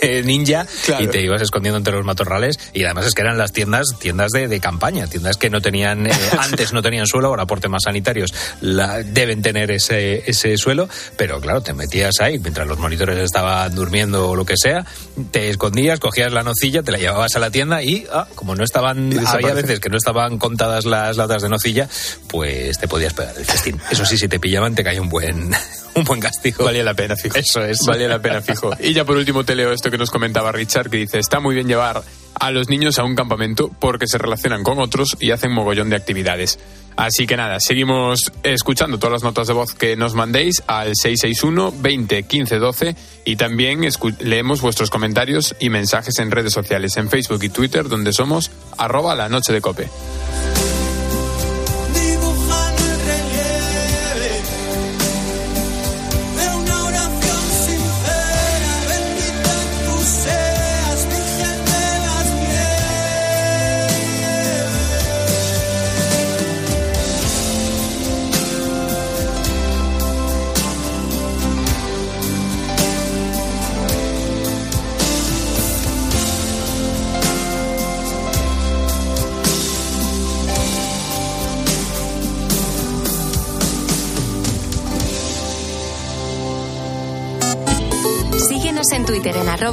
de 0.00 0.22
ninja 0.22 0.66
Claro. 0.86 1.04
y 1.04 1.08
te 1.08 1.20
ibas 1.22 1.42
escondiendo 1.42 1.76
entre 1.78 1.94
los 1.94 2.04
matorrales. 2.04 2.58
Y 2.72 2.84
además 2.84 3.06
es 3.06 3.14
que 3.14 3.22
eran 3.22 3.36
las 3.38 3.52
tiendas, 3.52 3.86
tiendas 4.04 4.32
de, 4.32 4.48
de 4.48 4.60
campaña, 4.60 5.06
tiendas 5.06 5.38
que 5.38 5.48
no 5.48 5.62
tenían, 5.62 6.06
eh, 6.06 6.12
antes 6.38 6.74
no 6.74 6.82
tenían 6.82 7.06
suelo, 7.06 7.28
ahora 7.28 7.46
por 7.46 7.60
temas 7.60 7.84
sanitarios 7.84 8.34
la, 8.60 9.02
deben 9.02 9.40
tener 9.40 9.70
ese, 9.70 10.22
ese 10.26 10.58
suelo, 10.58 10.90
pero 11.16 11.40
claro, 11.40 11.62
te 11.62 11.72
metías 11.72 12.20
ahí 12.20 12.38
mientras 12.38 12.68
los 12.68 12.78
monitores 12.78 13.16
estaban 13.18 13.74
durmiendo 13.74 14.28
o 14.28 14.36
lo 14.36 14.44
que 14.44 14.58
sea, 14.58 14.84
te 15.30 15.48
escondías, 15.48 16.00
cogías 16.00 16.34
la 16.34 16.42
nocilla, 16.42 16.82
te 16.82 16.92
la 16.92 16.98
llevabas 16.98 17.34
a 17.34 17.38
la 17.38 17.50
tienda 17.50 17.82
y, 17.82 18.06
ah, 18.12 18.28
como 18.34 18.54
no 18.54 18.62
estaban, 18.62 19.10
había 19.26 19.54
veces 19.54 19.80
que 19.80 19.88
no 19.88 19.96
estaban 19.96 20.36
contadas 20.36 20.84
las 20.84 21.16
latas 21.16 21.40
de 21.40 21.48
nocilla, 21.48 21.88
pues 22.28 22.76
te 22.78 22.86
podías 22.86 23.14
pegar 23.14 23.34
el 23.38 23.46
festín. 23.46 23.80
Eso 23.90 24.04
sí, 24.04 24.18
si 24.18 24.28
te 24.28 24.38
pillaban 24.38 24.74
te 24.74 24.84
caía 24.84 25.00
un 25.00 25.08
buen, 25.08 25.50
un 25.96 26.04
buen 26.04 26.20
castigo. 26.20 26.64
Valía 26.64 26.82
la 26.82 26.94
pena, 26.94 27.16
fijo. 27.16 27.36
Eso 27.36 27.62
es. 27.62 27.78
Valía 27.86 28.08
la 28.08 28.20
pena, 28.20 28.40
fijo. 28.40 28.70
Y 28.80 28.92
ya 28.92 29.04
por 29.04 29.16
último 29.16 29.44
te 29.44 29.54
leo 29.54 29.72
esto 29.72 29.90
que 29.90 29.98
nos 29.98 30.10
comentaba 30.10 30.52
Richard, 30.52 30.90
que 30.90 30.98
dice, 30.98 31.18
está 31.18 31.40
muy 31.40 31.54
bien 31.54 31.68
llevar 31.68 32.02
a 32.34 32.50
los 32.50 32.68
niños 32.68 32.98
a 32.98 33.04
un 33.04 33.14
campamento 33.14 33.70
porque 33.78 34.06
se 34.06 34.18
relacionan 34.18 34.62
con 34.62 34.78
otros 34.78 35.16
y 35.20 35.30
hacen 35.30 35.52
mogollón 35.52 35.90
de 35.90 35.96
actividades. 35.96 36.58
Así 36.96 37.26
que 37.26 37.36
nada, 37.36 37.58
seguimos 37.58 38.32
escuchando 38.44 38.98
todas 38.98 39.14
las 39.14 39.22
notas 39.24 39.48
de 39.48 39.52
voz 39.52 39.74
que 39.74 39.96
nos 39.96 40.14
mandéis 40.14 40.62
al 40.66 40.94
661 40.94 41.74
20 41.80 42.22
15 42.22 42.58
12 42.58 42.96
y 43.24 43.36
también 43.36 43.80
leemos 44.20 44.60
vuestros 44.60 44.90
comentarios 44.90 45.56
y 45.58 45.70
mensajes 45.70 46.18
en 46.20 46.30
redes 46.30 46.52
sociales, 46.52 46.96
en 46.96 47.10
Facebook 47.10 47.42
y 47.42 47.48
Twitter, 47.48 47.88
donde 47.88 48.12
somos 48.12 48.50
arroba 48.78 49.16
la 49.16 49.28
noche 49.28 49.52
de 49.52 49.60
cope. 49.60 49.88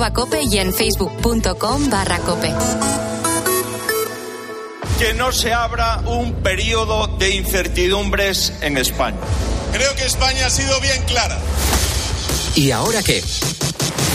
Arroba 0.02 0.14
cope 0.14 0.42
y 0.44 0.58
en 0.58 0.74
facebook.com 0.74 1.90
barra 1.90 2.18
cope. 2.20 2.52
Que 4.98 5.14
no 5.14 5.32
se 5.32 5.54
abra 5.54 6.02
un 6.08 6.34
periodo 6.42 7.08
de 7.18 7.36
incertidumbres 7.36 8.54
en 8.62 8.78
España. 8.78 9.18
Creo 9.72 9.96
que 9.96 10.06
España 10.06 10.48
ha 10.48 10.50
sido 10.50 10.80
bien 10.82 11.04
clara. 11.04 11.40
¿Y 12.56 12.72
ahora 12.72 13.02
qué? 13.04 13.24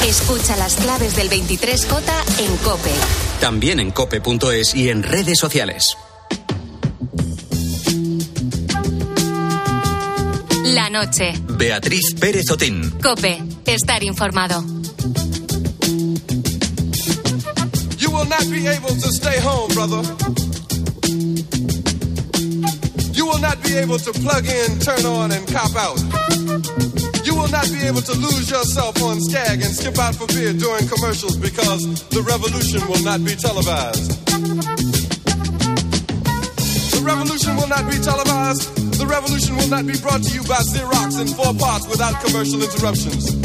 Escucha 0.04 0.56
las 0.56 0.74
claves 0.74 1.16
del 1.16 1.30
23J 1.30 2.02
en 2.38 2.56
Cope. 2.58 2.92
También 3.40 3.80
en 3.80 3.90
cope.es 3.90 4.74
y 4.74 4.90
en 4.90 5.02
redes 5.02 5.38
sociales. 5.38 5.96
La 10.64 10.90
noche. 10.90 11.32
Beatriz 11.48 12.14
Pérez 12.18 12.50
Otín. 12.50 12.90
Cope. 13.00 13.42
Estar 13.66 14.02
informado. 14.02 14.75
Will 18.26 18.38
not 18.38 18.50
be 18.50 18.66
able 18.66 18.88
to 18.88 19.12
stay 19.12 19.38
home, 19.38 19.68
brother. 19.70 20.02
You 23.14 23.24
will 23.26 23.38
not 23.38 23.62
be 23.62 23.76
able 23.76 23.98
to 23.98 24.12
plug 24.12 24.46
in, 24.46 24.78
turn 24.80 25.06
on, 25.06 25.30
and 25.30 25.46
cop 25.46 25.70
out. 25.76 26.00
You 27.24 27.36
will 27.36 27.48
not 27.48 27.70
be 27.70 27.86
able 27.86 28.02
to 28.02 28.12
lose 28.18 28.50
yourself 28.50 29.00
on 29.02 29.20
Skag 29.20 29.62
and 29.62 29.72
skip 29.72 29.98
out 29.98 30.16
for 30.16 30.26
beer 30.28 30.52
during 30.52 30.88
commercials 30.88 31.36
because 31.36 32.02
the 32.08 32.22
revolution 32.22 32.80
will 32.88 33.02
not 33.04 33.22
be 33.24 33.36
televised. 33.36 34.10
The 36.90 37.02
revolution 37.04 37.54
will 37.56 37.68
not 37.68 37.88
be 37.88 37.98
televised. 37.98 38.85
The 38.98 39.06
revolution 39.06 39.56
will 39.56 39.68
not 39.68 39.84
be 39.86 39.98
brought 39.98 40.22
to 40.22 40.30
you 40.34 40.42
by 40.44 40.62
Xerox 40.62 41.20
in 41.20 41.28
four 41.28 41.54
parts 41.54 41.86
without 41.88 42.14
commercial 42.24 42.62
interruptions. 42.62 43.36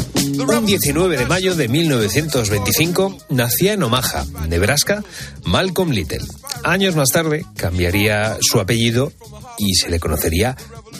Un 0.48 0.66
19 0.66 1.16
de 1.16 1.26
mayo 1.26 1.54
de 1.54 1.68
1925 1.68 3.18
nacía 3.28 3.74
en 3.74 3.82
Omaha, 3.82 4.24
Nebraska, 4.48 5.02
Malcolm 5.44 5.90
Little. 5.90 6.24
Años 6.64 6.96
más 6.96 7.10
tarde 7.10 7.44
cambiaría 7.56 8.38
su 8.40 8.60
apellido 8.60 9.12
y 9.58 9.74
se 9.74 9.90
le 9.90 10.00
conocería 10.00 10.56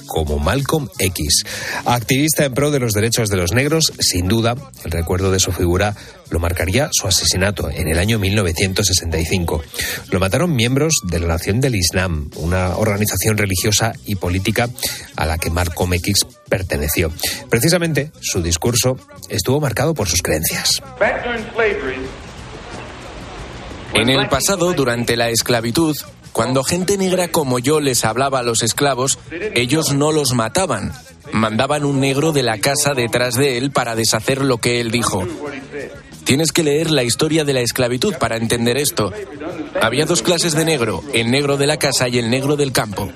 como 0.07 0.39
Malcolm 0.39 0.89
X. 0.99 1.45
Activista 1.85 2.45
en 2.45 2.55
pro 2.55 2.71
de 2.71 2.81
los 2.81 2.93
derechos 2.93 3.29
de 3.29 3.37
los 3.37 3.53
negros, 3.53 3.93
sin 3.99 4.29
duda, 4.29 4.55
el 4.85 4.91
recuerdo 4.91 5.31
de 5.31 5.41
su 5.41 5.53
figura 5.53 5.95
lo 6.31 6.39
marcaría 6.39 6.89
su 6.93 7.07
asesinato 7.07 7.69
en 7.71 7.89
el 7.89 7.99
año 7.99 8.19
1965. 8.19 9.63
Lo 10.11 10.19
mataron 10.19 10.57
miembros 10.57 10.95
de 11.05 11.21
la 11.21 11.29
Nación 11.29 11.61
del 11.61 11.77
Islam, 11.77 12.31
una 12.37 12.77
organización 12.77 13.37
religiosa 13.37 13.93
y 14.07 14.15
política 14.15 14.69
a 15.17 15.27
la 15.27 15.39
que 15.39 15.51
Malcolm 15.51 15.93
X 15.95 16.27
perteneció. 16.49 17.13
Precisamente, 17.51 18.13
su 18.21 18.43
discurso 18.43 18.97
estuvo 19.29 19.61
marcado 19.61 19.95
por 19.95 20.09
sus 20.09 20.23
creencias. 20.23 20.83
En 23.95 24.09
el 24.09 24.29
pasado, 24.29 24.73
durante 24.73 25.17
la 25.17 25.29
esclavitud, 25.29 25.95
cuando 26.33 26.65
gente 26.65 26.97
negra 26.97 27.29
como 27.29 27.59
yo 27.59 27.81
les 27.81 28.05
hablaba 28.05 28.41
a 28.41 28.43
los 28.43 28.63
esclavos, 28.63 29.19
ellos 29.55 29.93
no 29.93 30.13
los 30.13 30.33
mataban. 30.33 30.93
Mandaban 31.33 31.85
un 31.85 32.01
negro 32.01 32.33
de 32.33 32.43
la 32.43 32.59
casa 32.59 32.95
detrás 32.95 33.35
de 33.35 33.59
él 33.59 33.71
para 33.71 33.95
deshacer 33.95 34.43
lo 34.43 34.59
que 34.59 34.81
él 34.81 34.91
dijo. 34.91 35.27
Tienes 36.25 36.53
que 36.53 36.63
leer 36.63 36.91
la 36.91 37.03
historia 37.03 37.45
de 37.45 37.53
la 37.53 37.61
esclavitud 37.61 38.15
para 38.15 38.37
entender 38.37 38.77
esto. 38.77 39.13
Había 39.81 40.07
dos 40.07 40.23
clases 40.23 40.55
de 40.55 40.65
negro, 40.65 41.03
el 41.13 41.31
negro 41.31 41.57
de 41.57 41.67
la 41.67 41.79
casa 41.79 42.09
y 42.09 42.19
el 42.19 42.31
negro 42.31 42.57
del 42.57 42.73
campo. 42.73 43.11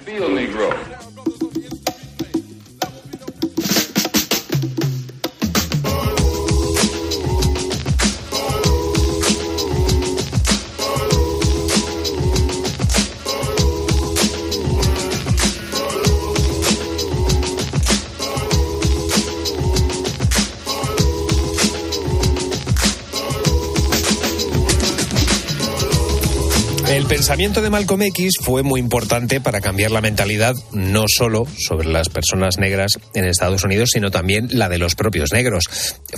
El 27.06 27.10
pensamiento 27.10 27.62
de 27.62 27.70
Malcolm 27.70 28.02
X 28.02 28.32
fue 28.42 28.64
muy 28.64 28.80
importante 28.80 29.40
para 29.40 29.60
cambiar 29.60 29.92
la 29.92 30.00
mentalidad 30.00 30.56
no 30.72 31.04
solo 31.06 31.46
sobre 31.56 31.86
las 31.86 32.08
personas 32.08 32.58
negras 32.58 32.98
en 33.14 33.24
Estados 33.24 33.62
Unidos, 33.62 33.90
sino 33.92 34.10
también 34.10 34.48
la 34.50 34.68
de 34.68 34.78
los 34.78 34.96
propios 34.96 35.32
negros. 35.32 35.66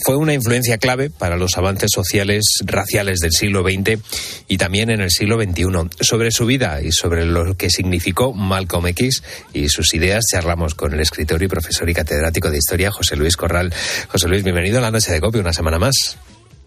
Fue 0.06 0.16
una 0.16 0.32
influencia 0.32 0.78
clave 0.78 1.10
para 1.10 1.36
los 1.36 1.58
avances 1.58 1.90
sociales 1.92 2.60
raciales 2.64 3.18
del 3.18 3.32
siglo 3.32 3.62
XX 3.64 4.00
y 4.48 4.56
también 4.56 4.88
en 4.88 5.02
el 5.02 5.10
siglo 5.10 5.36
XXI. 5.36 5.90
Sobre 6.00 6.30
su 6.30 6.46
vida 6.46 6.80
y 6.80 6.90
sobre 6.90 7.26
lo 7.26 7.54
que 7.54 7.68
significó 7.68 8.32
Malcolm 8.32 8.86
X 8.86 9.22
y 9.52 9.68
sus 9.68 9.92
ideas 9.92 10.24
charlamos 10.32 10.74
con 10.74 10.94
el 10.94 11.00
escritor 11.00 11.42
y 11.42 11.48
profesor 11.48 11.90
y 11.90 11.92
catedrático 11.92 12.50
de 12.50 12.56
historia 12.56 12.90
José 12.90 13.14
Luis 13.14 13.36
Corral. 13.36 13.74
José 14.08 14.26
Luis, 14.26 14.42
bienvenido 14.42 14.78
a 14.78 14.80
la 14.80 14.90
noche 14.90 15.12
de 15.12 15.20
copia 15.20 15.42
una 15.42 15.52
semana 15.52 15.78
más. 15.78 16.16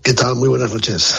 ¿Qué 0.03 0.13
tal? 0.15 0.35
Muy 0.35 0.49
buenas 0.49 0.73
noches. 0.73 1.15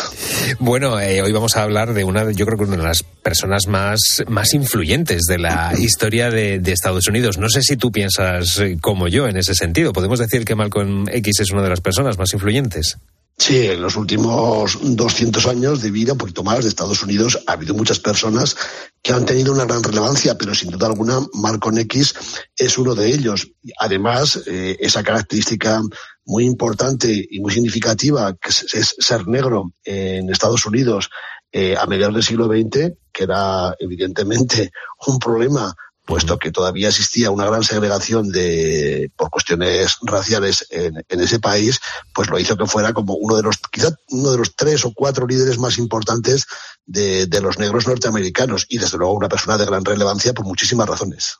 Bueno, 0.59 0.99
eh, 0.99 1.22
hoy 1.22 1.30
vamos 1.30 1.57
a 1.57 1.62
hablar 1.62 1.95
de 1.95 2.03
una, 2.03 2.33
yo 2.33 2.45
creo 2.47 2.59
que 2.59 2.64
una 2.64 2.76
de 2.76 2.83
las 2.83 3.05
personas 3.05 3.68
más, 3.68 4.24
más 4.26 4.55
influyentes 4.55 5.22
de 5.28 5.39
la 5.39 5.72
historia 5.78 6.30
de, 6.30 6.59
de, 6.59 6.72
Estados 6.72 7.07
Unidos. 7.07 7.39
No 7.39 7.49
sé 7.49 7.62
si 7.62 7.76
tú 7.76 7.93
piensas 7.93 8.59
eh, 8.59 8.78
como 8.80 9.07
yo 9.07 9.28
en 9.28 9.37
ese 9.37 9.55
sentido. 9.55 9.93
¿Podemos 9.93 10.18
decir 10.18 10.45
que 10.45 10.57
Malcolm 10.57 11.07
X 11.09 11.41
es 11.41 11.53
una 11.53 11.62
de 11.62 11.68
las 11.68 11.80
personas 11.80 12.18
más 12.18 12.33
influyentes? 12.33 12.99
Sí, 13.39 13.66
en 13.66 13.83
los 13.83 13.97
últimos 13.97 14.78
200 14.83 15.47
años 15.47 15.83
de 15.83 15.91
vida, 15.91 16.12
un 16.12 16.18
poquito 16.18 16.45
más, 16.45 16.62
de 16.62 16.68
Estados 16.68 17.03
Unidos, 17.03 17.41
ha 17.47 17.53
habido 17.53 17.74
muchas 17.74 17.99
personas 17.99 18.57
que 19.03 19.12
han 19.12 19.26
tenido 19.26 19.53
una 19.53 19.64
gran 19.64 19.83
relevancia, 19.83 20.37
pero 20.37 20.55
sin 20.55 20.70
duda 20.70 20.87
alguna, 20.87 21.20
Malcolm 21.33 21.78
X 21.78 22.14
es 22.57 22.78
uno 22.78 22.95
de 22.95 23.09
ellos. 23.09 23.49
Además, 23.78 24.41
eh, 24.47 24.76
esa 24.78 25.03
característica 25.03 25.80
muy 26.24 26.44
importante 26.44 27.26
y 27.30 27.40
muy 27.40 27.52
significativa, 27.52 28.34
que 28.34 28.48
es, 28.48 28.94
ser 28.98 29.26
negro 29.26 29.72
en 29.84 30.30
Estados 30.30 30.66
Unidos 30.66 31.10
eh, 31.50 31.76
a 31.76 31.86
mediados 31.86 32.14
del 32.14 32.22
siglo 32.22 32.46
XX, 32.46 32.92
que 33.12 33.24
era 33.24 33.74
evidentemente 33.78 34.70
un 35.06 35.18
problema 35.18 35.74
puesto 36.12 36.38
que 36.38 36.52
todavía 36.52 36.88
existía 36.88 37.30
una 37.30 37.46
gran 37.46 37.62
segregación 37.62 38.28
de 38.28 39.10
por 39.16 39.30
cuestiones 39.30 39.96
raciales 40.02 40.66
en, 40.68 41.02
en, 41.08 41.20
ese 41.20 41.40
país, 41.40 41.80
pues 42.12 42.28
lo 42.28 42.38
hizo 42.38 42.54
que 42.54 42.66
fuera 42.66 42.92
como 42.92 43.14
uno 43.14 43.34
de 43.34 43.42
los, 43.42 43.56
quizá 43.70 43.96
uno 44.10 44.32
de 44.32 44.36
los 44.36 44.54
tres 44.54 44.84
o 44.84 44.92
cuatro 44.94 45.26
líderes 45.26 45.56
más 45.56 45.78
importantes 45.78 46.44
de, 46.84 47.26
de, 47.26 47.40
los 47.40 47.58
negros 47.58 47.86
norteamericanos 47.86 48.66
y 48.68 48.76
desde 48.76 48.98
luego 48.98 49.14
una 49.14 49.30
persona 49.30 49.56
de 49.56 49.64
gran 49.64 49.86
relevancia 49.86 50.34
por 50.34 50.44
muchísimas 50.44 50.86
razones. 50.86 51.36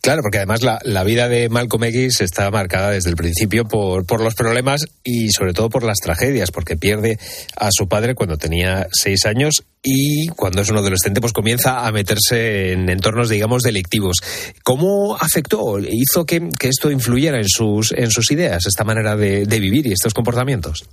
Claro, 0.00 0.22
porque 0.22 0.38
además 0.38 0.62
la, 0.62 0.78
la, 0.84 1.02
vida 1.02 1.28
de 1.28 1.48
Malcolm 1.48 1.82
X 1.84 2.20
está 2.20 2.52
marcada 2.52 2.90
desde 2.90 3.10
el 3.10 3.16
principio 3.16 3.64
por, 3.64 4.06
por 4.06 4.20
los 4.20 4.36
problemas 4.36 4.82
y 5.02 5.30
sobre 5.32 5.54
todo 5.54 5.70
por 5.70 5.82
las 5.82 5.98
tragedias, 5.98 6.52
porque 6.52 6.76
pierde 6.76 7.18
a 7.56 7.70
su 7.72 7.88
padre 7.88 8.14
cuando 8.14 8.36
tenía 8.36 8.86
seis 8.92 9.26
años 9.26 9.64
y 9.82 10.28
cuando 10.28 10.62
es 10.62 10.70
un 10.70 10.76
adolescente 10.76 11.20
pues 11.20 11.32
comienza 11.32 11.86
a 11.86 11.92
meterse 11.92 12.72
en 12.72 12.88
entornos 12.88 13.28
digamos 13.28 13.62
delictivos. 13.62 14.18
¿Cómo 14.62 15.16
afectó, 15.16 15.78
hizo 15.80 16.24
que, 16.24 16.50
esto 16.60 16.90
influyera 16.90 17.38
en 17.38 17.48
sus, 17.48 17.92
en 17.92 18.10
sus 18.10 18.30
ideas, 18.30 18.66
esta 18.66 18.84
manera 18.84 19.16
de, 19.16 19.44
vivir 19.44 19.86
y 19.86 19.92
estos 19.92 20.14
comportamientos? 20.14 20.84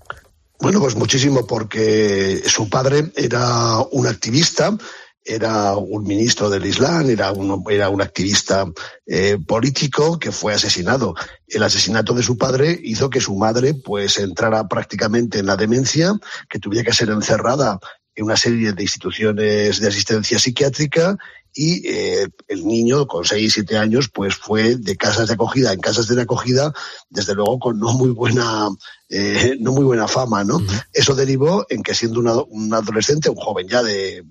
Bueno, 0.60 0.80
pues 0.80 0.96
muchísimo, 0.96 1.48
porque 1.48 2.42
su 2.46 2.70
padre 2.70 3.12
era 3.16 3.80
un 3.92 4.08
activista, 4.08 4.76
era 5.24 5.76
un 5.76 6.04
ministro 6.04 6.50
del 6.50 6.66
Islam, 6.66 7.10
era 7.10 7.32
un, 7.32 7.64
era 7.70 7.90
un 7.90 8.02
activista 8.02 8.66
eh, 9.06 9.38
político 9.46 10.20
que 10.20 10.32
fue 10.32 10.54
asesinado. 10.54 11.14
El 11.48 11.64
asesinato 11.64 12.14
de 12.14 12.24
su 12.24 12.38
padre 12.38 12.78
hizo 12.84 13.10
que 13.10 13.22
su 13.22 13.36
madre 13.36 13.74
pues 13.74 14.18
entrara 14.18 14.68
prácticamente 14.68 15.40
en 15.40 15.46
la 15.46 15.56
demencia, 15.56 16.14
que 16.50 16.60
tuviera 16.60 16.84
que 16.84 16.96
ser 16.96 17.10
encerrada 17.10 17.80
en 18.20 18.26
una 18.26 18.36
serie 18.36 18.74
de 18.74 18.84
instituciones 18.84 19.80
de 19.80 19.88
asistencia 19.88 20.38
psiquiátrica 20.38 21.18
y 21.54 21.88
eh, 21.88 22.28
el 22.50 22.68
niño 22.68 23.08
con 23.08 23.24
6, 23.24 23.54
7 23.54 23.78
años 23.78 24.10
pues 24.10 24.36
fue 24.36 24.76
de 24.76 24.98
casas 24.98 25.30
de 25.30 25.36
acogida 25.36 25.72
en 25.72 25.80
casas 25.80 26.10
de 26.10 26.22
acogida, 26.22 26.74
desde 27.10 27.34
luego 27.34 27.60
con 27.60 27.80
no 27.80 27.94
muy 27.94 28.10
buena 28.10 28.68
eh, 29.08 29.56
no 29.62 29.72
muy 29.72 29.86
buena 29.86 30.08
fama, 30.08 30.44
¿no? 30.44 30.62
Eso 30.92 31.16
derivó 31.16 31.66
en 31.70 31.82
que 31.82 31.96
siendo 31.96 32.20
un 32.46 32.74
adolescente, 32.74 33.30
un 33.30 33.38
joven 33.38 33.70
ya 33.70 33.82
de 33.82 34.24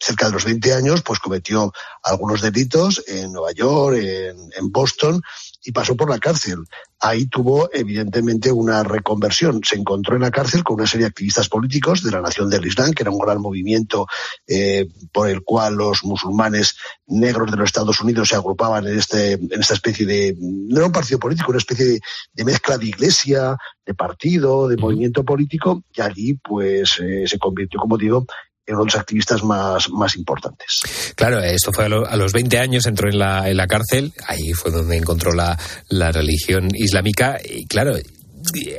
cerca 0.00 0.26
de 0.26 0.32
los 0.32 0.46
20 0.46 0.72
años, 0.72 1.02
pues 1.02 1.18
cometió 1.20 1.70
algunos 2.02 2.40
delitos 2.40 3.04
en 3.06 3.30
Nueva 3.30 3.52
York, 3.52 3.98
en, 3.98 4.36
en 4.56 4.72
Boston, 4.72 5.22
y 5.64 5.72
pasó 5.72 5.96
por 5.96 6.10
la 6.10 6.18
cárcel. 6.18 6.64
Ahí 7.00 7.26
tuvo 7.26 7.68
evidentemente 7.72 8.50
una 8.50 8.82
reconversión. 8.82 9.60
Se 9.64 9.76
encontró 9.76 10.16
en 10.16 10.22
la 10.22 10.30
cárcel 10.30 10.64
con 10.64 10.76
una 10.76 10.86
serie 10.86 11.04
de 11.04 11.10
activistas 11.10 11.48
políticos 11.48 12.02
de 12.02 12.10
la 12.10 12.20
Nación 12.20 12.48
del 12.48 12.66
Islam, 12.66 12.92
que 12.92 13.02
era 13.02 13.10
un 13.10 13.18
gran 13.18 13.40
movimiento 13.40 14.06
eh, 14.46 14.86
por 15.12 15.28
el 15.28 15.42
cual 15.42 15.74
los 15.74 16.04
musulmanes 16.04 16.76
negros 17.06 17.50
de 17.50 17.56
los 17.56 17.66
Estados 17.66 18.00
Unidos 18.00 18.28
se 18.28 18.36
agrupaban 18.36 18.86
en, 18.86 18.98
este, 18.98 19.32
en 19.32 19.60
esta 19.60 19.74
especie 19.74 20.06
de, 20.06 20.36
no 20.38 20.76
era 20.76 20.86
un 20.86 20.92
partido 20.92 21.18
político, 21.18 21.50
una 21.50 21.58
especie 21.58 22.00
de, 22.34 22.44
mezcla 22.44 22.78
de 22.78 22.86
iglesia, 22.86 23.56
de 23.84 23.94
partido, 23.94 24.68
de 24.68 24.76
movimiento 24.76 25.24
político, 25.24 25.84
y 25.94 26.00
allí 26.00 26.34
pues 26.34 26.98
eh, 27.00 27.24
se 27.26 27.38
convirtió, 27.38 27.80
como 27.80 27.96
digo, 27.96 28.26
de 28.76 28.84
los 28.84 28.96
activistas 28.96 29.42
más, 29.42 29.88
más 29.90 30.16
importantes. 30.16 30.80
Claro, 31.14 31.40
esto 31.40 31.72
fue 31.72 31.86
a, 31.86 32.16
los 32.16 32.32
20 32.32 32.58
años, 32.58 32.86
entró 32.86 33.08
en 33.08 33.18
la, 33.18 33.48
en 33.48 33.56
la 33.56 33.66
cárcel, 33.66 34.12
ahí 34.26 34.52
fue 34.52 34.70
donde 34.70 34.96
encontró 34.96 35.32
la, 35.32 35.58
la 35.88 36.12
religión 36.12 36.68
islámica 36.74 37.38
y 37.42 37.66
claro, 37.66 37.96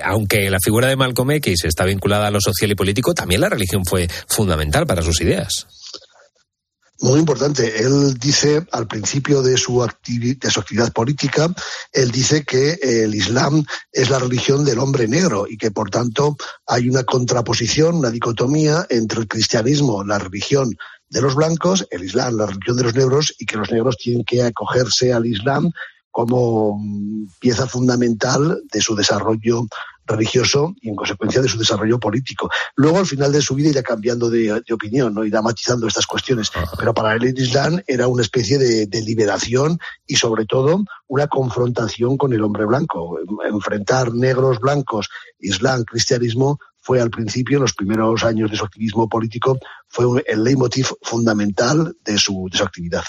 aunque 0.04 0.50
la 0.50 0.60
figura 0.64 0.88
de 0.88 0.96
Malcolm 0.96 1.32
X 1.32 1.66
está 1.66 1.86
vinculada 1.86 2.28
a 2.28 2.32
lo 2.32 2.40
social 2.42 2.72
y 2.72 2.76
político, 2.76 3.14
también 3.14 3.42
la 3.42 3.50
religión 3.50 3.86
fue 3.86 4.08
fundamental 4.28 4.86
para 4.86 5.02
sus 5.02 5.22
ideas. 5.22 5.68
Muy 7.02 7.20
importante. 7.20 7.82
Él 7.82 8.16
dice 8.16 8.68
al 8.72 8.88
principio 8.88 9.42
de 9.42 9.58
su, 9.58 9.88
de 10.06 10.52
su 10.52 10.60
actividad 10.60 10.92
política, 10.92 11.48
él 11.94 12.12
dice 12.12 12.44
que 12.44 12.78
el 12.82 13.16
Islam 13.16 13.64
es 13.92 14.10
la 14.10 14.20
religión 14.20 14.66
del 14.66 14.80
hombre 14.80 15.08
negro 15.08 15.46
y 15.50 15.58
que 15.58 15.72
por 15.72 15.90
tanto 15.90 16.36
hay 16.68 16.90
una 16.90 17.04
contraposición, 17.04 17.96
una 17.96 18.10
dicotomía 18.10 18.86
entre 18.90 19.22
el 19.22 19.28
cristianismo, 19.30 20.04
la 20.04 20.20
religión 20.20 20.76
de 21.10 21.22
los 21.22 21.36
blancos, 21.36 21.88
el 21.90 22.04
Islam, 22.04 22.36
la 22.36 22.48
religión 22.48 22.76
de 22.76 22.84
los 22.84 22.96
negros, 22.96 23.34
y 23.40 23.46
que 23.46 23.58
los 23.58 23.72
negros 23.72 23.98
tienen 23.98 24.26
que 24.26 24.44
acogerse 24.44 25.14
al 25.14 25.26
Islam 25.26 25.72
como 26.12 26.82
pieza 27.40 27.66
fundamental 27.66 28.62
de 28.72 28.82
su 28.82 28.96
desarrollo 28.96 29.68
religioso 30.10 30.74
y 30.82 30.90
en 30.90 30.96
consecuencia 30.96 31.42
de 31.42 31.48
su 31.48 31.58
desarrollo 31.58 32.00
político. 32.00 32.50
Luego, 32.76 33.00
al 33.00 33.06
final 33.06 33.32
de 33.32 33.42
su 33.42 33.56
vida, 33.56 33.70
irá 33.70 33.84
cambiando 33.84 34.30
de, 34.30 34.62
opinión, 34.72 35.14
¿no? 35.14 35.24
irá 35.24 35.42
matizando 35.42 35.88
estas 35.88 36.06
cuestiones. 36.06 36.52
Pero 36.78 36.94
para 36.94 37.16
él 37.16 37.24
el 37.24 37.40
Islam 37.40 37.82
era 37.88 38.08
una 38.08 38.24
especie 38.24 38.58
de, 38.58 38.88
de, 38.88 39.02
liberación 39.02 39.80
y, 40.06 40.16
sobre 40.16 40.46
todo, 40.46 40.84
una 41.08 41.28
confrontación 41.28 42.18
con 42.18 42.34
el 42.34 42.44
hombre 42.44 42.66
blanco. 42.66 43.20
Enfrentar 43.48 44.14
negros, 44.14 44.60
blancos, 44.60 45.10
Islam, 45.40 45.84
cristianismo, 45.84 46.60
fue 46.82 47.02
al 47.02 47.10
principio, 47.10 47.58
en 47.58 47.62
los 47.62 47.74
primeros 47.74 48.24
años 48.24 48.50
de 48.50 48.58
su 48.58 48.66
activismo 48.66 49.08
político, 49.08 49.60
fue 49.90 50.24
el 50.28 50.44
leitmotiv 50.44 50.88
fundamental 51.02 51.96
de 52.06 52.18
su, 52.18 52.48
de 52.52 52.58
su 52.58 52.64
actividad. 52.64 53.04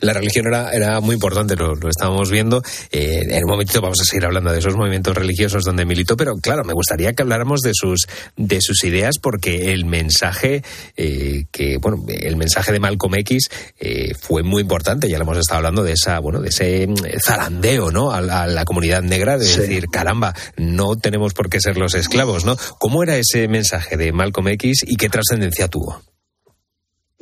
La 0.00 0.12
religión 0.12 0.46
era, 0.46 0.70
era 0.70 1.00
muy 1.00 1.14
importante, 1.14 1.56
lo, 1.56 1.74
lo 1.74 1.88
estábamos 1.88 2.30
viendo. 2.30 2.62
Eh, 2.90 3.22
en 3.30 3.44
un 3.44 3.50
momentito 3.50 3.80
vamos 3.80 4.00
a 4.00 4.04
seguir 4.04 4.26
hablando 4.26 4.52
de 4.52 4.58
esos 4.58 4.76
movimientos 4.76 5.16
religiosos 5.16 5.64
donde 5.64 5.86
militó, 5.86 6.16
pero 6.16 6.34
claro, 6.36 6.64
me 6.64 6.74
gustaría 6.74 7.14
que 7.14 7.22
habláramos 7.22 7.60
de 7.60 7.72
sus, 7.74 8.06
de 8.36 8.60
sus 8.60 8.84
ideas 8.84 9.18
porque 9.18 9.72
el 9.72 9.86
mensaje 9.86 10.62
eh, 10.96 11.46
que, 11.50 11.78
bueno, 11.78 12.04
el 12.08 12.36
mensaje 12.36 12.72
de 12.72 12.80
Malcolm 12.80 13.14
X 13.16 13.48
eh, 13.80 14.12
fue 14.20 14.42
muy 14.42 14.62
importante, 14.62 15.08
ya 15.08 15.18
lo 15.18 15.24
hemos 15.24 15.38
estado 15.38 15.58
hablando 15.58 15.82
de 15.82 15.92
esa, 15.92 16.18
bueno, 16.18 16.40
de 16.40 16.50
ese 16.50 16.86
mm, 16.86 16.94
zarandeo, 17.24 17.90
¿no? 17.90 18.10
A, 18.10 18.20
la 18.24 18.64
comunidad 18.64 19.02
negra 19.02 19.38
de 19.38 19.46
decir, 19.46 19.88
caramba, 19.88 20.34
no 20.56 20.96
tenemos 20.96 21.34
por 21.34 21.48
qué 21.48 21.60
ser 21.60 21.76
los 21.76 21.94
esclavos, 21.94 22.44
¿no? 22.44 22.56
¿Cómo 22.78 23.02
era 23.02 23.16
ese 23.16 23.48
mensaje 23.48 23.96
de 23.96 24.12
Malcolm 24.12 24.48
X 24.48 24.80
y 24.86 24.96
qué 24.96 25.08
trascendencia 25.08 25.68
tuvo? 25.68 25.93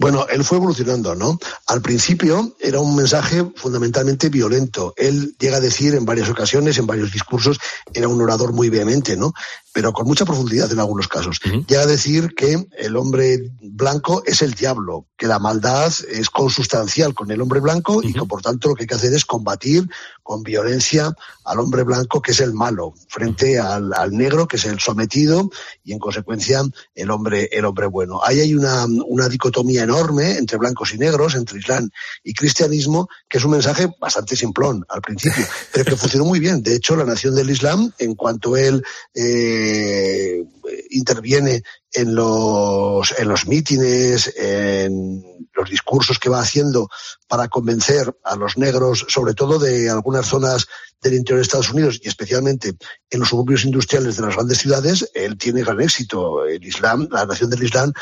Bueno, 0.02 0.26
él 0.28 0.42
fue 0.42 0.58
evolucionando, 0.58 1.14
¿no? 1.14 1.38
Al 1.68 1.80
principio 1.80 2.56
era 2.58 2.80
un 2.80 2.96
mensaje 2.96 3.44
fundamentalmente 3.54 4.30
violento. 4.30 4.94
Él 4.96 5.36
llega 5.38 5.58
a 5.58 5.60
decir 5.60 5.94
en 5.94 6.04
varias 6.04 6.28
ocasiones, 6.28 6.76
en 6.76 6.88
varios 6.88 7.12
discursos, 7.12 7.60
era 7.94 8.08
un 8.08 8.20
orador 8.20 8.52
muy 8.52 8.68
vehemente, 8.68 9.16
¿no? 9.16 9.32
Pero 9.72 9.92
con 9.92 10.06
mucha 10.06 10.24
profundidad 10.24 10.70
en 10.70 10.80
algunos 10.80 11.08
casos. 11.08 11.40
Llega 11.66 11.82
a 11.82 11.86
decir 11.86 12.34
que 12.34 12.66
el 12.76 12.96
hombre 12.96 13.52
blanco 13.60 14.22
es 14.26 14.42
el 14.42 14.52
diablo, 14.52 15.06
que 15.16 15.26
la 15.26 15.38
maldad 15.38 15.92
es 16.10 16.30
consustancial 16.30 17.14
con 17.14 17.30
el 17.30 17.40
hombre 17.40 17.60
blanco 17.60 18.02
y 18.02 18.12
que 18.12 18.24
por 18.24 18.42
tanto 18.42 18.68
lo 18.68 18.74
que 18.74 18.82
hay 18.82 18.86
que 18.86 18.94
hacer 18.94 19.14
es 19.14 19.24
combatir 19.24 19.88
con 20.22 20.42
violencia 20.42 21.14
al 21.44 21.58
hombre 21.58 21.82
blanco, 21.82 22.22
que 22.22 22.32
es 22.32 22.40
el 22.40 22.52
malo, 22.52 22.94
frente 23.08 23.58
al, 23.58 23.92
al 23.94 24.12
negro, 24.12 24.46
que 24.46 24.56
es 24.56 24.64
el 24.64 24.78
sometido, 24.78 25.50
y 25.84 25.92
en 25.92 25.98
consecuencia 25.98 26.62
el 26.94 27.10
hombre, 27.10 27.48
el 27.52 27.64
hombre 27.64 27.86
bueno. 27.86 28.20
Ahí 28.22 28.40
hay 28.40 28.54
una, 28.54 28.86
una 29.06 29.28
dicotomía 29.28 29.82
enorme 29.82 30.36
entre 30.38 30.58
blancos 30.58 30.94
y 30.94 30.98
negros, 30.98 31.34
entre 31.34 31.58
Islam 31.58 31.90
y 32.22 32.34
cristianismo, 32.34 33.08
que 33.28 33.38
es 33.38 33.44
un 33.44 33.52
mensaje 33.52 33.88
bastante 34.00 34.36
simplón 34.36 34.84
al 34.88 35.00
principio, 35.00 35.44
pero 35.72 35.84
que 35.84 35.96
funcionó 35.96 36.24
muy 36.24 36.38
bien. 36.38 36.62
De 36.62 36.76
hecho, 36.76 36.94
la 36.94 37.04
nación 37.04 37.34
del 37.34 37.50
Islam, 37.50 37.92
en 37.98 38.14
cuanto 38.14 38.56
él 38.56 38.84
eh, 39.14 39.61
interviene 40.90 41.62
en 41.92 42.14
los, 42.14 43.14
en 43.18 43.28
los 43.28 43.46
mítines, 43.46 44.32
en 44.36 45.22
los 45.54 45.70
discursos 45.70 46.18
que 46.18 46.30
va 46.30 46.40
haciendo 46.40 46.88
para 47.28 47.48
convencer 47.48 48.14
a 48.24 48.36
los 48.36 48.56
negros, 48.56 49.06
sobre 49.08 49.34
todo 49.34 49.58
de 49.58 49.90
algunas 49.90 50.26
zonas 50.26 50.66
del 51.02 51.14
interior 51.14 51.38
de 51.38 51.42
Estados 51.42 51.70
Unidos 51.70 52.00
y 52.02 52.08
especialmente 52.08 52.74
en 53.10 53.20
los 53.20 53.28
suburbios 53.28 53.64
industriales 53.64 54.16
de 54.16 54.22
las 54.22 54.36
grandes 54.36 54.58
ciudades, 54.58 55.10
él 55.14 55.36
tiene 55.36 55.64
gran 55.64 55.80
éxito. 55.80 56.46
El 56.46 56.64
Islam, 56.64 57.08
la 57.10 57.26
nación 57.26 57.50
del 57.50 57.64
Islam, 57.64 57.92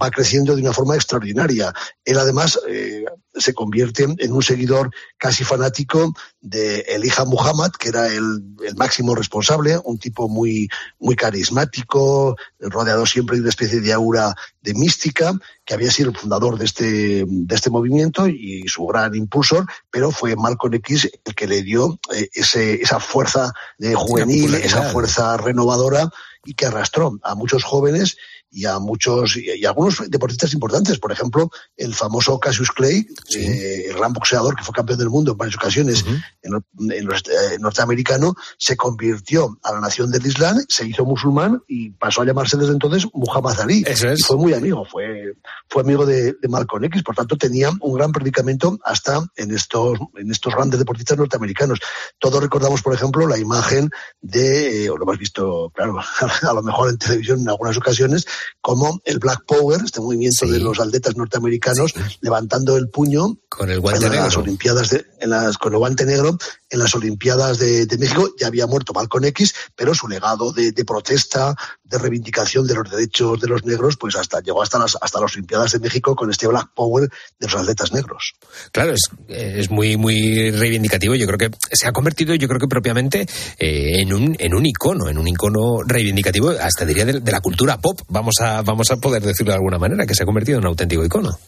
va 0.00 0.10
creciendo 0.10 0.54
de 0.54 0.62
una 0.62 0.74
forma 0.74 0.94
extraordinaria. 0.94 1.72
Él 2.04 2.18
además 2.18 2.60
eh, 2.68 3.04
se 3.34 3.54
convierte 3.54 4.06
en 4.18 4.32
un 4.32 4.42
seguidor 4.42 4.90
casi 5.16 5.42
fanático 5.42 6.12
de 6.40 6.80
Elijah 6.80 7.24
Muhammad, 7.24 7.70
que 7.72 7.88
era 7.88 8.06
el, 8.08 8.42
el, 8.64 8.76
máximo 8.76 9.14
responsable, 9.14 9.80
un 9.84 9.98
tipo 9.98 10.28
muy, 10.28 10.68
muy 10.98 11.16
carismático, 11.16 12.36
rodeado 12.58 13.06
siempre 13.06 13.39
una 13.40 13.50
especie 13.50 13.80
de 13.80 13.92
aura 13.92 14.34
de 14.60 14.74
mística, 14.74 15.32
que 15.64 15.74
había 15.74 15.90
sido 15.90 16.10
el 16.10 16.16
fundador 16.16 16.58
de 16.58 16.64
este, 16.64 17.24
de 17.26 17.54
este 17.54 17.70
movimiento 17.70 18.26
y 18.28 18.64
su 18.68 18.86
gran 18.86 19.14
impulsor, 19.14 19.66
pero 19.90 20.10
fue 20.10 20.36
Malcolm 20.36 20.74
X 20.74 21.10
el 21.24 21.34
que 21.34 21.46
le 21.46 21.62
dio 21.62 21.98
eh, 22.14 22.28
ese, 22.34 22.74
esa 22.82 23.00
fuerza 23.00 23.52
de 23.78 23.94
juvenil, 23.94 24.54
esa 24.54 24.82
fuerza 24.90 25.36
renovadora 25.36 26.10
y 26.44 26.54
que 26.54 26.66
arrastró 26.66 27.18
a 27.22 27.34
muchos 27.34 27.64
jóvenes 27.64 28.16
y 28.50 28.64
a 28.66 28.78
muchos 28.78 29.36
y, 29.36 29.64
algunos 29.64 30.02
deportistas 30.10 30.52
importantes. 30.54 30.98
Por 30.98 31.12
ejemplo, 31.12 31.50
el 31.76 31.94
famoso 31.94 32.38
Cassius 32.38 32.70
Clay, 32.72 33.06
eh, 33.36 33.86
el 33.88 33.96
gran 33.96 34.12
boxeador 34.12 34.56
que 34.56 34.64
fue 34.64 34.74
campeón 34.74 34.98
del 34.98 35.10
mundo 35.10 35.32
en 35.32 35.38
varias 35.38 35.56
ocasiones 35.56 36.04
en, 36.42 36.52
en 36.90 37.06
los, 37.06 37.20
eh, 37.20 37.58
norteamericano, 37.58 38.34
se 38.58 38.76
convirtió 38.76 39.58
a 39.62 39.72
la 39.72 39.80
nación 39.80 40.10
del 40.10 40.26
Islam, 40.26 40.58
se 40.68 40.86
hizo 40.86 41.04
musulmán 41.04 41.62
y 41.68 41.90
pasó 41.90 42.22
a 42.22 42.26
llamarse 42.26 42.56
desde 42.56 42.72
entonces 42.72 43.06
Muhammad 43.12 43.60
Ali. 43.60 43.84
Y 43.86 44.22
fue 44.22 44.36
muy 44.36 44.54
amigo, 44.54 44.84
fue, 44.84 45.34
fue 45.68 45.82
amigo 45.82 46.04
de, 46.04 46.34
de, 46.34 46.48
Malcolm 46.48 46.84
X, 46.84 47.02
por 47.02 47.14
tanto 47.14 47.36
tenía 47.36 47.70
un 47.80 47.94
gran 47.94 48.12
predicamento 48.12 48.78
hasta 48.84 49.24
en 49.36 49.52
estos, 49.52 49.98
en 50.16 50.30
estos 50.30 50.54
grandes 50.54 50.78
deportistas 50.78 51.16
norteamericanos. 51.16 51.78
Todos 52.18 52.42
recordamos, 52.42 52.82
por 52.82 52.94
ejemplo, 52.94 53.26
la 53.26 53.38
imagen 53.38 53.90
de, 54.20 54.84
eh, 54.84 54.90
o 54.90 54.96
lo 54.96 55.04
hemos 55.04 55.18
visto, 55.18 55.70
claro, 55.74 55.98
a 56.42 56.52
lo 56.52 56.62
mejor 56.62 56.90
en 56.90 56.98
televisión 56.98 57.40
en 57.40 57.48
algunas 57.48 57.76
ocasiones, 57.76 58.26
como 58.60 59.00
el 59.04 59.18
Black 59.18 59.44
Power, 59.46 59.80
este 59.84 60.00
movimiento 60.00 60.46
de 60.46 60.58
los 60.60 60.80
atletas 60.80 61.16
norteamericanos, 61.16 61.94
levantando 62.20 62.76
el 62.76 62.88
puño 62.88 63.38
con 63.48 63.70
el 63.70 63.80
guante 63.80 64.06
en 64.06 64.12
negro. 64.12 64.24
las 64.26 64.36
Olimpiadas 64.36 64.90
de, 64.90 65.06
en 65.20 65.30
las, 65.30 65.58
con 65.58 65.72
el 65.72 65.78
guante 65.78 66.04
negro 66.04 66.38
en 66.70 66.78
las 66.78 66.94
Olimpiadas 66.94 67.58
de, 67.58 67.86
México. 67.98 68.30
Ya 68.38 68.46
había 68.46 68.66
muerto 68.66 68.92
Malcolm 68.94 69.24
X, 69.26 69.54
pero 69.76 69.94
su 69.94 70.08
legado 70.08 70.52
de, 70.52 70.72
de 70.72 70.84
protesta, 70.84 71.54
de 71.84 71.98
reivindicación 71.98 72.66
de 72.66 72.74
los 72.74 72.90
derechos 72.90 73.40
de 73.40 73.48
los 73.48 73.64
negros, 73.64 73.96
pues 73.96 74.16
hasta 74.16 74.40
llegó 74.40 74.62
hasta 74.62 74.78
las, 74.78 74.96
hasta 75.00 75.20
las 75.20 75.32
Olimpiadas 75.34 75.72
de 75.72 75.80
México 75.80 76.14
con 76.14 76.30
este 76.30 76.46
Black 76.46 76.70
Power 76.74 77.08
de 77.38 77.46
los 77.46 77.54
atletas 77.54 77.92
negros. 77.92 78.34
Claro, 78.72 78.92
es, 78.92 79.10
es 79.28 79.70
muy, 79.70 79.96
muy 79.96 80.50
reivindicativo. 80.50 81.14
Yo 81.14 81.26
creo 81.26 81.38
que 81.38 81.50
se 81.72 81.88
ha 81.88 81.92
convertido, 81.92 82.34
yo 82.34 82.48
creo 82.48 82.60
que 82.60 82.68
propiamente 82.68 83.26
eh, 83.58 84.00
en, 84.00 84.12
un, 84.12 84.36
en 84.38 84.54
un 84.54 84.64
icono, 84.64 85.08
en 85.08 85.18
un 85.18 85.28
icono 85.28 85.82
reivindicativo, 85.84 86.50
hasta 86.50 86.84
diría 86.84 87.04
de, 87.04 87.20
de 87.20 87.32
la 87.32 87.40
cultura 87.40 87.78
pop, 87.78 88.00
vamos 88.08 88.36
a, 88.40 88.62
vamos 88.62 88.90
a 88.90 88.96
poder 88.96 89.22
decirlo 89.22 89.52
de 89.52 89.56
alguna 89.56 89.78
manera, 89.78 90.06
que 90.06 90.14
se 90.14 90.22
ha 90.22 90.26
convertido 90.26 90.58
en 90.58 90.64
un 90.64 90.68
auténtico 90.68 91.04
icono. 91.04 91.38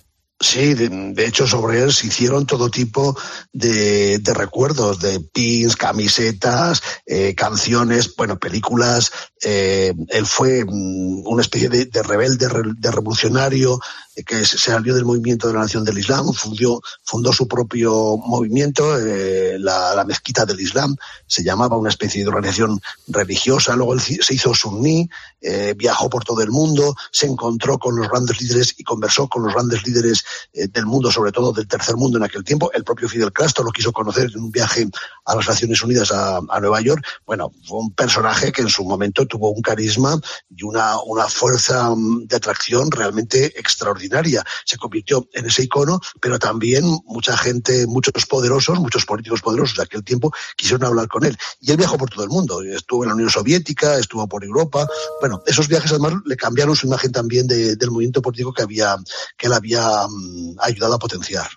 Sí, 0.43 0.74
de, 0.74 1.24
hecho 1.24 1.47
sobre 1.47 1.82
él 1.82 1.93
se 1.93 2.09
hicieron 2.09 2.47
todo 2.47 2.68
tipo 2.68 3.16
de, 3.53 4.18
de 4.18 4.34
recuerdos, 4.34 4.99
de 4.99 5.20
pins, 5.20 5.76
camisetas, 5.76 6.82
eh, 7.07 7.36
canciones, 7.36 8.16
bueno, 8.16 8.40
películas. 8.40 9.12
Eh, 9.40 9.95
él 10.09 10.26
fue 10.26 10.64
mm, 10.64 11.28
una 11.28 11.43
especie 11.43 11.68
de, 11.68 11.84
de 11.84 12.03
rebelde, 12.03 12.49
de 12.76 12.90
revolucionario, 12.90 13.78
que 14.26 14.44
se 14.44 14.58
salió 14.58 14.94
del 14.94 15.04
movimiento 15.04 15.48
de 15.48 15.54
la 15.54 15.60
Nación 15.60 15.84
del 15.84 15.98
Islam, 15.98 16.32
fundó, 16.32 16.80
fundó 17.02 17.32
su 17.32 17.48
propio 17.48 18.18
movimiento, 18.18 18.98
eh, 18.98 19.58
la, 19.58 19.94
la, 19.94 20.04
mezquita 20.04 20.44
del 20.44 20.60
Islam, 20.60 20.94
se 21.26 21.42
llamaba 21.42 21.78
una 21.78 21.88
especie 21.88 22.22
de 22.22 22.28
organización 22.28 22.80
religiosa, 23.08 23.74
luego 23.74 23.94
él 23.94 24.00
se 24.00 24.34
hizo 24.34 24.54
sunní, 24.54 25.08
eh, 25.40 25.74
viajó 25.76 26.10
por 26.10 26.24
todo 26.24 26.42
el 26.42 26.50
mundo, 26.50 26.94
se 27.10 27.26
encontró 27.26 27.78
con 27.78 27.96
los 27.96 28.08
grandes 28.08 28.40
líderes 28.40 28.74
y 28.76 28.84
conversó 28.84 29.28
con 29.28 29.44
los 29.44 29.54
grandes 29.54 29.84
líderes 29.86 30.22
eh, 30.52 30.68
del 30.68 30.84
mundo, 30.84 31.10
sobre 31.10 31.32
todo 31.32 31.52
del 31.52 31.66
tercer 31.66 31.96
mundo 31.96 32.18
en 32.18 32.24
aquel 32.24 32.44
tiempo. 32.44 32.70
El 32.72 32.84
propio 32.84 33.08
Fidel 33.08 33.32
Castro 33.32 33.64
lo 33.64 33.72
quiso 33.72 33.92
conocer 33.92 34.30
en 34.32 34.40
un 34.40 34.50
viaje 34.50 34.86
a 35.24 35.34
las 35.34 35.48
Naciones 35.48 35.82
Unidas 35.82 36.12
a, 36.12 36.36
a 36.36 36.60
Nueva 36.60 36.80
York. 36.82 37.04
Bueno, 37.24 37.50
fue 37.66 37.78
un 37.78 37.92
personaje 37.92 38.52
que 38.52 38.62
en 38.62 38.68
su 38.68 38.84
momento 38.84 39.26
tuvo 39.26 39.50
un 39.50 39.62
carisma 39.62 40.20
y 40.54 40.62
una, 40.64 41.00
una 41.02 41.26
fuerza 41.28 41.90
mm, 41.90 42.26
de 42.26 42.36
atracción 42.36 42.90
realmente 42.90 43.58
extraordinaria 43.58 44.01
extraordinaria. 44.03 44.44
Se 44.64 44.76
convirtió 44.76 45.28
en 45.32 45.46
ese 45.46 45.64
icono, 45.64 46.00
pero 46.20 46.38
también 46.38 46.84
mucha 47.07 47.36
gente, 47.36 47.86
muchos 47.86 48.26
poderosos, 48.26 48.78
muchos 48.78 49.05
políticos 49.05 49.40
poderosos 49.40 49.76
de 49.76 49.84
aquel 49.84 50.05
tiempo 50.05 50.32
quisieron 50.57 50.84
hablar 50.84 51.09
con 51.09 51.24
él. 51.24 51.36
Y 51.61 51.70
él 51.70 51.76
viajó 51.76 51.96
por 51.96 52.11
todo 52.11 52.24
el 52.24 52.30
mundo. 52.30 52.62
Estuvo 52.62 53.05
en 53.05 53.09
la 53.09 53.14
Unión 53.14 53.30
Soviética, 53.30 53.98
estuvo 53.98 54.26
por 54.28 54.44
Europa. 54.44 54.86
Bueno, 55.20 55.42
esos 55.46 55.68
viajes 55.68 55.92
además 55.92 56.14
le 56.24 56.36
cambiaron 56.36 56.76
su 56.76 56.86
imagen 56.86 57.12
también 57.12 57.46
de, 57.46 57.76
del 57.76 57.90
movimiento 57.90 58.22
político 58.22 58.53
que 58.53 58.62
había, 58.62 58.96
que 59.36 59.46
él 59.46 59.53
había 59.53 60.07
um, 60.07 60.57
ayudado 60.61 60.94
a 60.94 60.98
potenciar. 60.98 61.48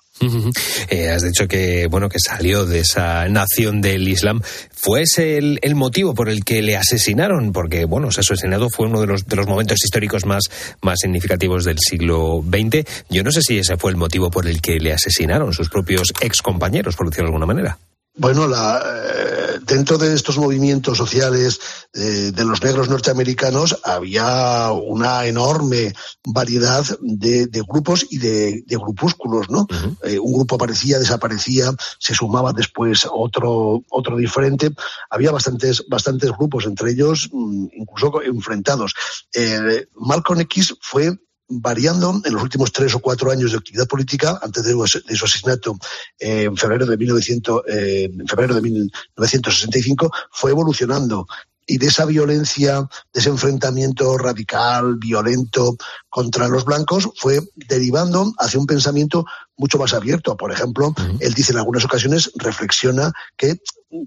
Eh, 0.89 1.09
has 1.09 1.23
dicho 1.23 1.47
que 1.47 1.87
bueno 1.87 2.07
que 2.07 2.19
salió 2.19 2.65
de 2.65 2.79
esa 2.79 3.27
nación 3.27 3.81
del 3.81 4.07
Islam. 4.07 4.41
¿Fue 4.71 5.01
ese 5.01 5.37
el, 5.37 5.75
motivo 5.75 6.13
por 6.13 6.29
el 6.29 6.43
que 6.45 6.61
le 6.61 6.77
asesinaron? 6.77 7.51
Porque 7.51 7.85
bueno, 7.85 8.09
ese 8.09 8.21
asesinado 8.21 8.69
fue 8.69 8.87
uno 8.87 9.01
de 9.01 9.07
los, 9.07 9.27
de 9.27 9.35
los 9.35 9.47
momentos 9.47 9.83
históricos 9.83 10.25
más, 10.25 10.43
más 10.81 10.99
significativos 11.01 11.65
del 11.65 11.77
siglo 11.79 12.43
XX. 12.47 12.85
Yo 13.09 13.23
no 13.23 13.31
sé 13.31 13.41
si 13.41 13.57
ese 13.57 13.77
fue 13.77 13.91
el 13.91 13.97
motivo 13.97 14.31
por 14.31 14.47
el 14.47 14.61
que 14.61 14.79
le 14.79 14.93
asesinaron 14.93 15.53
sus 15.53 15.69
propios 15.69 16.13
ex 16.21 16.41
compañeros, 16.41 16.95
por 16.95 17.09
decirlo 17.09 17.29
de 17.29 17.35
alguna 17.35 17.45
manera. 17.45 17.77
Bueno, 18.17 18.47
la, 18.47 18.81
eh, 18.81 19.59
dentro 19.65 19.97
de 19.97 20.13
estos 20.13 20.37
movimientos 20.37 20.97
sociales 20.97 21.59
eh, 21.93 22.31
de 22.33 22.45
los 22.45 22.63
negros 22.63 22.87
norteamericanos 22.87 23.77
había 23.83 24.71
una 24.71 25.25
enorme 25.25 25.93
variedad 26.23 26.85
de, 27.01 27.47
de 27.47 27.61
grupos 27.61 28.05
y 28.09 28.17
de, 28.17 28.63
de, 28.65 28.77
grupúsculos, 28.77 29.49
¿no? 29.49 29.61
Uh 29.61 29.65
-huh. 29.65 29.97
eh, 30.03 30.19
un 30.19 30.31
grupo 30.31 30.55
aparecía, 30.55 30.97
desaparecía, 30.97 31.73
se 31.99 32.13
sumaba 32.13 32.53
después 32.53 33.05
otro, 33.11 33.83
otro 33.89 34.15
diferente. 34.15 34.71
Había 35.09 35.31
bastantes, 35.31 35.83
bastantes 35.89 36.31
grupos, 36.31 36.65
entre 36.65 36.91
ellos 36.91 37.29
mm, 37.33 37.67
incluso 37.73 38.21
enfrentados. 38.21 38.93
Eh, 39.33 39.87
Malcolm 39.95 40.39
X 40.41 40.75
fue 40.79 41.17
variando 41.47 42.21
en 42.23 42.33
los 42.33 42.43
últimos 42.43 42.71
tres 42.71 42.93
o 42.95 42.99
cuatro 42.99 43.31
años 43.31 43.51
de 43.51 43.57
actividad 43.57 43.87
política, 43.87 44.39
antes 44.41 44.63
de, 44.63 44.73
su 44.73 45.25
asesinato 45.25 45.77
eh, 46.19 46.43
en 46.43 46.57
febrero 46.57 46.85
de, 46.85 46.97
1900, 46.97 47.61
eh, 47.67 48.09
en 48.11 48.27
febrero 48.27 48.55
de 48.55 48.61
1965, 48.61 50.11
fue 50.31 50.51
evolucionando. 50.51 51.27
Y 51.67 51.79
de 51.79 51.87
esa 51.87 52.05
violencia, 52.05 52.87
de 53.11 53.19
ese 53.19 53.29
enfrentamiento 53.29 54.17
radical, 54.17 54.97
violento 54.97 55.75
contra 56.15 56.47
los 56.47 56.63
blancos, 56.63 57.09
fue 57.17 57.41
derivando 57.55 58.31
hacia 58.39 58.57
un 58.57 58.65
pensamiento 58.65 59.25
mucho 59.57 59.77
más 59.77 59.93
abierto. 59.93 60.37
Por 60.37 60.49
ejemplo, 60.49 60.87
uh 60.87 60.93
-huh. 60.93 61.17
él 61.19 61.33
dice 61.33 61.51
en 61.51 61.57
algunas 61.57 61.83
ocasiones, 61.83 62.31
reflexiona 62.35 63.11
que 63.35 63.59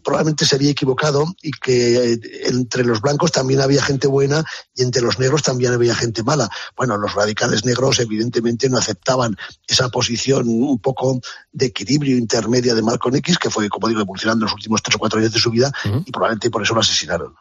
probablemente 0.02 0.46
se 0.46 0.56
había 0.56 0.70
equivocado 0.70 1.26
y 1.42 1.50
que 1.50 2.18
entre 2.46 2.82
los 2.84 3.02
blancos 3.02 3.30
también 3.30 3.61
había 3.61 3.82
gente 3.82 4.06
buena 4.06 4.42
y 4.74 4.84
entre 4.84 5.02
los 5.02 5.18
negros 5.18 5.42
también 5.42 5.74
había 5.74 5.94
gente 5.94 6.22
mala. 6.22 6.48
Bueno, 6.74 6.96
los 6.96 7.12
radicales 7.12 7.66
negros 7.66 8.00
evidentemente 8.00 8.70
no 8.70 8.78
aceptaban 8.78 9.36
esa 9.66 9.90
posición 9.90 10.48
un 10.48 10.78
poco 10.78 11.20
de 11.52 11.66
equilibrio 11.66 12.16
intermedia 12.16 12.74
de 12.74 12.80
Malcolm 12.80 13.16
X, 13.16 13.36
que 13.36 13.50
fue, 13.50 13.68
como 13.68 13.88
digo, 13.88 14.00
evolucionando 14.00 14.44
en 14.44 14.48
los 14.48 14.54
últimos 14.54 14.82
tres 14.82 14.96
o 14.96 14.98
cuatro 14.98 15.18
años 15.18 15.32
de 15.34 15.40
su 15.40 15.50
vida 15.50 15.70
uh 15.84 15.88
-huh. 15.88 16.04
y 16.06 16.11
probablemente 16.11 16.48
por 16.48 16.62
eso 16.62 16.72
lo 16.72 16.80
asesinaron. 16.80 17.34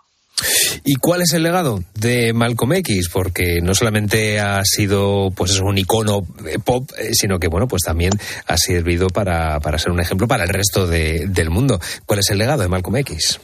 ¿Y 0.84 0.96
cuál 0.96 1.22
es 1.22 1.34
el 1.34 1.44
legado 1.44 1.84
de 1.96 2.34
Malcolm 2.34 2.74
X? 2.74 3.10
Porque 3.12 3.60
no 3.62 3.74
solamente 3.74 4.40
ha 4.40 4.64
sido 4.64 5.32
pues 5.36 5.60
un 5.60 5.78
icono 5.78 6.22
pop, 6.64 6.90
sino 7.12 7.40
que 7.40 7.48
bueno, 7.48 7.68
pues 7.68 7.84
también 7.84 8.14
ha 8.46 8.58
servido 8.58 9.08
para, 9.08 9.60
para 9.60 9.80
ser 9.80 9.92
un 9.92 10.00
ejemplo 10.00 10.28
para 10.28 10.44
el 10.44 10.50
resto 10.50 10.88
de, 10.88 11.28
del 11.28 11.50
mundo. 11.50 11.80
¿Cuál 12.06 12.20
es 12.20 12.30
el 12.30 12.38
legado 12.38 12.62
de 12.62 12.68
Malcolm 12.68 12.98
X? 12.98 13.40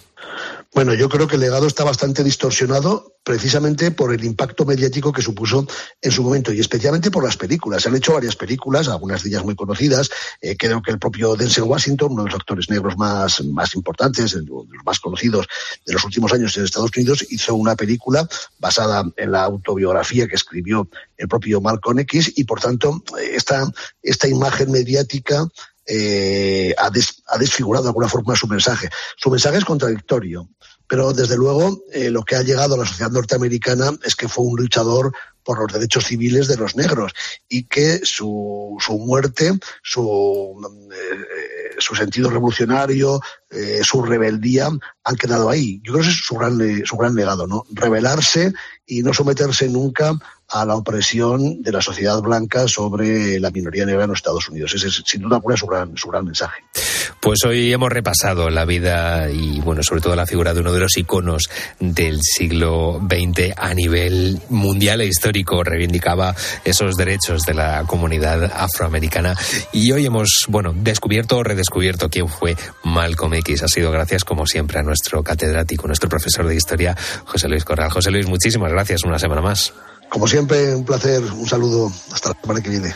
Bueno, 0.74 0.96
yo 0.96 1.08
creo 1.08 1.28
que 1.28 1.36
el 1.36 1.42
legado 1.42 1.68
está 1.68 1.84
bastante 1.84 2.24
distorsionado 2.24 3.14
precisamente 3.24 3.92
por 3.92 4.12
el 4.12 4.24
impacto 4.24 4.66
mediático 4.66 5.14
que 5.14 5.22
supuso 5.22 5.68
en 6.02 6.12
su 6.12 6.24
momento 6.24 6.52
y 6.52 6.60
especialmente 6.60 7.12
por 7.12 7.24
las 7.24 7.38
películas. 7.38 7.84
Se 7.84 7.90
han 7.90 7.96
hecho 7.96 8.14
varias 8.14 8.36
películas, 8.36 8.88
algunas 8.88 9.22
de 9.22 9.30
ellas 9.30 9.46
muy 9.46 9.56
conocidas. 9.56 10.10
Eh, 10.42 10.58
creo 10.58 10.82
que 10.82 10.90
el 10.90 10.98
propio 10.98 11.36
Denzel 11.36 11.66
Washington, 11.66 12.14
uno 12.14 12.24
de 12.24 12.32
los 12.32 12.40
actores 12.40 12.72
negros 12.72 12.98
más, 12.98 13.44
más 13.46 13.76
importantes, 13.76 14.32
de 14.32 14.42
los 14.42 14.66
más 14.84 15.00
conocidos 15.00 15.48
de 15.86 15.94
los 15.94 16.04
últimos 16.06 16.34
años 16.34 16.58
en 16.58 16.64
Estados 16.64 16.92
Unidos, 16.98 17.24
hizo 17.30 17.54
una 17.54 17.76
película 17.76 18.28
basada 18.58 19.04
en 19.16 19.32
la 19.32 19.44
autobiografía 19.44 20.28
que 20.28 20.36
escribió 20.36 20.90
el 21.18 21.28
propio 21.28 21.62
Malcolm 21.62 22.00
X 22.00 22.34
y, 22.36 22.46
por 22.46 22.60
tanto, 22.60 23.04
esta, 23.22 23.72
esta 24.02 24.28
imagen 24.28 24.72
mediática 24.72 25.48
eh, 25.86 26.74
ha, 26.78 26.90
des, 26.90 27.24
ha, 27.28 27.38
desfigurado 27.38 27.84
de 27.84 27.90
alguna 27.90 28.08
forma 28.08 28.36
su 28.36 28.48
mensaje. 28.48 28.90
Su 29.18 29.30
mensaje 29.30 29.58
es 29.58 29.66
contradictorio, 29.66 30.50
pero 30.88 31.14
desde 31.14 31.38
luego 31.38 31.84
eh, 31.92 32.10
lo 32.10 32.24
que 32.24 32.36
ha 32.36 32.42
llegado 32.42 32.76
a 32.76 32.78
la 32.78 32.86
sociedad 32.86 33.12
norteamericana 33.12 33.92
es 34.04 34.16
que 34.16 34.28
fue 34.28 34.46
un 34.46 34.58
luchador 34.58 35.14
por 35.44 35.60
los 35.60 35.74
derechos 35.74 36.06
civiles 36.06 36.48
de 36.48 36.56
los 36.56 36.76
negros 36.76 37.12
y 37.50 37.66
que 37.66 38.00
su, 38.04 38.78
su 38.80 38.98
muerte, 38.98 39.52
su, 39.84 40.56
eh, 40.94 41.76
su 41.80 41.96
sentido 41.96 42.30
revolucionario, 42.30 43.20
eh, 43.50 43.82
su 43.84 44.02
rebeldía 44.04 44.70
han 45.04 45.16
quedado 45.16 45.50
ahí. 45.50 45.82
Yo 45.84 45.94
creo 45.94 46.04
que 46.04 46.10
ese 46.10 46.20
es 46.20 46.26
su 46.26 46.36
gran, 46.36 46.86
su 46.86 46.96
gran 46.96 47.16
legado, 47.16 47.46
¿no? 47.46 47.66
Rebelarse 47.72 48.54
y 48.86 49.02
no 49.04 49.14
someterse 49.14 49.68
nunca 49.68 50.14
a 50.54 50.66
la 50.66 50.76
opresión 50.76 51.62
de 51.64 51.72
la 51.72 51.82
sociedad 51.82 52.22
blanca 52.22 52.68
sobre 52.68 53.40
la 53.40 53.50
minoría 53.50 53.86
negra 53.86 54.04
en 54.04 54.10
los 54.10 54.20
Estados 54.20 54.48
Unidos. 54.50 54.74
Ese 54.76 54.88
es 54.88 55.02
sin 55.06 55.22
duda 55.22 55.38
alguna 55.38 55.58
su 55.58 55.66
gran, 55.66 55.98
su 55.98 56.10
gran 56.10 56.26
mensaje. 56.26 56.64
Pues 57.20 57.44
hoy 57.46 57.74
hemos 57.74 57.92
repasado 57.92 58.50
la 58.50 58.66
vida 58.66 59.32
y, 59.32 59.62
bueno, 59.62 59.82
sobre 59.82 60.02
todo 60.02 60.16
la 60.16 60.26
figura 60.26 60.54
de 60.54 60.60
uno 60.60 60.72
de 60.74 60.80
los 60.80 60.96
iconos 60.98 61.50
del 61.80 62.20
siglo 62.22 63.02
XX 63.02 63.54
a 63.58 63.74
nivel 63.74 64.40
mundial 64.50 65.02
e 65.02 65.08
histórico. 65.08 65.64
Reivindicaba 65.64 66.36
esos 66.64 66.96
derechos 66.98 67.44
de 67.44 67.54
la 67.54 67.86
comunidad 67.88 68.44
afroamericana. 68.44 69.36
Y 69.72 69.92
hoy 69.92 70.06
hemos, 70.06 70.46
bueno, 70.50 70.74
descubierto 70.76 71.38
o 71.38 71.44
redescubierto 71.44 72.10
quién 72.10 72.28
fue 72.28 72.56
Malcolm 72.84 73.34
X. 73.36 73.64
Ha 73.64 73.68
sido 73.68 73.90
gracias, 73.90 74.24
como 74.24 74.46
siempre, 74.46 74.80
a 74.80 74.84
nuestro 74.84 75.24
catedrático, 75.24 75.88
nuestro 75.88 76.10
profesor 76.10 76.46
de 76.46 76.56
historia, 76.56 76.96
José 77.26 77.48
Luis 77.48 77.64
Corral. 77.64 77.90
José 77.90 78.12
Luis, 78.12 78.28
muchísimas 78.28 78.72
gracias. 78.72 79.04
Una 79.04 79.18
semana 79.18 79.42
más. 79.42 79.74
Como 80.14 80.28
siempre, 80.28 80.76
un 80.76 80.86
placer. 80.86 81.24
Un 81.24 81.48
saludo. 81.48 81.92
Hasta 82.14 82.30
la 82.30 82.38
semana 82.40 82.62
que 82.62 82.70
viene. 82.70 82.94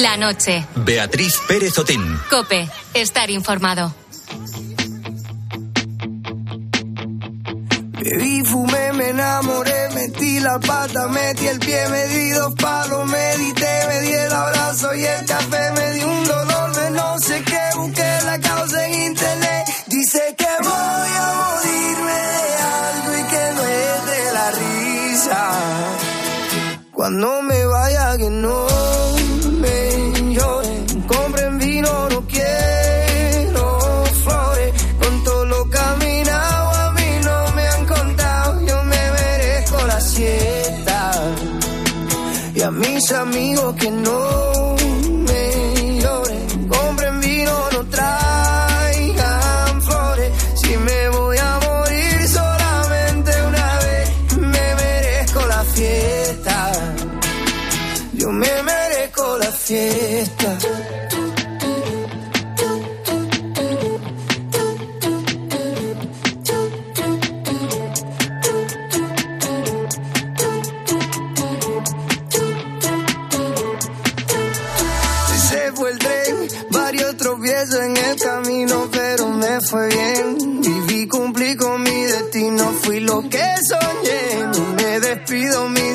La 0.00 0.16
noche. 0.16 0.66
Beatriz 0.76 1.42
Pérez 1.46 1.76
Otín. 1.78 2.00
Cope. 2.30 2.66
Estar 2.94 3.28
informado. 3.28 3.94
Bebí, 8.00 8.42
fumé, 8.42 8.94
me 8.94 9.10
enamoré, 9.10 9.90
metí 9.94 10.40
la 10.40 10.58
pata, 10.58 11.06
metí 11.08 11.46
el 11.48 11.58
pie, 11.58 11.86
me 11.90 12.06
di 12.06 12.30
dos 12.30 12.54
palos, 12.54 13.06
medité, 13.10 13.72
me 13.88 14.00
di 14.00 14.12
el 14.12 14.32
abrazo 14.32 14.94
y 14.94 15.04
el 15.04 15.26
café, 15.26 15.72
me 15.72 15.92
di 15.92 16.02
un 16.02 16.24
dolor 16.24 16.76
de 16.76 16.90
no 16.92 17.18
sé 17.18 17.42
qué, 17.44 17.60
busqué 17.76 18.10
la 18.24 18.38
causa 18.40 18.86
en 18.86 18.94
internet, 18.94 19.64
dice 19.86 20.34
que 20.38 20.52
voy 20.62 21.12
a 21.24 21.28
morirme 21.40 22.20
de 22.46 22.56
algo 22.80 23.18
y 23.18 23.22
que 23.32 23.44
no 23.54 23.62
es 23.84 24.06
de 24.06 24.32
la 24.32 24.50
risa. 24.62 25.40
Cuando 26.90 27.42
me 27.42 27.66
vaya 27.66 28.16
que 28.16 28.30
no 28.30 28.69
mis 42.80 43.12
amigos 43.12 43.74
que 43.76 43.90
no 43.90 44.49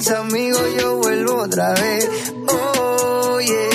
mis 0.06 0.12
amigos, 0.12 0.62
yo 0.78 0.97
vuelvo 0.97 1.36
otra 1.38 1.74
vez. 1.74 2.10
Oye, 3.32 3.70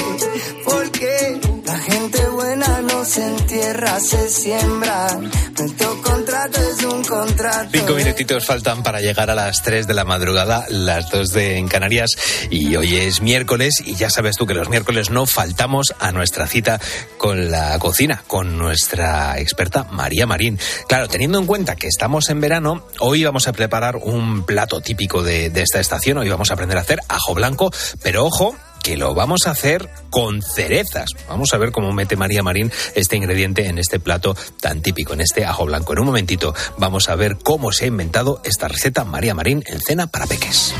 porque 0.64 1.40
la 1.64 1.78
gente 1.78 2.28
buena 2.28 2.82
no 2.82 3.04
se 3.04 3.26
entierra, 3.26 3.98
se 3.98 4.28
siembra. 4.28 5.18
Nuestro 5.58 5.99
contrato 6.20 6.60
es 6.60 6.84
un 6.84 7.02
contrato. 7.02 7.70
Cinco 7.72 7.94
minutitos 7.94 8.44
faltan 8.44 8.82
para 8.82 9.00
llegar 9.00 9.30
a 9.30 9.34
las 9.34 9.62
3 9.62 9.86
de 9.86 9.94
la 9.94 10.04
madrugada, 10.04 10.66
las 10.68 11.10
2 11.10 11.32
de 11.32 11.56
en 11.56 11.66
Canarias. 11.66 12.10
Y 12.50 12.76
hoy 12.76 12.96
es 12.96 13.22
miércoles 13.22 13.76
y 13.82 13.94
ya 13.94 14.10
sabes 14.10 14.36
tú 14.36 14.46
que 14.46 14.52
los 14.52 14.68
miércoles 14.68 15.08
no 15.08 15.24
faltamos 15.24 15.94
a 15.98 16.12
nuestra 16.12 16.46
cita 16.46 16.78
con 17.16 17.50
la 17.50 17.78
cocina, 17.78 18.22
con 18.26 18.58
nuestra 18.58 19.38
experta 19.38 19.84
María 19.84 20.26
Marín. 20.26 20.58
Claro, 20.88 21.08
teniendo 21.08 21.38
en 21.38 21.46
cuenta 21.46 21.74
que 21.74 21.86
estamos 21.86 22.28
en 22.28 22.42
verano, 22.42 22.86
hoy 22.98 23.24
vamos 23.24 23.48
a 23.48 23.54
preparar 23.54 23.96
un 23.96 24.44
plato 24.44 24.82
típico 24.82 25.22
de, 25.22 25.48
de 25.48 25.62
esta 25.62 25.80
estación. 25.80 26.18
Hoy 26.18 26.28
vamos 26.28 26.50
a 26.50 26.54
aprender 26.54 26.76
a 26.76 26.82
hacer 26.82 27.00
ajo 27.08 27.32
blanco, 27.32 27.72
pero 28.02 28.26
ojo 28.26 28.54
que 28.82 28.96
lo 28.96 29.14
vamos 29.14 29.46
a 29.46 29.50
hacer 29.50 29.88
con 30.10 30.42
cerezas. 30.42 31.10
Vamos 31.28 31.52
a 31.52 31.58
ver 31.58 31.72
cómo 31.72 31.92
mete 31.92 32.16
María 32.16 32.42
Marín 32.42 32.72
este 32.94 33.16
ingrediente 33.16 33.66
en 33.66 33.78
este 33.78 34.00
plato 34.00 34.36
tan 34.60 34.82
típico, 34.82 35.12
en 35.14 35.20
este 35.20 35.44
ajo 35.44 35.66
blanco. 35.66 35.92
En 35.92 36.00
un 36.00 36.06
momentito 36.06 36.54
vamos 36.78 37.08
a 37.08 37.14
ver 37.14 37.38
cómo 37.42 37.72
se 37.72 37.84
ha 37.84 37.88
inventado 37.88 38.40
esta 38.44 38.68
receta 38.68 39.04
María 39.04 39.34
Marín 39.34 39.62
en 39.66 39.80
cena 39.80 40.06
para 40.06 40.26
peques. 40.26 40.74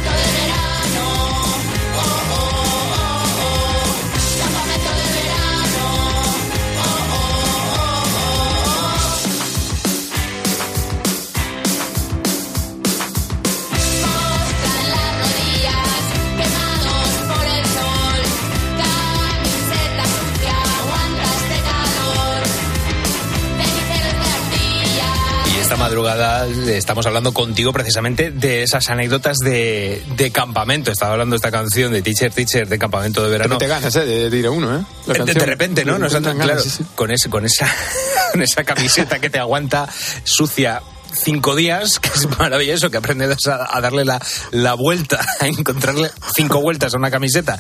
Madrugada 25.81 26.47
estamos 26.47 27.07
hablando 27.07 27.33
contigo 27.33 27.73
precisamente 27.73 28.31
de 28.31 28.63
esas 28.63 28.91
anécdotas 28.91 29.39
de, 29.39 30.03
de 30.15 30.31
campamento. 30.31 30.93
Estaba 30.93 31.13
hablando 31.13 31.35
esta 31.37 31.51
canción 31.51 31.91
de 31.91 32.03
Teacher 32.03 32.31
Teacher 32.33 32.69
de 32.69 32.79
campamento 32.79 33.25
de 33.25 33.31
verano. 33.31 33.57
te 33.57 33.67
ganas, 33.67 33.97
¿eh? 33.97 34.05
De, 34.05 34.29
de 34.29 34.37
ir 34.37 34.47
a 34.47 34.51
uno, 34.51 34.77
¿eh? 34.79 34.83
La 35.07 35.25
De, 35.25 35.33
repente, 35.47 35.85
¿no? 35.87 35.99
Nos 35.99 36.13
repente 36.13 36.17
han- 36.31 36.39
dan 36.39 36.47
ganas, 36.49 36.63
claro, 36.63 36.63
sí, 36.63 36.85
sí. 36.85 36.91
Con, 36.95 37.11
ese, 37.11 37.31
con, 37.31 37.47
esa, 37.47 37.67
con 38.33 38.43
esa 38.43 38.63
camiseta 38.63 39.19
que 39.21 39.31
te 39.31 39.39
aguanta 39.39 39.89
sucia 40.23 40.83
cinco 41.13 41.55
días, 41.57 41.99
que 41.99 42.09
es 42.09 42.29
maravilloso, 42.39 42.91
que 42.91 42.97
aprendes 42.97 43.47
a, 43.47 43.81
darle 43.81 44.05
la, 44.05 44.21
la 44.51 44.75
vuelta, 44.75 45.21
a 45.41 45.47
encontrarle 45.47 46.11
cinco 46.35 46.61
vueltas 46.61 46.95
a 46.95 46.99
una 46.99 47.11
camiseta 47.11 47.59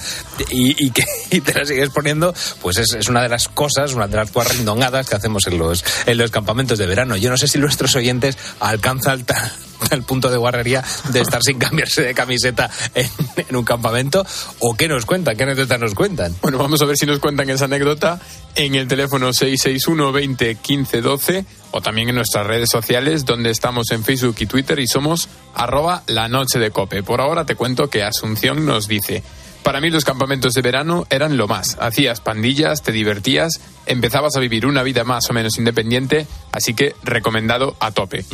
y, 0.51 0.86
y 0.86 0.90
que 0.90 1.05
te 1.40 1.55
la 1.55 1.64
sigues 1.64 1.90
poniendo, 1.90 2.34
pues 2.61 2.78
es, 2.78 2.92
es 2.94 3.09
una 3.09 3.22
de 3.22 3.28
las 3.28 3.48
cosas, 3.48 3.92
una 3.94 4.07
de 4.07 4.16
las 4.16 4.30
cuarrindongadas 4.30 5.09
que 5.09 5.16
hacemos 5.16 5.46
en 5.46 5.59
los, 5.59 5.84
en 6.07 6.18
los 6.18 6.30
campamentos 6.30 6.78
de 6.78 6.86
verano. 6.86 7.16
Yo 7.16 7.30
no 7.30 7.36
sé 7.36 7.48
si 7.48 7.59
nuestros 7.59 7.94
oyentes 7.96 8.36
alcanzan 8.61 9.24
tal, 9.24 9.53
tal 9.89 10.03
punto 10.03 10.31
de 10.31 10.37
guarrería 10.37 10.85
de 11.11 11.20
estar 11.20 11.43
sin 11.43 11.59
cambiarse 11.59 12.03
de 12.03 12.14
camiseta 12.14 12.70
en, 12.95 13.09
en 13.37 13.57
un 13.57 13.64
campamento 13.64 14.24
o 14.61 14.74
qué 14.74 14.89
nos 14.89 15.07
cuentan, 15.07 15.37
qué 15.37 15.45
anécdotas 15.45 15.81
nos 15.81 15.95
cuentan. 15.95 16.35
Bueno, 16.43 16.59
vamos 16.59 16.81
a 16.83 16.85
ver 16.85 16.97
si 16.97 17.07
nos 17.07 17.18
cuentan 17.18 17.51
esa 17.51 17.64
anécdota 17.66 18.20
en 18.55 18.74
el 18.74 18.89
teléfono 18.89 19.33
661 19.33 20.12
20 20.12 20.55
15 20.57 21.01
12 21.01 21.45
o 21.72 21.81
también 21.81 22.09
en 22.09 22.16
nuestras 22.16 22.47
redes 22.47 22.68
sociales 22.70 23.24
donde 23.24 23.51
estamos 23.51 23.91
en 23.91 24.05
Facebook 24.05 24.37
y 24.41 24.47
Twitter 24.47 24.78
y 24.78 24.87
somos 24.87 25.28
arroba 25.55 26.03
la 26.07 26.28
noche 26.28 26.59
de 26.59 26.70
cope. 26.70 27.03
Por 27.03 27.20
ahora 27.20 27.45
te 27.45 27.55
cuento 27.55 27.89
que 27.89 28.03
Asunción 28.03 28.66
nos 28.66 28.89
dice, 28.89 29.22
para 29.62 29.81
mí 29.81 29.91
los 29.91 30.05
campamentos 30.05 30.55
de 30.55 30.62
verano 30.62 31.07
eran 31.11 31.37
lo 31.37 31.47
más. 31.47 31.76
Hacías 31.81 32.20
pandillas, 32.20 32.83
te 32.83 32.93
divertías, 32.93 33.61
empezabas 33.87 34.37
a 34.37 34.41
vivir 34.41 34.66
una 34.66 34.83
vida 34.83 35.05
más 35.05 35.28
o 35.31 35.33
menos 35.33 35.59
independiente, 35.59 36.26
así 36.53 36.74
que 36.74 36.95
recomendado 37.03 37.76
a 37.81 37.91
tope. 37.91 38.24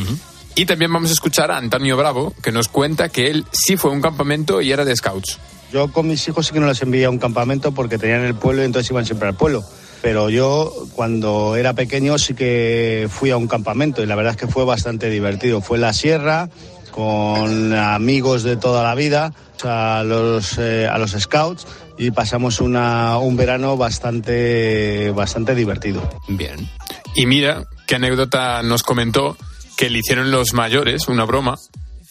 Y 0.58 0.64
también 0.64 0.90
vamos 0.90 1.10
a 1.10 1.12
escuchar 1.12 1.50
a 1.50 1.58
Antonio 1.58 1.98
Bravo, 1.98 2.32
que 2.42 2.50
nos 2.50 2.68
cuenta 2.68 3.10
que 3.10 3.30
él 3.30 3.44
sí 3.52 3.76
fue 3.76 3.90
a 3.90 3.92
un 3.92 4.00
campamento 4.00 4.62
y 4.62 4.72
era 4.72 4.86
de 4.86 4.96
scouts. 4.96 5.38
Yo 5.70 5.92
con 5.92 6.08
mis 6.08 6.26
hijos 6.28 6.46
sí 6.46 6.54
que 6.54 6.60
no 6.60 6.66
los 6.66 6.80
envié 6.80 7.04
a 7.04 7.10
un 7.10 7.18
campamento 7.18 7.72
porque 7.72 7.98
tenían 7.98 8.24
el 8.24 8.34
pueblo 8.34 8.62
y 8.62 8.64
entonces 8.64 8.90
iban 8.90 9.04
siempre 9.04 9.28
al 9.28 9.34
pueblo. 9.34 9.62
Pero 10.00 10.30
yo 10.30 10.72
cuando 10.94 11.56
era 11.56 11.74
pequeño 11.74 12.16
sí 12.16 12.32
que 12.32 13.06
fui 13.10 13.30
a 13.30 13.36
un 13.36 13.48
campamento 13.48 14.02
y 14.02 14.06
la 14.06 14.16
verdad 14.16 14.32
es 14.32 14.38
que 14.38 14.46
fue 14.46 14.64
bastante 14.64 15.10
divertido. 15.10 15.60
Fue 15.60 15.76
en 15.76 15.82
la 15.82 15.92
sierra 15.92 16.48
con 16.90 17.74
amigos 17.74 18.42
de 18.42 18.56
toda 18.56 18.82
la 18.82 18.94
vida, 18.94 19.34
a 19.62 20.02
los, 20.06 20.56
eh, 20.56 20.88
a 20.90 20.96
los 20.96 21.10
scouts 21.10 21.66
y 21.98 22.12
pasamos 22.12 22.62
una, 22.62 23.18
un 23.18 23.36
verano 23.36 23.76
bastante, 23.76 25.10
bastante 25.10 25.54
divertido. 25.54 26.08
Bien. 26.28 26.66
Y 27.14 27.26
mira 27.26 27.66
qué 27.86 27.96
anécdota 27.96 28.62
nos 28.62 28.82
comentó 28.82 29.36
que 29.76 29.90
le 29.90 29.98
hicieron 29.98 30.30
los 30.30 30.52
mayores 30.54 31.08
una 31.08 31.24
broma 31.24 31.56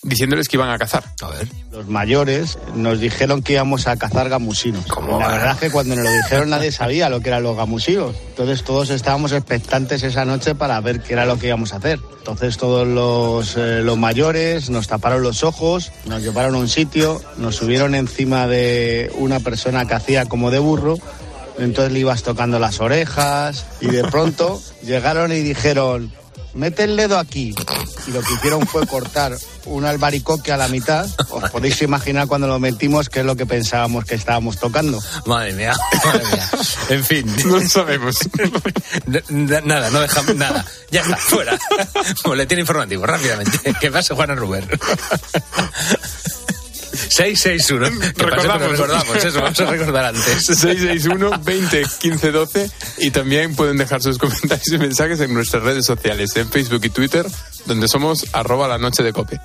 diciéndoles 0.06 0.48
que 0.48 0.58
iban 0.58 0.70
a 0.70 0.78
cazar. 0.78 1.04
A 1.22 1.30
ver. 1.30 1.48
Los 1.72 1.88
mayores 1.88 2.60
nos 2.76 3.00
dijeron 3.00 3.42
que 3.42 3.54
íbamos 3.54 3.88
a 3.88 3.98
cazar 3.98 4.30
gamusinos. 4.30 4.86
La 5.20 5.28
verdad 5.28 5.52
es 5.54 5.58
que 5.58 5.72
cuando 5.72 5.96
nos 5.96 6.06
lo 6.06 6.12
dijeron 6.12 6.52
nadie 6.52 6.72
sabía 6.72 7.10
lo 7.10 7.22
que 7.22 7.30
eran 7.30 7.42
los 7.42 7.58
gamusinos. 7.58 8.16
Entonces 8.30 8.64
todos 8.64 8.92
estábamos 8.92 9.32
expectantes 9.32 10.04
esa 10.04 10.24
noche 10.24 10.54
para 10.54 10.80
ver 10.80 11.02
qué 11.02 11.14
era 11.14 11.26
lo 11.26 11.40
que 11.40 11.48
íbamos 11.48 11.74
a 11.74 11.78
hacer. 11.78 12.00
Entonces 12.20 12.58
todos 12.58 12.88
los, 12.88 13.58
eh, 13.58 13.82
los 13.82 13.98
mayores 13.98 14.70
nos 14.70 14.88
taparon 14.88 15.24
los 15.24 15.44
ojos, 15.44 15.92
nos 16.06 16.22
llevaron 16.22 16.54
a 16.56 16.60
un 16.60 16.70
sitio, 16.70 17.20
nos 17.38 17.56
subieron 17.56 17.96
encima 17.96 18.48
de 18.48 19.12
una 19.18 19.40
persona 19.40 19.88
que 19.88 19.96
hacía 19.96 20.26
como 20.26 20.52
de 20.52 20.60
burro. 20.60 20.98
Entonces 21.58 21.92
le 21.92 22.00
ibas 22.00 22.22
tocando 22.22 22.60
las 22.60 22.80
orejas 22.80 23.66
y 23.82 23.88
de 23.88 24.04
pronto 24.04 24.62
llegaron 24.84 25.32
y 25.32 25.40
dijeron, 25.40 26.12
mete 26.56 26.84
el 26.86 26.98
dedo 26.98 27.20
aquí. 27.20 27.54
Y 28.08 28.12
lo 28.12 28.22
que 28.22 28.34
hicieron 28.34 28.66
fue 28.66 28.88
cortar 28.88 29.38
un 29.66 29.86
albaricoque 29.86 30.52
a 30.52 30.58
la 30.58 30.68
mitad. 30.68 31.08
Os 31.30 31.52
podéis 31.52 31.82
imaginar 31.82 32.28
cuando 32.28 32.48
lo 32.48 32.60
metimos 32.60 33.10
qué 33.10 33.20
es 33.20 33.26
lo 33.26 33.36
que 33.36 33.46
pensábamos 33.46 34.06
que 34.06 34.16
estábamos 34.16 34.58
tocando. 34.58 35.02
Madre 35.26 35.54
mía, 35.54 35.76
madre 36.04 36.24
mía. 36.32 36.50
En 36.90 37.04
fin. 37.04 37.36
No 37.46 37.60
sabemos. 37.68 38.16
nada, 39.30 39.90
no 39.90 40.00
dejamos 40.02 40.36
nada. 40.36 40.66
Ya 40.92 41.02
está, 41.02 41.18
fuera. 41.18 41.58
Boletín 42.24 42.60
informativo, 42.60 43.06
rápidamente. 43.06 43.74
Que 43.80 43.92
pase 43.92 44.14
Juana 44.14 44.36
Ruber. 44.36 44.68
661. 46.96 48.14
¿Qué 48.16 48.24
pasa 48.24 48.36
que 48.36 48.48
no 48.48 48.58
Recordamos. 48.58 48.72
recordamos 48.72 49.24
eso, 49.24 49.42
vamos 49.42 49.60
a 49.60 49.66
recordar 49.66 50.06
antes. 50.06 50.46
661 50.46 51.42
20 51.44 51.84
15 52.00 52.32
12 52.32 52.72
y 53.00 53.12
también 53.12 53.56
pueden 53.56 53.78
dejar 53.78 54.02
sus 54.02 54.18
comentarios 54.18 54.68
y 54.68 54.78
mensajes 54.78 55.20
en 55.20 55.34
nuestras 55.34 55.64
redes 55.64 55.86
sociales, 55.86 56.36
en 56.36 56.50
Facebook 56.50 56.82
y 56.84 56.90
Twitter, 56.90 57.26
donde 57.66 57.88
somos 57.88 58.26
arroba 58.34 58.68
la 58.68 58.78
noche 58.78 59.04
de 59.04 59.14
cope. 59.14 59.40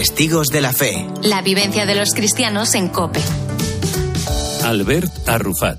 Testigos 0.00 0.48
de 0.48 0.62
la 0.62 0.72
fe. 0.72 1.06
La 1.22 1.42
vivencia 1.42 1.84
de 1.84 1.94
los 1.94 2.14
cristianos 2.14 2.74
en 2.74 2.88
COPE. 2.88 3.20
Albert 4.64 5.28
Arrufat, 5.28 5.76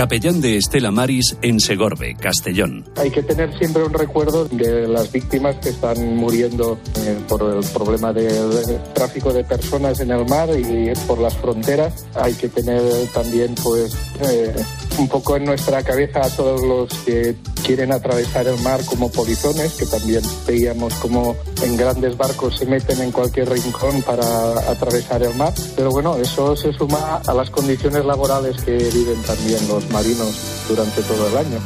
capellán 0.00 0.40
de 0.40 0.56
Estela 0.56 0.90
Maris 0.90 1.36
en 1.42 1.60
Segorbe, 1.60 2.16
Castellón. 2.18 2.86
Hay 2.96 3.10
que 3.10 3.22
tener 3.22 3.54
siempre 3.58 3.84
un 3.84 3.92
recuerdo 3.92 4.46
de 4.46 4.88
las 4.88 5.12
víctimas 5.12 5.56
que 5.56 5.68
están 5.68 6.16
muriendo 6.16 6.78
eh, 7.04 7.18
por 7.28 7.42
el 7.42 7.62
problema 7.66 8.10
del 8.10 8.50
de 8.50 8.78
tráfico 8.94 9.30
de 9.30 9.44
personas 9.44 10.00
en 10.00 10.10
el 10.10 10.24
mar 10.26 10.48
y 10.58 10.90
por 11.06 11.18
las 11.18 11.36
fronteras. 11.36 12.06
Hay 12.14 12.32
que 12.32 12.48
tener 12.48 12.80
también, 13.12 13.54
pues, 13.62 13.94
eh, 14.22 14.54
un 14.98 15.06
poco 15.06 15.36
en 15.36 15.44
nuestra 15.44 15.82
cabeza 15.82 16.20
a 16.24 16.30
todos 16.30 16.62
los 16.62 16.88
que 17.04 17.36
quieren 17.60 17.92
atravesar 17.92 18.46
el 18.46 18.58
mar 18.62 18.80
como 18.86 19.10
polizones, 19.10 19.74
que 19.74 19.84
también 19.86 20.22
veíamos 20.46 20.94
como 20.94 21.36
en 21.62 21.76
grandes 21.76 22.16
barcos 22.16 22.56
se 22.56 22.66
meten 22.66 23.00
en 23.00 23.12
cualquier 23.12 23.50
rincón 23.50 24.02
para 24.02 24.24
atravesar 24.70 25.22
el 25.22 25.34
mar. 25.34 25.52
Pero 25.76 25.90
bueno, 25.90 26.16
eso 26.16 26.56
se 26.56 26.72
suma 26.72 27.20
a 27.26 27.34
las 27.34 27.50
condiciones 27.50 28.04
laborales 28.04 28.62
que 28.62 28.76
viven 28.76 29.22
también 29.22 29.68
los 29.68 29.89
marinos 29.90 30.34
durante 30.68 31.02
todo 31.02 31.28
el 31.28 31.36
año. 31.36 31.60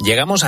Llegamos 0.00 0.36